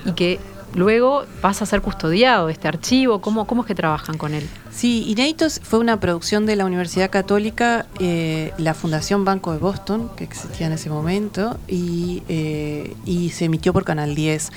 y 0.05 0.11
que 0.13 0.39
luego 0.73 1.25
pasa 1.41 1.63
a 1.63 1.67
ser 1.67 1.81
custodiado 1.81 2.49
este 2.49 2.67
archivo. 2.67 3.21
¿Cómo, 3.21 3.45
cómo 3.45 3.61
es 3.61 3.67
que 3.67 3.75
trabajan 3.75 4.17
con 4.17 4.33
él? 4.33 4.47
Sí, 4.71 5.03
Inéditos 5.07 5.59
fue 5.63 5.79
una 5.79 5.99
producción 5.99 6.45
de 6.45 6.55
la 6.55 6.65
Universidad 6.65 7.09
Católica, 7.09 7.85
eh, 7.99 8.53
la 8.57 8.73
Fundación 8.73 9.23
Banco 9.25 9.51
de 9.51 9.59
Boston, 9.59 10.09
que 10.15 10.23
existía 10.23 10.67
en 10.67 10.73
ese 10.73 10.89
momento, 10.89 11.57
y, 11.67 12.23
eh, 12.27 12.95
y, 13.05 13.29
se 13.29 13.45
emitió 13.45 13.71
por 13.73 13.85
Canal 13.85 14.15
10. 14.15 14.51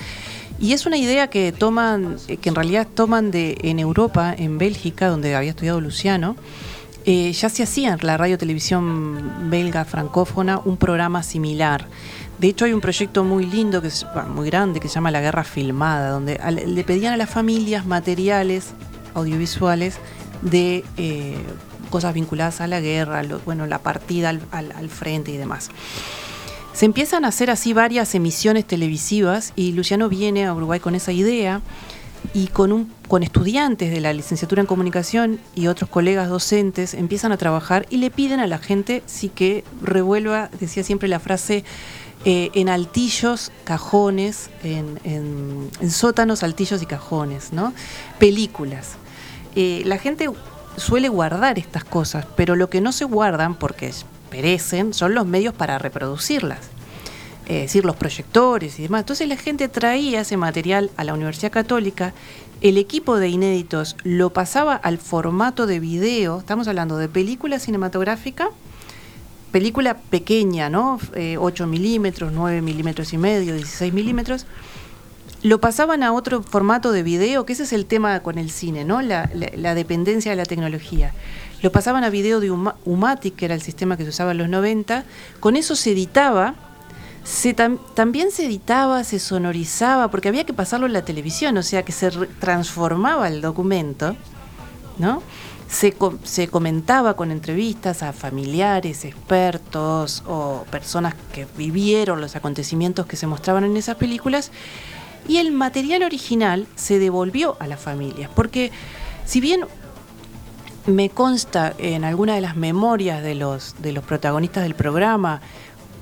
Y 0.59 0.73
es 0.73 0.85
una 0.87 0.97
idea 0.97 1.29
que 1.29 1.51
toman, 1.51 2.17
eh, 2.27 2.37
que 2.37 2.49
en 2.49 2.55
realidad 2.55 2.87
toman 2.93 3.29
de 3.29 3.57
en 3.61 3.79
Europa, 3.79 4.33
en 4.35 4.57
Bélgica, 4.57 5.07
donde 5.07 5.35
había 5.35 5.51
estudiado 5.51 5.79
Luciano. 5.81 6.35
Ya 7.07 7.47
se 7.47 7.63
hacía 7.63 7.93
en 7.93 7.99
la 8.01 8.17
radio 8.17 8.37
televisión 8.37 9.49
belga 9.49 9.85
francófona 9.85 10.59
un 10.65 10.75
programa 10.75 11.23
similar. 11.23 11.87
De 12.37 12.49
hecho, 12.49 12.65
hay 12.65 12.73
un 12.73 12.81
proyecto 12.81 13.23
muy 13.23 13.45
lindo, 13.45 13.81
que 13.81 13.87
es 13.87 14.05
muy 14.27 14.47
grande, 14.47 14.81
que 14.81 14.89
se 14.89 14.95
llama 14.95 15.09
La 15.09 15.21
Guerra 15.21 15.45
Filmada, 15.45 16.09
donde 16.09 16.37
le 16.51 16.83
pedían 16.83 17.13
a 17.13 17.17
las 17.17 17.29
familias 17.29 17.85
materiales 17.85 18.73
audiovisuales 19.13 19.99
de 20.41 20.83
eh, 20.97 21.37
cosas 21.89 22.13
vinculadas 22.13 22.59
a 22.59 22.67
la 22.67 22.81
guerra, 22.81 23.23
bueno, 23.45 23.65
la 23.67 23.79
partida 23.79 24.37
al, 24.51 24.89
frente 24.89 25.31
y 25.31 25.37
demás. 25.37 25.69
Se 26.73 26.85
empiezan 26.85 27.23
a 27.23 27.29
hacer 27.29 27.49
así 27.49 27.71
varias 27.71 28.13
emisiones 28.15 28.65
televisivas 28.65 29.53
y 29.55 29.71
Luciano 29.71 30.09
viene 30.09 30.45
a 30.45 30.53
Uruguay 30.53 30.81
con 30.81 30.93
esa 30.93 31.13
idea 31.13 31.61
y 32.33 32.47
con, 32.47 32.71
un, 32.71 32.93
con 33.07 33.23
estudiantes 33.23 33.91
de 33.91 34.01
la 34.01 34.13
licenciatura 34.13 34.61
en 34.61 34.67
comunicación 34.67 35.39
y 35.55 35.67
otros 35.67 35.89
colegas 35.89 36.29
docentes 36.29 36.93
empiezan 36.93 37.31
a 37.31 37.37
trabajar 37.37 37.85
y 37.89 37.97
le 37.97 38.11
piden 38.11 38.39
a 38.39 38.47
la 38.47 38.57
gente 38.57 39.03
sí 39.05 39.29
que 39.29 39.63
revuelva, 39.81 40.49
decía 40.59 40.83
siempre 40.83 41.07
la 41.07 41.19
frase, 41.19 41.63
eh, 42.25 42.49
en 42.55 42.67
altillos, 42.67 43.51
cajones, 43.63 44.49
en, 44.63 44.99
en, 45.03 45.91
sótanos, 45.91 46.43
altillos 46.43 46.81
y 46.81 46.85
cajones, 46.85 47.53
¿no? 47.53 47.73
Películas. 48.19 48.95
Eh, 49.55 49.83
la 49.85 49.97
gente 49.97 50.29
suele 50.75 51.09
guardar 51.09 51.57
estas 51.59 51.83
cosas, 51.83 52.25
pero 52.35 52.55
lo 52.55 52.69
que 52.69 52.81
no 52.81 52.91
se 52.91 53.05
guardan, 53.05 53.55
porque 53.55 53.93
perecen, 54.29 54.93
son 54.93 55.13
los 55.13 55.25
medios 55.25 55.53
para 55.53 55.77
reproducirlas. 55.77 56.59
Es 57.47 57.61
decir, 57.61 57.85
los 57.85 57.95
proyectores 57.95 58.77
y 58.79 58.83
demás. 58.83 59.01
Entonces 59.01 59.27
la 59.27 59.37
gente 59.37 59.67
traía 59.69 60.21
ese 60.21 60.37
material 60.37 60.91
a 60.97 61.03
la 61.03 61.13
Universidad 61.13 61.51
Católica, 61.51 62.13
el 62.59 62.77
equipo 62.77 63.17
de 63.17 63.29
inéditos 63.29 63.95
lo 64.03 64.31
pasaba 64.33 64.75
al 64.75 64.97
formato 64.97 65.67
de 65.67 65.79
video, 65.79 66.39
estamos 66.39 66.67
hablando 66.67 66.97
de 66.97 67.07
película 67.07 67.59
cinematográfica, 67.59 68.49
película 69.51 69.97
pequeña, 69.97 70.69
¿no? 70.69 70.95
8 70.95 71.11
eh, 71.15 71.67
milímetros, 71.67 72.31
9 72.33 72.61
milímetros 72.61 73.13
y 73.13 73.17
medio, 73.17 73.53
16 73.53 73.93
milímetros, 73.93 74.47
lo 75.43 75.61
pasaban 75.61 76.03
a 76.03 76.13
otro 76.13 76.41
formato 76.41 76.91
de 76.91 77.03
video, 77.03 77.45
que 77.45 77.53
ese 77.53 77.63
es 77.63 77.73
el 77.73 77.85
tema 77.85 78.19
con 78.21 78.37
el 78.37 78.49
cine, 78.49 78.85
¿no? 78.85 79.01
La, 79.01 79.27
dependencia 79.75 80.31
de 80.31 80.35
la 80.35 80.45
tecnología. 80.45 81.13
Lo 81.61 81.71
pasaban 81.71 82.03
a 82.03 82.09
video 82.09 82.39
de 82.39 82.51
Umatic, 82.51 83.35
que 83.35 83.45
era 83.45 83.55
el 83.55 83.61
sistema 83.61 83.97
que 83.97 84.03
se 84.03 84.09
usaba 84.09 84.31
en 84.31 84.39
los 84.39 84.49
90. 84.49 85.05
Con 85.39 85.55
eso 85.55 85.75
se 85.75 85.91
editaba. 85.91 86.55
También 87.93 88.31
se 88.31 88.45
editaba, 88.45 89.03
se 89.03 89.19
sonorizaba, 89.19 90.09
porque 90.09 90.29
había 90.29 90.45
que 90.45 90.53
pasarlo 90.53 90.85
en 90.85 90.93
la 90.93 91.03
televisión, 91.03 91.57
o 91.57 91.63
sea 91.63 91.83
que 91.83 91.91
se 91.91 92.09
transformaba 92.39 93.27
el 93.27 93.41
documento, 93.41 94.15
¿no? 94.97 95.21
Se, 95.67 95.93
se, 96.23 96.47
comentaba 96.47 97.15
con 97.15 97.29
entrevistas 97.31 98.01
a 98.01 98.13
familiares, 98.13 99.03
expertos 99.03 100.23
o 100.25 100.63
personas 100.71 101.15
que 101.33 101.45
vivieron 101.57 102.21
los 102.21 102.37
acontecimientos 102.37 103.05
que 103.05 103.17
se 103.17 103.27
mostraban 103.27 103.65
en 103.65 103.75
esas 103.75 103.97
películas 103.97 104.49
y 105.27 105.37
el 105.37 105.51
material 105.51 106.03
original 106.03 106.67
se 106.75 106.99
devolvió 106.99 107.57
a 107.59 107.67
las 107.67 107.81
familias, 107.81 108.29
porque 108.33 108.71
si 109.25 109.41
bien 109.41 109.65
me 110.85 111.09
consta 111.09 111.73
en 111.77 112.05
alguna 112.05 112.35
de 112.35 112.41
las 112.41 112.55
memorias 112.55 113.21
de 113.21 113.35
los, 113.35 113.75
de 113.79 113.91
los 113.91 114.05
protagonistas 114.05 114.63
del 114.63 114.73
programa, 114.73 115.41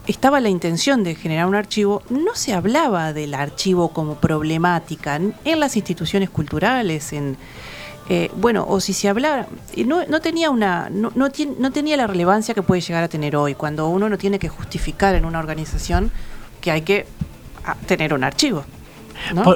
estaba 0.08 0.40
la 0.40 0.50
intención 0.50 1.04
de 1.04 1.16
generar 1.16 1.46
un 1.48 1.56
archivo, 1.56 2.04
no 2.10 2.36
se 2.36 2.54
hablaba 2.54 3.14
del 3.14 3.34
archivo 3.34 3.90
como 3.90 4.16
problemática 4.16 5.16
en 5.16 5.60
las 5.60 5.76
instituciones 5.76 6.30
culturales, 6.30 7.14
en 7.14 7.38
eh, 8.08 8.30
bueno, 8.36 8.66
o 8.68 8.80
si 8.80 8.94
se 8.94 9.10
hablaba, 9.10 9.48
no, 9.84 10.06
no 10.06 10.22
tenía 10.22 10.52
una, 10.52 10.90
no, 10.92 11.32
tenía 11.72 11.98
la 11.98 12.06
relevancia 12.06 12.54
que 12.54 12.62
puede 12.62 12.82
llegar 12.82 13.04
a 13.04 13.08
tener 13.08 13.36
hoy, 13.36 13.56
cuando 13.56 13.88
uno 13.88 14.10
no 14.10 14.18
tiene 14.20 14.38
que 14.38 14.48
justificar 14.48 15.16
en 15.16 15.26
una 15.26 15.40
organización 15.40 16.12
que 16.62 16.70
hay 16.70 16.82
que 16.84 17.08
ah, 17.66 17.76
tener 17.88 18.14
un 18.14 18.24
archivo. 18.24 18.64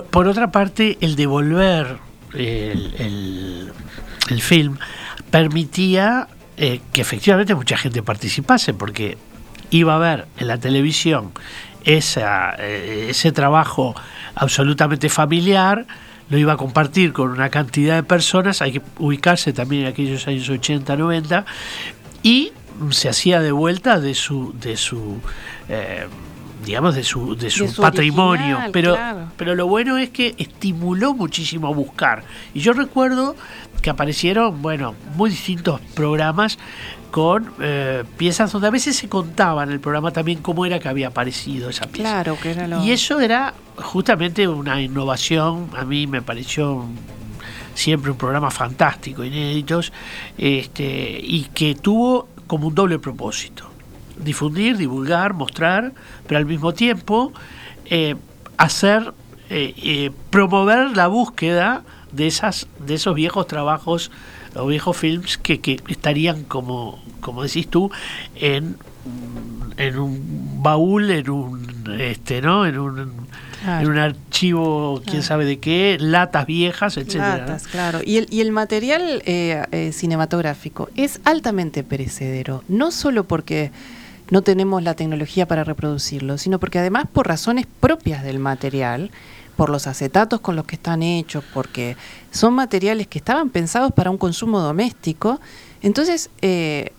Por, 0.10 0.28
otra 0.28 0.52
parte, 0.52 0.98
el 1.00 1.16
devolver 1.16 2.00
el, 2.34 3.72
film 4.40 4.80
permitía 5.30 6.28
eh, 6.58 6.80
que 6.92 7.02
efectivamente 7.02 7.54
mucha 7.54 7.78
gente 7.78 8.02
participase, 8.02 8.74
porque 8.74 9.18
iba 9.72 9.96
a 9.96 9.98
ver 9.98 10.28
en 10.38 10.48
la 10.48 10.58
televisión 10.58 11.32
esa, 11.84 12.56
eh, 12.60 13.08
ese 13.10 13.32
trabajo 13.32 13.96
absolutamente 14.36 15.10
familiar, 15.10 15.86
lo 16.30 16.38
iba 16.38 16.54
a 16.54 16.58
compartir 16.58 17.14
con 17.14 17.30
una 17.30 17.50
cantidad 17.50 17.96
de 17.96 18.04
personas, 18.04 18.62
hay 18.62 18.74
que 18.74 18.82
ubicarse 19.00 19.54
también 19.54 19.84
en 19.84 19.90
aquellos 19.90 20.28
años 20.28 20.50
80, 20.50 20.96
90, 20.96 21.46
y 22.24 22.52
se 22.92 23.10
hacía 23.10 23.42
de 23.42 23.52
vuelta 23.52 24.00
de 24.00 24.14
su, 24.14 24.54
de 24.60 24.78
su 24.78 25.20
eh, 25.68 26.08
digamos, 26.66 26.96
de 26.96 27.04
su, 27.04 27.36
de 27.36 27.50
su, 27.50 27.74
patrimonio. 27.76 28.60
pero, 28.72 28.98
pero 29.38 29.56
lo 29.56 29.68
bueno 29.68 29.98
es 29.98 30.10
que 30.10 30.36
estimuló 30.38 31.14
muchísimo 31.14 31.68
a 31.68 31.72
buscar. 31.72 32.24
Y 32.54 32.60
yo 32.60 32.74
recuerdo 32.74 33.36
que 33.82 33.90
aparecieron, 33.90 34.62
bueno, 34.62 34.94
muy 35.16 35.30
distintos 35.30 35.80
programas 35.96 36.58
con 37.12 37.52
eh, 37.60 38.04
piezas 38.18 38.52
donde 38.52 38.68
a 38.68 38.72
veces 38.72 38.96
se 38.96 39.10
contaba 39.10 39.64
en 39.64 39.72
el 39.72 39.80
programa 39.80 40.12
también 40.12 40.42
cómo 40.42 40.66
era 40.66 40.80
que 40.80 40.90
había 40.90 41.08
aparecido 41.08 41.70
esa 41.70 41.86
pieza. 41.86 42.10
Claro, 42.10 42.38
que 42.42 42.52
era 42.52 42.68
lo... 42.68 42.84
Y 42.84 42.92
eso 42.92 43.20
era 43.20 43.54
justamente 43.78 44.48
una 44.48 44.82
innovación, 44.82 45.70
a 45.76 45.86
mí 45.86 46.08
me 46.08 46.22
pareció 46.22 46.86
siempre 47.74 48.12
un 48.12 48.18
programa 48.18 48.52
fantástico, 48.52 49.24
inéditos, 49.24 49.94
este, 50.38 51.20
y 51.22 51.48
que 51.54 51.76
tuvo 51.76 52.28
como 52.48 52.68
un 52.68 52.76
doble 52.76 53.00
propósito 53.00 53.70
difundir, 54.20 54.78
divulgar, 54.78 55.34
mostrar, 55.34 55.94
pero 56.28 56.38
al 56.38 56.46
mismo 56.46 56.74
tiempo 56.74 57.34
eh, 57.86 58.16
hacer, 58.58 59.14
eh, 59.50 59.74
eh, 59.78 60.12
promover 60.30 60.96
la 60.96 61.08
búsqueda 61.08 61.84
de, 62.12 62.28
esas, 62.28 62.68
de 62.80 62.96
esos 62.96 63.16
viejos 63.16 63.48
trabajos 63.48 64.12
o 64.56 64.68
viejos 64.68 64.98
films 64.98 65.38
que, 65.38 65.60
que 65.60 65.80
estarían, 65.88 66.44
como, 66.44 67.02
como 67.22 67.44
decís 67.44 67.68
tú, 67.68 67.92
en, 68.36 68.78
en 69.78 70.00
un 70.00 70.64
baúl, 70.64 71.10
en 71.12 71.30
un, 71.30 71.98
este, 72.00 72.42
¿no? 72.42 72.66
en 72.66 72.78
un 72.78 73.30
en 73.68 73.90
un 73.90 73.98
archivo, 73.98 75.02
quién 75.06 75.22
sabe 75.22 75.44
de 75.44 75.60
qué, 75.60 75.98
latas 76.00 76.46
viejas, 76.46 76.96
etcétera. 76.96 77.40
Latas, 77.40 77.68
claro. 77.68 78.00
Y 78.06 78.16
el, 78.16 78.28
y 78.30 78.40
el 78.40 78.54
material 78.54 79.22
cinematográfico 79.92 80.88
es 80.96 81.20
altamente 81.26 81.84
perecedero, 81.84 82.64
no 82.70 82.90
solo 82.92 83.26
porque 83.26 83.72
no 84.30 84.42
tenemos 84.42 84.84
la 84.84 84.94
tecnología 84.94 85.48
para 85.48 85.64
reproducirlo, 85.64 86.38
sino 86.38 86.60
porque 86.60 86.80
además 86.80 87.06
por 87.12 87.28
razones 87.28 87.66
propias 87.80 88.24
del 88.24 88.40
material, 88.40 89.12
por 89.60 89.70
los 89.70 89.88
acetatos 89.88 90.40
con 90.40 90.56
los 90.56 90.64
que 90.64 90.76
están 90.76 91.04
hechos, 91.04 91.44
porque 91.54 91.98
son 92.32 92.54
materiales 92.54 93.08
que 93.08 93.18
estaban 93.18 93.50
pensados 93.50 93.92
para 93.92 94.10
un 94.10 94.18
consumo 94.18 94.62
doméstico, 94.62 95.42
entonces 95.82 96.30
eh, 96.42 96.94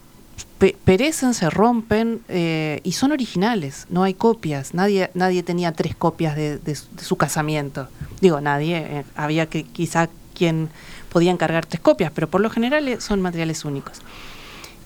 perecen, 0.85 1.33
se 1.33 1.49
rompen 1.49 2.21
eh, 2.29 2.81
y 2.85 2.93
son 2.93 3.13
originales, 3.13 3.87
no 3.89 4.03
hay 4.03 4.13
copias, 4.13 4.75
nadie, 4.75 5.11
nadie 5.15 5.43
tenía 5.43 5.73
tres 5.73 5.97
copias 5.97 6.37
de, 6.37 6.77
su 6.99 7.17
casamiento. 7.17 7.89
Digo, 8.21 8.43
nadie, 8.43 8.77
eh, 8.77 9.05
había 9.17 9.47
que 9.47 9.63
quizá 9.63 10.11
quien 10.35 10.69
podía 11.11 11.31
encargar 11.31 11.65
tres 11.65 11.81
copias, 11.81 12.13
pero 12.15 12.29
por 12.29 12.43
lo 12.43 12.51
general 12.51 13.01
son 13.01 13.23
materiales 13.23 13.65
únicos 13.65 14.03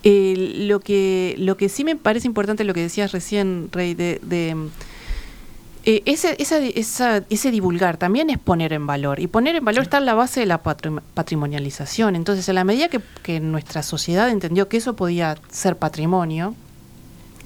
lo, 0.05 0.81
que, 0.81 1.35
lo 1.39 1.57
que 1.57 1.69
sí 1.69 1.83
me 1.83 1.97
parece 1.97 2.27
importante, 2.27 2.65
lo 2.65 2.75
que 2.75 2.81
decías 2.81 3.13
recién, 3.13 3.71
Rey, 3.73 3.95
de, 3.95 4.21
eh, 5.87 6.03
ese, 6.07 6.37
ese 6.39 7.51
divulgar 7.51 7.99
también 7.99 8.31
es 8.31 8.39
poner 8.39 8.73
en 8.73 8.87
valor. 8.87 9.21
Y 9.21 9.27
poner 9.27 9.57
en 9.57 9.65
valor 9.65 9.83
está 9.83 9.99
en 9.99 10.07
la 10.07 10.15
base 10.15 10.41
de 10.41 10.47
la 10.47 10.63
patrimonialización. 10.63 12.17
Entonces, 12.17 12.49
en 12.49 12.55
la 12.55 12.65
medida 12.65 12.89
que, 12.89 13.41
nuestra 13.41 13.83
sociedad 13.83 14.31
entendió 14.31 14.69
que 14.69 14.79
eso 14.79 14.97
podía 14.97 15.37
ser 15.51 15.77
patrimonio, 15.77 16.55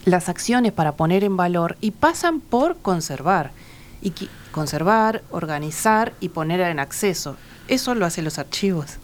las 0.04 0.28
acciones 0.28 0.72
para 0.72 0.92
poner 0.92 1.24
en 1.24 1.36
valor 1.36 1.76
y 1.80 1.90
pasan 1.90 2.40
por 2.40 2.76
conservar. 2.76 3.50
Y 4.02 4.12
conservar, 4.52 5.24
organizar 5.30 6.12
y 6.20 6.28
poner 6.28 6.60
en 6.60 6.78
acceso. 6.78 7.36
Eso 7.66 7.96
lo 7.96 8.06
hacen 8.06 8.24
los 8.24 8.38
archivos. 8.38 8.98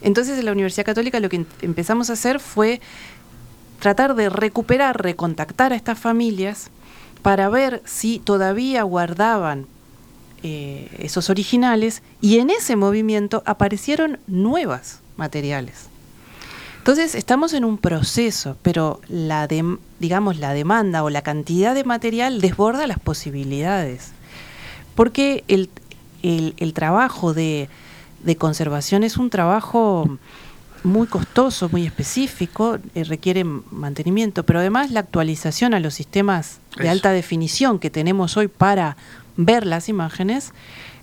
Entonces, 0.00 0.38
en 0.38 0.46
la 0.46 0.52
Universidad 0.52 0.86
Católica 0.86 1.20
lo 1.20 1.28
que 1.28 1.44
empezamos 1.60 2.08
a 2.08 2.14
hacer 2.14 2.40
fue 2.40 2.80
tratar 3.80 4.14
de 4.14 4.30
recuperar, 4.30 5.02
recontactar 5.02 5.74
a 5.74 5.76
estas 5.76 5.98
familias 5.98 6.70
para 7.24 7.48
ver 7.48 7.80
si 7.86 8.18
todavía 8.18 8.82
guardaban 8.82 9.66
eh, 10.42 10.94
esos 10.98 11.30
originales 11.30 12.02
y 12.20 12.38
en 12.38 12.50
ese 12.50 12.76
movimiento 12.76 13.42
aparecieron 13.46 14.18
nuevas 14.26 15.00
materiales. 15.16 15.86
Entonces 16.80 17.14
estamos 17.14 17.54
en 17.54 17.64
un 17.64 17.78
proceso, 17.78 18.58
pero 18.60 19.00
la 19.08 19.48
digamos 20.00 20.36
la 20.36 20.52
demanda 20.52 21.02
o 21.02 21.08
la 21.08 21.22
cantidad 21.22 21.74
de 21.74 21.84
material 21.84 22.42
desborda 22.42 22.86
las 22.86 22.98
posibilidades, 22.98 24.10
porque 24.94 25.44
el, 25.48 25.70
trabajo 26.74 27.32
de, 27.32 27.70
de 28.22 28.36
conservación 28.36 29.02
es 29.02 29.16
un 29.16 29.30
trabajo 29.30 30.18
muy 30.84 31.06
costoso, 31.06 31.68
muy 31.70 31.86
específico, 31.86 32.78
eh, 32.94 33.04
requiere 33.04 33.42
mantenimiento, 33.42 34.44
pero 34.44 34.60
además 34.60 34.90
la 34.90 35.00
actualización 35.00 35.74
a 35.74 35.80
los 35.80 35.94
sistemas 35.94 36.60
de 36.76 36.88
alta 36.88 37.10
definición 37.10 37.78
que 37.78 37.90
tenemos 37.90 38.36
hoy 38.36 38.48
para 38.48 38.96
ver 39.36 39.66
las 39.66 39.88
imágenes 39.88 40.52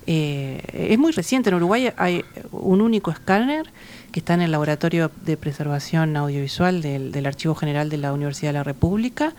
eh, 0.07 0.61
es 0.73 0.99
muy 0.99 1.11
reciente. 1.11 1.49
En 1.49 1.55
Uruguay 1.55 1.91
hay 1.97 2.23
un 2.51 2.81
único 2.81 3.11
escáner 3.11 3.71
que 4.11 4.19
está 4.19 4.35
en 4.35 4.41
el 4.41 4.51
Laboratorio 4.51 5.11
de 5.25 5.35
Preservación 5.35 6.15
Audiovisual 6.15 6.81
del, 6.81 7.11
del 7.11 7.25
Archivo 7.25 7.55
General 7.55 7.89
de 7.89 7.97
la 7.97 8.13
Universidad 8.13 8.49
de 8.49 8.59
la 8.59 8.63
República 8.63 9.33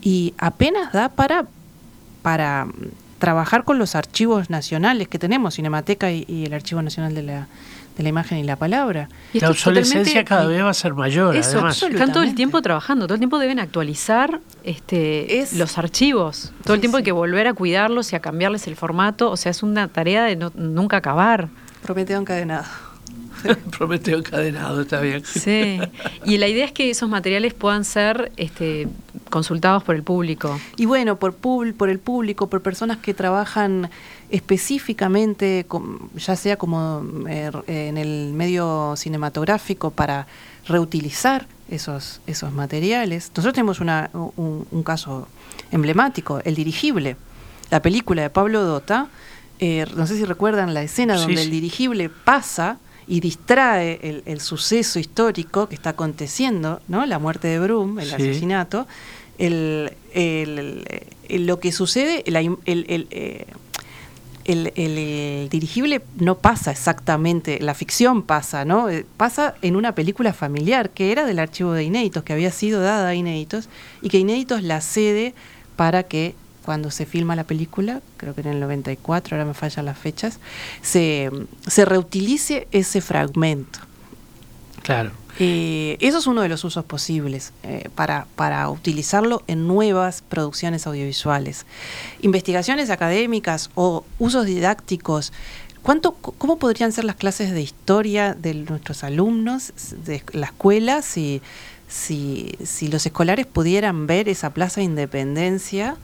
y 0.00 0.34
apenas 0.38 0.92
da 0.92 1.08
para, 1.08 1.46
para 2.22 2.68
trabajar 3.18 3.64
con 3.64 3.78
los 3.78 3.94
archivos 3.96 4.48
nacionales 4.48 5.08
que 5.08 5.18
tenemos, 5.18 5.56
Cinemateca 5.56 6.10
y 6.12 6.44
el 6.46 6.52
Archivo 6.52 6.82
Nacional 6.82 7.14
de 7.14 7.22
la 7.22 7.48
de 7.96 8.02
la 8.02 8.08
imagen 8.08 8.38
y 8.38 8.44
la 8.44 8.56
palabra. 8.56 9.08
la 9.32 9.50
obsolescencia 9.50 10.24
cada 10.24 10.46
vez 10.46 10.62
va 10.62 10.70
a 10.70 10.74
ser 10.74 10.94
mayor. 10.94 11.36
Eso, 11.36 11.58
además. 11.58 11.82
están 11.82 12.12
todo 12.12 12.22
el 12.22 12.34
tiempo 12.34 12.62
trabajando, 12.62 13.06
todo 13.06 13.14
el 13.14 13.20
tiempo 13.20 13.38
deben 13.38 13.58
actualizar 13.58 14.40
este, 14.64 15.46
los 15.56 15.78
archivos, 15.78 16.52
todo 16.64 16.74
el 16.74 16.80
tiempo 16.80 16.98
hay 16.98 17.02
que 17.04 17.12
volver 17.12 17.46
a 17.46 17.54
cuidarlos 17.54 18.12
y 18.12 18.16
a 18.16 18.20
cambiarles 18.20 18.66
el 18.66 18.76
formato, 18.76 19.30
o 19.30 19.36
sea, 19.36 19.50
es 19.50 19.62
una 19.62 19.88
tarea 19.88 20.24
de 20.24 20.36
nunca 20.54 20.98
acabar. 20.98 21.48
Prometeo 21.82 22.20
encadenado. 22.20 22.66
Prometeo 23.76 24.18
encadenado, 24.18 24.82
está 24.82 25.00
bien. 25.00 25.24
Sí, 25.24 25.80
y 26.24 26.38
la 26.38 26.48
idea 26.48 26.64
es 26.64 26.72
que 26.72 26.90
esos 26.90 27.08
materiales 27.08 27.54
puedan 27.54 27.84
ser 27.84 28.30
este, 28.36 28.88
consultados 29.30 29.82
por 29.82 29.96
el 29.96 30.02
público. 30.02 30.60
Y 30.76 30.86
bueno, 30.86 31.16
por, 31.16 31.34
por 31.34 31.88
el 31.88 31.98
público, 31.98 32.48
por 32.48 32.62
personas 32.62 32.98
que 32.98 33.14
trabajan 33.14 33.90
específicamente, 34.32 35.66
ya 36.16 36.36
sea 36.36 36.56
como 36.56 37.04
eh, 37.28 37.52
en 37.66 37.98
el 37.98 38.32
medio 38.32 38.94
cinematográfico, 38.96 39.90
para 39.90 40.26
reutilizar 40.66 41.46
esos, 41.68 42.22
esos 42.26 42.50
materiales. 42.52 43.30
Nosotros 43.36 43.52
tenemos 43.52 43.80
un, 43.80 44.82
caso 44.84 45.28
emblemático, 45.70 46.40
el 46.44 46.54
dirigible, 46.54 47.16
la 47.70 47.82
película 47.82 48.22
de 48.22 48.30
Pablo 48.30 48.64
Dota. 48.64 49.08
Eh, 49.60 49.86
no 49.94 50.06
sé 50.06 50.16
si 50.16 50.24
recuerdan 50.24 50.72
la 50.72 50.82
escena 50.82 51.16
donde 51.16 51.42
el 51.42 51.50
dirigible 51.50 52.08
pasa 52.08 52.78
y 53.06 53.20
distrae 53.20 54.22
el, 54.24 54.40
suceso 54.40 54.98
histórico 54.98 55.68
que 55.68 55.74
está 55.74 55.90
aconteciendo, 55.90 56.80
¿no? 56.88 57.04
La 57.04 57.18
muerte 57.18 57.48
de 57.48 57.60
Brum, 57.60 57.98
el 57.98 58.14
asesinato. 58.14 58.86
El, 59.36 59.92
lo 61.28 61.60
que 61.60 61.72
sucede, 61.72 62.22
el, 62.26 62.56
eh, 63.10 63.46
el, 64.44 65.48
dirigible 65.50 66.02
no 66.16 66.36
pasa 66.38 66.70
exactamente, 66.70 67.60
la 67.60 67.74
ficción 67.74 68.22
pasa, 68.22 68.64
¿no? 68.64 68.88
Eh, 68.88 69.06
pasa 69.16 69.54
en 69.62 69.76
una 69.76 69.94
película 69.94 70.32
familiar 70.32 70.90
que 70.90 71.12
era 71.12 71.24
del 71.24 71.38
archivo 71.38 71.72
de 71.72 71.84
Inéditos, 71.84 72.22
que 72.24 72.32
había 72.32 72.50
sido 72.50 72.80
dada 72.80 73.08
a 73.08 73.14
Inéditos, 73.14 73.68
y 74.00 74.08
que 74.08 74.18
Inéditos 74.18 74.62
la 74.62 74.80
cede 74.80 75.34
para 75.76 76.02
que 76.02 76.34
cuando 76.64 76.90
se 76.90 77.06
filma 77.06 77.34
la 77.36 77.44
película, 77.44 78.00
creo 78.16 78.34
que 78.34 78.40
en 78.42 78.48
el 78.48 78.60
94, 78.60 79.36
ahora 79.36 79.46
me 79.46 79.54
fallan 79.54 79.84
las 79.84 79.98
fechas, 79.98 80.38
se, 80.80 81.30
se 81.66 81.84
reutilice 81.84 82.68
ese 82.70 83.00
fragmento. 83.00 83.80
Claro. 84.82 85.10
Eh, 85.44 85.96
eso 85.98 86.18
es 86.18 86.28
uno 86.28 86.42
de 86.42 86.48
los 86.48 86.62
usos 86.62 86.84
posibles 86.84 87.52
eh, 87.64 87.88
para, 87.96 88.28
para 88.36 88.70
utilizarlo 88.70 89.42
en 89.48 89.66
nuevas 89.66 90.22
producciones 90.22 90.86
audiovisuales. 90.86 91.66
Investigaciones 92.20 92.90
académicas 92.90 93.68
o 93.74 94.04
usos 94.20 94.46
didácticos. 94.46 95.32
¿Cuánto, 95.82 96.12
¿Cómo 96.12 96.58
podrían 96.58 96.92
ser 96.92 97.02
las 97.02 97.16
clases 97.16 97.50
de 97.50 97.60
historia 97.60 98.34
de 98.34 98.54
nuestros 98.54 99.02
alumnos 99.02 99.72
de 100.04 100.22
la 100.30 100.46
escuela 100.46 101.02
si, 101.02 101.42
si, 101.88 102.56
los 102.88 103.04
escolares 103.04 103.46
pudieran 103.46 104.06
ver 104.06 104.28
esa 104.28 104.50
Plaza 104.50 104.80
de 104.80 104.84
Independencia, 104.84 105.96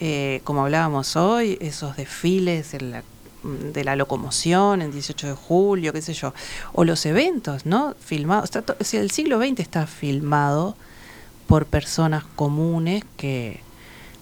eh, 0.00 0.40
como 0.42 0.64
hablábamos 0.64 1.14
hoy, 1.14 1.58
esos 1.60 1.96
desfiles 1.96 2.74
en 2.74 2.90
la 2.90 3.04
de 3.42 3.84
la 3.84 3.96
locomoción 3.96 4.82
en 4.82 4.92
18 4.92 5.28
de 5.28 5.32
julio, 5.34 5.92
qué 5.92 6.02
sé 6.02 6.12
yo, 6.12 6.34
o 6.72 6.84
los 6.84 7.04
eventos, 7.06 7.66
¿no? 7.66 7.94
Filmados, 8.00 8.50
si 8.80 8.96
el 8.96 9.10
siglo 9.10 9.38
XX 9.38 9.60
está 9.60 9.86
filmado 9.86 10.76
por 11.46 11.66
personas 11.66 12.24
comunes 12.36 13.04
que 13.16 13.60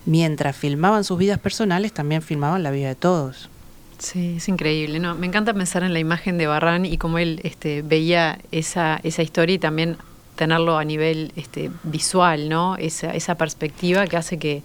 mientras 0.07 0.57
filmaban 0.57 1.05
sus 1.05 1.19
vidas 1.19 1.39
personales 1.39 1.93
también 1.93 2.23
filmaban 2.23 2.63
la 2.63 2.71
vida 2.71 2.89
de 2.89 2.95
todos. 2.95 3.51
Sí, 3.99 4.37
es 4.37 4.49
increíble. 4.49 5.01
No, 5.01 5.15
me 5.15 5.27
encanta 5.27 5.53
pensar 5.53 5.83
en 5.83 5.93
la 5.93 5.99
imagen 5.99 6.39
de 6.39 6.47
Barran 6.47 6.87
y 6.87 6.99
cómo 6.99 7.19
él 7.19 7.41
este, 7.43 7.83
veía 7.83 8.39
esa, 8.53 9.01
esa 9.03 9.23
historia 9.23 9.57
y 9.57 9.59
también 9.59 9.99
tenerlo 10.39 10.79
a 10.79 10.85
nivel 10.85 11.33
este, 11.35 11.69
visual, 11.83 12.49
¿no? 12.49 12.77
Esa, 12.77 13.13
esa 13.13 13.35
perspectiva 13.35 14.07
que 14.07 14.17
hace 14.17 14.39
que... 14.39 14.63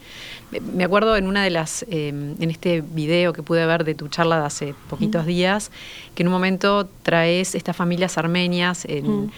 Me 0.75 0.83
acuerdo 0.83 1.17
en 1.17 1.25
una 1.25 1.43
de 1.43 1.49
las, 1.49 1.83
em, 1.89 2.35
en 2.39 2.51
este 2.51 2.81
video 2.81 3.33
que 3.33 3.41
pude 3.41 3.65
ver 3.65 3.83
de 3.83 3.95
tu 3.95 4.07
charla 4.07 4.39
de 4.39 4.45
hace 4.45 4.75
poquitos 4.87 5.25
días, 5.25 5.71
que 6.13 6.21
en 6.21 6.27
un 6.27 6.33
momento 6.33 6.87
traes 7.01 7.55
estas 7.55 7.75
familias 7.75 8.19
armenias 8.19 8.85
en, 8.85 9.31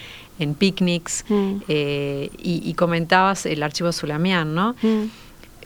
picnics 0.56 1.24
eh, 1.70 2.30
y, 2.38 2.74
comentabas 2.74 3.46
el 3.46 3.64
archivo 3.64 3.94
Sulamián, 3.94 4.54
¿no? 4.54 4.76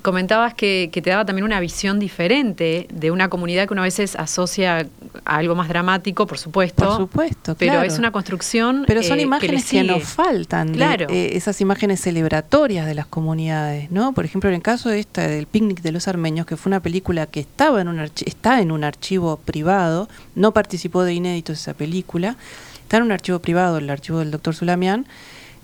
Comentabas 0.01 0.53
que, 0.53 0.89
te 0.91 1.09
daba 1.09 1.25
también 1.25 1.45
una 1.45 1.59
visión 1.59 1.99
diferente 1.99 2.87
de 2.91 3.11
una 3.11 3.29
comunidad 3.29 3.67
que 3.67 3.73
uno 3.73 3.81
a 3.81 3.85
veces 3.85 4.15
asocia 4.15 4.87
a 5.25 5.35
algo 5.37 5.55
más 5.55 5.67
dramático, 5.67 6.27
por 6.27 6.37
supuesto. 6.37 6.85
Por 6.85 6.97
supuesto, 6.97 7.55
Pero 7.55 7.81
es 7.81 7.97
una 7.97 8.11
construcción. 8.11 8.83
Pero 8.87 9.03
son 9.03 9.19
eh, 9.19 9.23
imágenes 9.23 9.69
que, 9.69 9.83
nos 9.83 10.03
faltan. 10.03 10.73
Claro. 10.73 11.07
Eh, 11.09 11.31
esas 11.33 11.61
imágenes 11.61 12.01
celebratorias 12.01 12.85
de 12.85 12.95
las 12.95 13.05
comunidades, 13.05 13.91
¿no? 13.91 14.13
Por 14.13 14.25
ejemplo, 14.25 14.49
en 14.49 14.55
el 14.55 14.61
caso 14.61 14.89
de 14.89 14.99
esta, 14.99 15.27
del 15.27 15.47
picnic 15.47 15.81
de 15.81 15.91
los 15.91 16.07
armenios, 16.07 16.45
que 16.45 16.57
fue 16.57 16.69
una 16.69 16.79
película 16.79 17.25
que 17.25 17.39
estaba 17.39 17.81
en 17.81 17.87
un 17.87 17.99
está 17.99 18.61
en 18.61 18.71
un 18.71 18.83
archivo 18.83 19.37
privado, 19.37 20.09
no 20.35 20.53
participó 20.53 21.03
de 21.03 21.13
inéditos 21.13 21.59
esa 21.59 21.73
película, 21.73 22.35
está 22.81 22.97
en 22.97 23.03
un 23.03 23.11
archivo 23.11 23.39
privado, 23.39 23.77
el 23.77 23.89
archivo 23.89 24.19
del 24.19 24.31
doctor 24.31 24.55
Sulamián. 24.55 25.05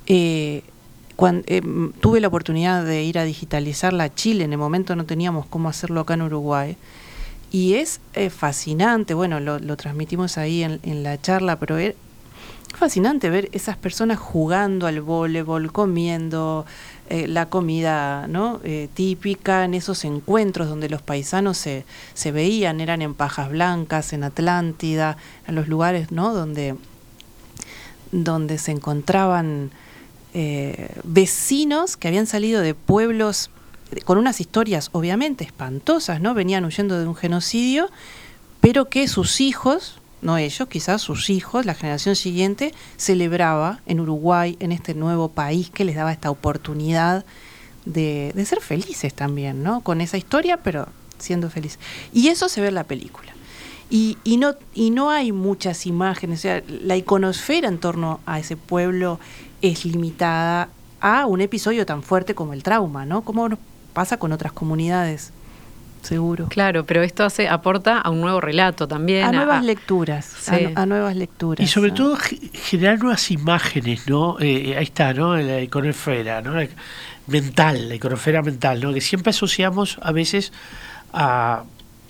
Eh, 0.08 0.64
cuando, 1.16 1.44
eh, 1.48 1.62
tuve 2.02 2.20
la 2.20 2.28
oportunidad 2.28 2.84
de 2.84 3.04
ir 3.04 3.18
a 3.18 3.24
digitalizarla 3.24 4.06
a 4.06 4.14
Chile, 4.14 4.44
en 4.44 4.52
el 4.52 4.58
momento 4.58 4.96
no 4.96 5.06
teníamos 5.06 5.46
cómo 5.46 5.70
hacerlo 5.70 6.02
acá 6.02 6.16
en 6.16 6.24
Uruguay. 6.24 6.78
Y 7.52 7.76
es 7.76 8.02
eh, 8.14 8.30
fascinante, 8.30 9.14
bueno, 9.14 9.40
lo, 9.40 9.78
transmitimos 9.78 10.38
ahí 10.38 10.64
en, 10.64 11.04
la 11.04 11.22
charla, 11.22 11.58
pero 11.58 11.78
es 11.78 11.96
fascinante 12.76 13.30
ver 13.30 13.48
esas 13.54 13.78
personas 13.78 14.20
jugando 14.20 14.88
al 14.88 15.00
voleibol, 15.00 15.72
comiendo 15.72 16.66
eh, 17.10 17.28
la 17.28 17.46
comida 17.46 18.28
¿no? 18.28 18.60
típica, 18.94 19.64
en 19.64 19.74
esos 19.74 20.04
encuentros 20.04 20.68
donde 20.68 20.90
los 20.90 21.02
paisanos 21.02 21.58
se, 21.58 21.86
se 22.14 22.34
veían, 22.34 22.82
eran 22.82 23.02
en 23.02 23.14
Pajas 23.14 23.50
Blancas, 23.50 24.12
en 24.12 24.26
Atlántida, 24.26 25.16
en 25.48 25.56
los 25.56 25.70
lugares 25.70 26.12
¿no? 26.12 26.34
donde, 26.34 26.76
donde 28.12 28.58
se 28.58 28.72
encontraban 28.72 29.72
eh, 30.38 30.90
vecinos 31.06 31.96
que 31.96 32.10
habían 32.10 32.28
salido 32.28 32.60
de 32.60 32.74
pueblos 32.74 33.50
con 34.04 34.18
unas 34.18 34.42
historias 34.42 34.90
obviamente 34.92 35.46
espantosas, 35.46 36.20
¿no? 36.20 36.34
Venían 36.34 36.66
huyendo 36.66 37.00
de 37.00 37.08
un 37.08 37.16
genocidio, 37.16 37.90
pero 38.60 38.90
que 38.90 39.08
sus 39.08 39.40
hijos, 39.40 39.98
no 40.22 40.38
ellos, 40.38 40.68
quizás 40.68 41.02
sus 41.02 41.30
hijos, 41.30 41.66
la 41.66 41.74
generación 41.74 42.18
siguiente, 42.18 42.74
celebraba 42.98 43.80
en 43.86 44.02
Uruguay, 44.02 44.58
en 44.60 44.74
este 44.74 44.94
nuevo 44.94 45.30
país 45.30 45.70
que 45.70 45.86
les 45.86 45.96
daba 45.96 46.12
esta 46.12 46.32
oportunidad 46.32 47.24
de, 47.86 48.34
ser 48.46 48.60
felices 48.60 49.14
también, 49.14 49.64
¿no? 49.64 49.80
Con 49.80 50.02
esa 50.02 50.18
historia, 50.18 50.58
pero 50.58 50.90
siendo 51.18 51.50
feliz. 51.50 51.80
Y 52.12 52.28
eso 52.28 52.50
se 52.50 52.60
ve 52.60 52.68
en 52.68 52.76
la 52.76 52.84
película. 52.84 53.32
Y, 53.90 54.18
no, 54.38 54.56
y 54.74 54.90
no 54.90 55.12
hay 55.12 55.32
muchas 55.32 55.86
imágenes, 55.86 56.40
o 56.40 56.42
sea, 56.42 56.64
la 56.68 56.98
iconosfera 56.98 57.70
en 57.70 57.78
torno 57.78 58.20
a 58.26 58.40
ese 58.40 58.58
pueblo 58.58 59.22
es 59.70 59.86
limitada 59.86 60.70
a 61.02 61.26
un 61.26 61.42
episodio 61.42 61.86
tan 61.86 62.04
fuerte 62.04 62.36
como 62.36 62.54
el 62.54 62.64
trauma, 62.64 63.06
¿no? 63.06 63.22
Como 63.22 63.50
pasa 63.94 64.18
con 64.18 64.32
otras 64.32 64.52
comunidades 64.52 65.32
seguro. 66.06 66.48
Claro, 66.48 66.86
pero 66.86 67.02
esto 67.02 67.24
hace 67.24 67.50
aporta 67.50 68.00
a 68.00 68.10
un 68.10 68.22
nuevo 68.22 68.40
relato 68.40 68.88
también. 68.88 69.26
A, 69.26 69.32
nuevas 69.32 69.64
lecturas, 69.64 70.50
a, 70.76 70.86
nuevas 70.86 71.16
lecturas. 71.16 71.66
Y 71.66 71.68
sobre 71.68 71.92
todo 71.92 72.16
generar 72.54 73.00
nuevas 73.00 73.32
imágenes, 73.32 74.08
¿no? 74.08 74.40
Eh, 74.40 74.72
eh, 74.72 74.78
ahí 74.78 74.84
está, 74.84 75.14
¿no? 75.14 75.36
La 75.36 75.62
iconofera, 75.62 76.42
¿no? 76.42 76.54
mental, 77.28 77.90
la 77.90 77.96
iconofera 77.96 78.42
mental, 78.44 78.80
¿no? 78.82 78.94
Que 78.94 79.02
siempre 79.02 79.32
asociamos 79.32 79.98
a 80.02 80.12
veces 80.12 80.54
a 81.12 81.64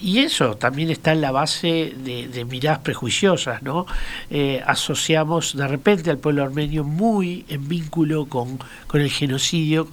y 0.05 0.19
eso 0.19 0.55
también 0.55 0.91
está 0.91 1.13
en 1.13 1.21
la 1.21 1.31
base 1.31 1.93
de, 1.97 2.45
miradas 2.45 2.79
prejuiciosas, 2.79 3.63
¿no? 3.63 3.87
Eh, 4.29 4.61
asociamos 4.65 5.57
de 5.57 5.67
repente 5.67 6.11
al 6.11 6.19
pueblo 6.19 6.43
armenio 6.43 6.83
muy 6.83 7.43
en 7.49 7.67
vínculo 7.67 8.27
con, 8.27 8.59
con 8.85 9.01
el 9.01 9.09
genocidio 9.09 9.87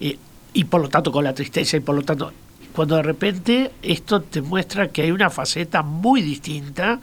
y 0.00 0.64
por 0.64 0.80
lo 0.80 0.88
tanto 0.88 1.12
con 1.12 1.22
la 1.22 1.34
tristeza 1.34 1.76
y 1.76 1.80
por 1.80 1.94
lo 1.94 2.02
tanto 2.02 2.32
cuando 2.72 2.96
de 2.96 3.02
repente 3.02 3.72
esto 3.82 4.22
te 4.22 4.40
muestra 4.40 4.88
que 4.88 5.02
hay 5.02 5.10
una 5.10 5.30
faceta 5.30 5.82
muy 5.82 6.22
distinta 6.22 7.00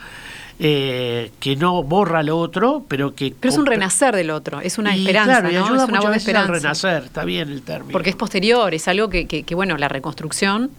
eh, 0.58 1.32
que 1.38 1.58
no 1.58 1.84
borra 1.84 2.24
lo 2.24 2.38
otro, 2.38 2.86
pero 2.88 3.14
que... 3.14 3.36
Pero 3.38 3.52
es 3.52 3.60
un 3.60 3.66
renacer 3.66 4.16
del 4.16 4.30
otro, 4.30 4.62
es 4.62 4.78
una 4.78 4.96
esperanza, 4.96 5.42
¿no? 5.42 5.50
es 5.50 5.70
una 5.70 6.10
de 6.12 6.18
esperanza. 6.18 6.52
renacer, 6.54 7.04
está 7.04 7.26
bien 7.26 7.50
el 7.50 7.62
término. 7.62 7.92
Porque 7.92 8.10
es 8.10 8.16
posterior, 8.16 8.74
es 8.74 8.88
algo 8.88 9.10
que, 9.10 9.28
que, 9.28 9.56
bueno, 9.56 9.78
la 9.78 9.90
reconstrucción 9.90 10.72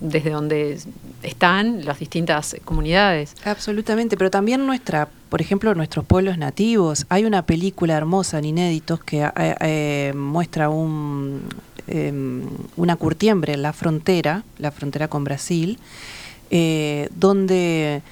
desde 0.00 0.30
donde 0.30 0.78
están 1.22 1.84
las 1.84 1.98
distintas 1.98 2.56
comunidades. 2.64 3.34
Absolutamente, 3.44 4.16
pero 4.16 4.30
también 4.30 4.66
nuestra, 4.66 5.08
por 5.28 5.40
ejemplo, 5.40 5.74
nuestros 5.74 6.04
pueblos 6.04 6.38
nativos. 6.38 7.06
Hay 7.08 7.24
una 7.24 7.42
película 7.42 7.96
hermosa 7.96 8.38
en 8.38 8.44
Inéditos 8.44 9.00
que 9.00 9.22
eh, 9.22 9.54
eh, 9.60 10.12
muestra 10.14 10.68
un, 10.68 11.42
Em, 11.90 12.42
una 12.76 12.94
curtiembre 12.94 13.52
en 13.52 13.62
la 13.62 13.72
frontera, 13.72 14.44
la 14.58 14.70
frontera 14.70 15.08
con 15.08 15.24
Brasil, 15.24 15.76
eh, 16.52 17.08
donde 17.16 18.02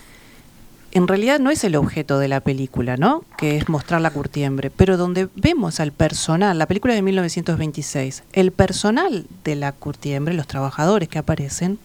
en 0.93 1.07
realidad 1.07 1.39
no 1.39 1.51
es 1.51 1.65
el 1.65 1.77
objeto 1.77 2.19
de 2.19 2.29
la 2.29 2.41
película, 2.41 2.97
¿no? 2.97 3.25
Que 3.37 3.57
es 3.57 3.69
mostrar 3.69 4.01
la 4.01 4.11
curtiembre, 4.11 4.71
pero 4.71 4.97
donde 4.97 5.29
vemos 5.35 5.81
al 5.81 5.93
personal, 5.93 6.59
la 6.59 6.67
película 6.67 6.95
de 6.95 7.03
1926, 7.03 8.23
el 8.33 8.53
personal 8.53 9.27
de 9.45 9.57
la 9.57 9.73
curtiembre, 9.73 10.35
los 10.35 10.47
trabajadores 10.47 11.09
que 11.09 11.19
aparecen, 11.19 11.79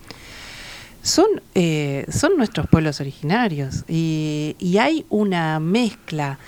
son, 1.02 1.28
eh, 1.54 2.06
son 2.10 2.38
nuestros 2.38 2.68
pueblos 2.68 3.02
originarios 3.02 3.84
y, 3.90 4.56
hay 4.80 5.06
una 5.10 5.60
mezcla 5.60 6.40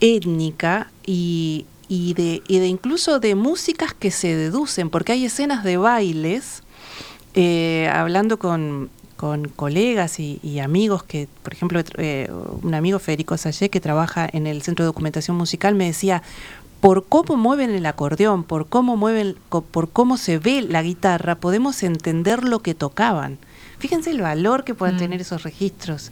étnica 0.00 0.90
y, 1.06 1.64
y 1.88 2.14
de, 2.14 2.42
y 2.48 2.58
de 2.58 2.66
incluso 2.66 3.20
de 3.20 3.36
músicas 3.36 3.94
que 3.94 4.10
se 4.10 4.34
deducen, 4.34 4.90
porque 4.90 5.12
hay 5.12 5.24
escenas 5.24 5.62
de 5.62 5.76
bailes, 5.76 6.64
eh, 7.34 7.88
hablando 7.92 8.38
con, 8.38 8.90
con 9.24 9.48
colegas 9.48 10.20
y, 10.20 10.60
amigos 10.60 11.02
que, 11.02 11.28
por 11.42 11.54
ejemplo, 11.54 11.80
eh, 11.96 12.30
un 12.60 12.74
amigo 12.74 12.98
Federico 12.98 13.38
Sayé 13.38 13.70
que 13.70 13.80
trabaja 13.80 14.28
en 14.30 14.46
el 14.46 14.60
Centro 14.60 14.84
de 14.84 14.88
Documentación 14.88 15.34
Musical 15.34 15.74
me 15.74 15.86
decía, 15.86 16.22
por 16.82 17.06
cómo 17.06 17.38
mueven 17.38 17.70
el 17.70 17.86
acordeón, 17.86 18.44
por 18.44 18.66
cómo 18.68 18.98
mueven, 18.98 19.34
por 19.48 19.88
cómo 19.88 20.18
se 20.18 20.38
ve 20.38 20.60
la 20.60 20.82
guitarra, 20.82 21.36
podemos 21.36 21.82
entender 21.82 22.44
lo 22.44 22.58
que 22.58 22.74
tocaban. 22.74 23.38
Fíjense 23.78 24.10
el 24.10 24.20
valor 24.20 24.62
que 24.62 24.74
puedan 24.74 24.96
mm. 24.96 24.98
tener 24.98 25.20
esos 25.22 25.42
registros 25.42 26.10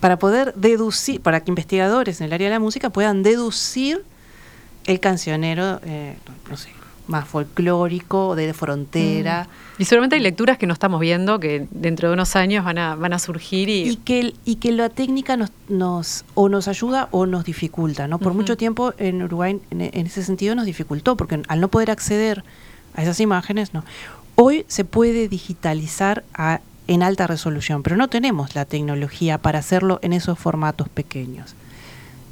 para 0.00 0.18
poder 0.18 0.52
deducir, 0.54 1.20
para 1.20 1.38
que 1.38 1.52
investigadores 1.52 2.20
en 2.20 2.26
el 2.26 2.32
área 2.32 2.48
de 2.48 2.54
la 2.54 2.60
música 2.60 2.90
puedan 2.90 3.22
deducir 3.22 4.04
el 4.86 4.98
cancionero, 4.98 5.80
eh, 5.84 6.16
no 6.50 6.56
sé, 6.56 6.70
más 7.06 7.28
folclórico, 7.28 8.34
de 8.34 8.52
frontera. 8.52 9.44
Mm. 9.44 9.67
Y 9.78 9.84
seguramente 9.84 10.16
hay 10.16 10.22
lecturas 10.22 10.58
que 10.58 10.66
no 10.66 10.72
estamos 10.72 11.00
viendo 11.00 11.38
que 11.38 11.68
dentro 11.70 12.08
de 12.08 12.14
unos 12.14 12.34
años 12.34 12.64
van 12.64 12.78
a, 12.78 12.96
van 12.96 13.12
a 13.12 13.18
surgir 13.20 13.68
y... 13.68 13.90
Y 13.90 13.96
que, 13.96 14.34
y 14.44 14.56
que 14.56 14.72
la 14.72 14.88
técnica 14.88 15.36
nos, 15.36 15.50
nos 15.68 16.24
o 16.34 16.48
nos 16.48 16.66
ayuda 16.66 17.08
o 17.12 17.26
nos 17.26 17.44
dificulta, 17.44 18.08
¿no? 18.08 18.18
Por 18.18 18.34
mucho 18.34 18.56
tiempo 18.56 18.92
en 18.98 19.22
Uruguay 19.22 19.60
en, 19.70 20.06
ese 20.06 20.24
sentido 20.24 20.56
nos 20.56 20.66
dificultó, 20.66 21.16
porque 21.16 21.42
al 21.46 21.60
no 21.60 21.68
poder 21.68 21.92
acceder 21.92 22.42
a 22.94 23.02
esas 23.02 23.20
imágenes, 23.20 23.72
no. 23.72 23.84
Hoy 24.34 24.64
se 24.68 24.84
puede 24.84 25.28
digitalizar 25.28 26.24
en 26.88 27.02
alta 27.02 27.26
resolución, 27.28 27.84
pero 27.84 27.96
no 27.96 28.08
tenemos 28.08 28.56
la 28.56 28.64
tecnología 28.64 29.38
para 29.38 29.60
hacerlo 29.60 30.00
en 30.02 30.12
esos 30.12 30.38
formatos 30.38 30.88
pequeños. 30.88 31.54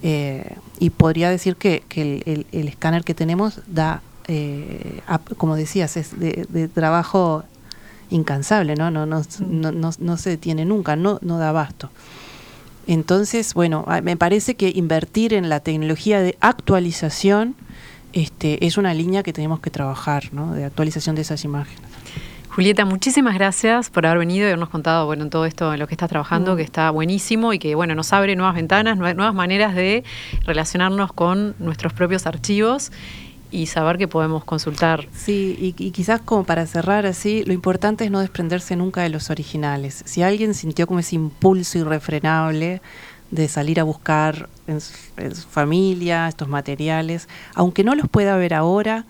Eh, 0.02 0.56
y 0.78 0.90
podría 0.90 1.30
decir 1.30 1.56
que, 1.56 1.82
el, 1.94 2.46
escáner 2.52 3.04
que 3.04 3.14
tenemos 3.14 3.60
da, 3.66 4.02
eh, 4.28 5.00
como 5.36 5.56
decías, 5.56 5.96
es 5.96 6.18
de, 6.18 6.68
trabajo 6.68 7.44
incansable, 8.10 8.74
¿no? 8.74 8.90
No, 8.90 9.06
no, 9.06 9.22
no, 9.40 9.90
no, 9.98 10.16
se 10.16 10.30
detiene 10.30 10.64
nunca, 10.64 10.96
no, 10.96 11.18
no 11.22 11.38
da 11.38 11.50
abasto. 11.50 11.90
Entonces, 12.86 13.54
bueno, 13.54 13.84
me 14.02 14.16
parece 14.16 14.54
que 14.54 14.70
invertir 14.74 15.34
en 15.34 15.48
la 15.48 15.60
tecnología 15.60 16.20
de 16.20 16.36
actualización 16.40 17.56
este, 18.12 18.64
es 18.64 18.78
una 18.78 18.94
línea 18.94 19.22
que 19.22 19.32
tenemos 19.32 19.60
que 19.60 19.70
trabajar, 19.70 20.32
¿no? 20.32 20.54
De 20.54 20.64
actualización 20.64 21.16
de 21.16 21.22
esas 21.22 21.44
imágenes. 21.44 21.82
Julieta, 22.48 22.86
muchísimas 22.86 23.34
gracias 23.34 23.90
por 23.90 24.06
haber 24.06 24.20
venido 24.20 24.44
y 24.44 24.46
habernos 24.46 24.70
contado 24.70 25.04
bueno, 25.04 25.28
todo 25.28 25.44
esto 25.44 25.74
en 25.74 25.78
lo 25.78 25.86
que 25.86 25.92
estás 25.92 26.08
trabajando, 26.08 26.54
mm. 26.54 26.56
que 26.56 26.62
está 26.62 26.88
buenísimo 26.88 27.52
y 27.52 27.58
que 27.58 27.74
bueno, 27.74 27.94
nos 27.94 28.14
abre 28.14 28.34
nuevas 28.34 28.54
ventanas, 28.54 28.96
nuevas 28.96 29.34
maneras 29.34 29.74
de 29.74 30.04
relacionarnos 30.46 31.12
con 31.12 31.54
nuestros 31.58 31.92
propios 31.92 32.26
archivos 32.26 32.92
y 33.50 33.66
saber 33.66 33.98
que 33.98 34.08
podemos 34.08 34.44
consultar. 34.44 35.08
Sí, 35.14 35.56
y, 35.60 35.90
quizás 35.90 36.20
como 36.20 36.44
para 36.44 36.66
cerrar 36.66 37.06
así, 37.06 37.44
lo 37.44 37.52
importante 37.52 38.04
es 38.04 38.10
no 38.10 38.20
desprenderse 38.20 38.76
nunca 38.76 39.02
de 39.02 39.08
los 39.08 39.30
originales. 39.30 40.02
Si 40.06 40.22
alguien 40.22 40.54
sintió 40.54 40.86
como 40.86 41.00
ese 41.00 41.16
impulso 41.16 41.78
irrefrenable 41.78 42.80
de 43.30 43.48
salir 43.48 43.80
a 43.80 43.84
buscar 43.84 44.48
en 44.66 44.80
su 44.80 45.48
familia 45.48 46.28
estos 46.28 46.48
materiales, 46.48 47.28
aunque 47.54 47.84
no 47.84 47.94
los 47.94 48.08
pueda 48.08 48.36
ver 48.36 48.54
ahora, 48.54 49.04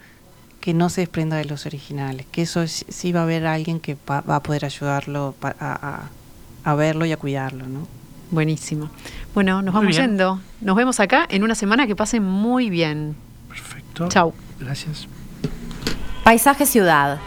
que 0.66 0.74
no 0.74 0.88
se 0.88 1.02
desprenda 1.02 1.36
de 1.36 1.44
los 1.44 1.64
originales, 1.64 2.26
que 2.32 2.42
eso 2.42 2.66
sí 2.66 3.12
va 3.12 3.20
a 3.20 3.22
haber 3.22 3.46
alguien 3.46 3.78
que 3.78 3.96
va, 4.10 4.18
a 4.26 4.42
poder 4.42 4.64
ayudarlo 4.64 5.36
a, 5.40 6.74
verlo 6.74 7.06
y 7.06 7.12
a 7.12 7.16
cuidarlo, 7.16 7.68
¿no? 7.68 7.86
Buenísimo. 8.32 8.90
Bueno, 9.32 9.62
nos 9.62 9.72
vamos 9.72 9.96
yendo. 9.96 10.40
Nos 10.60 10.74
vemos 10.74 10.98
acá 10.98 11.24
en 11.30 11.44
una 11.44 11.54
semana 11.54 11.86
que 11.86 11.94
pase 11.94 12.18
muy 12.18 12.68
bien. 12.70 13.14
Perfecto. 13.56 14.08
Chau. 14.08 14.34
Gracias. 14.60 15.08
Paisaje 16.24 16.66
Ciudad. 16.66 17.18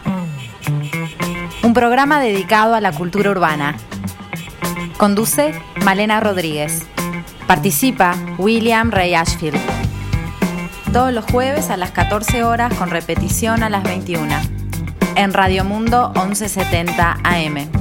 Un 1.62 1.74
programa 1.74 2.20
dedicado 2.20 2.74
a 2.74 2.80
la 2.80 2.92
cultura 2.92 3.30
urbana. 3.30 3.76
Conduce 4.96 5.52
Malena 5.84 6.20
Rodríguez. 6.20 6.86
Participa 7.46 8.14
William 8.38 8.90
Ray 8.90 9.14
Ashfield 9.14 9.60
todos 10.92 11.12
los 11.12 11.24
jueves 11.24 11.70
a 11.70 11.76
las 11.76 11.92
14 11.92 12.42
horas 12.42 12.74
con 12.74 12.90
repetición 12.90 13.62
a 13.62 13.70
las 13.70 13.84
21. 13.84 14.34
En 15.14 15.32
Radio 15.32 15.64
Mundo 15.64 16.12
1170 16.16 17.18
AM. 17.22 17.79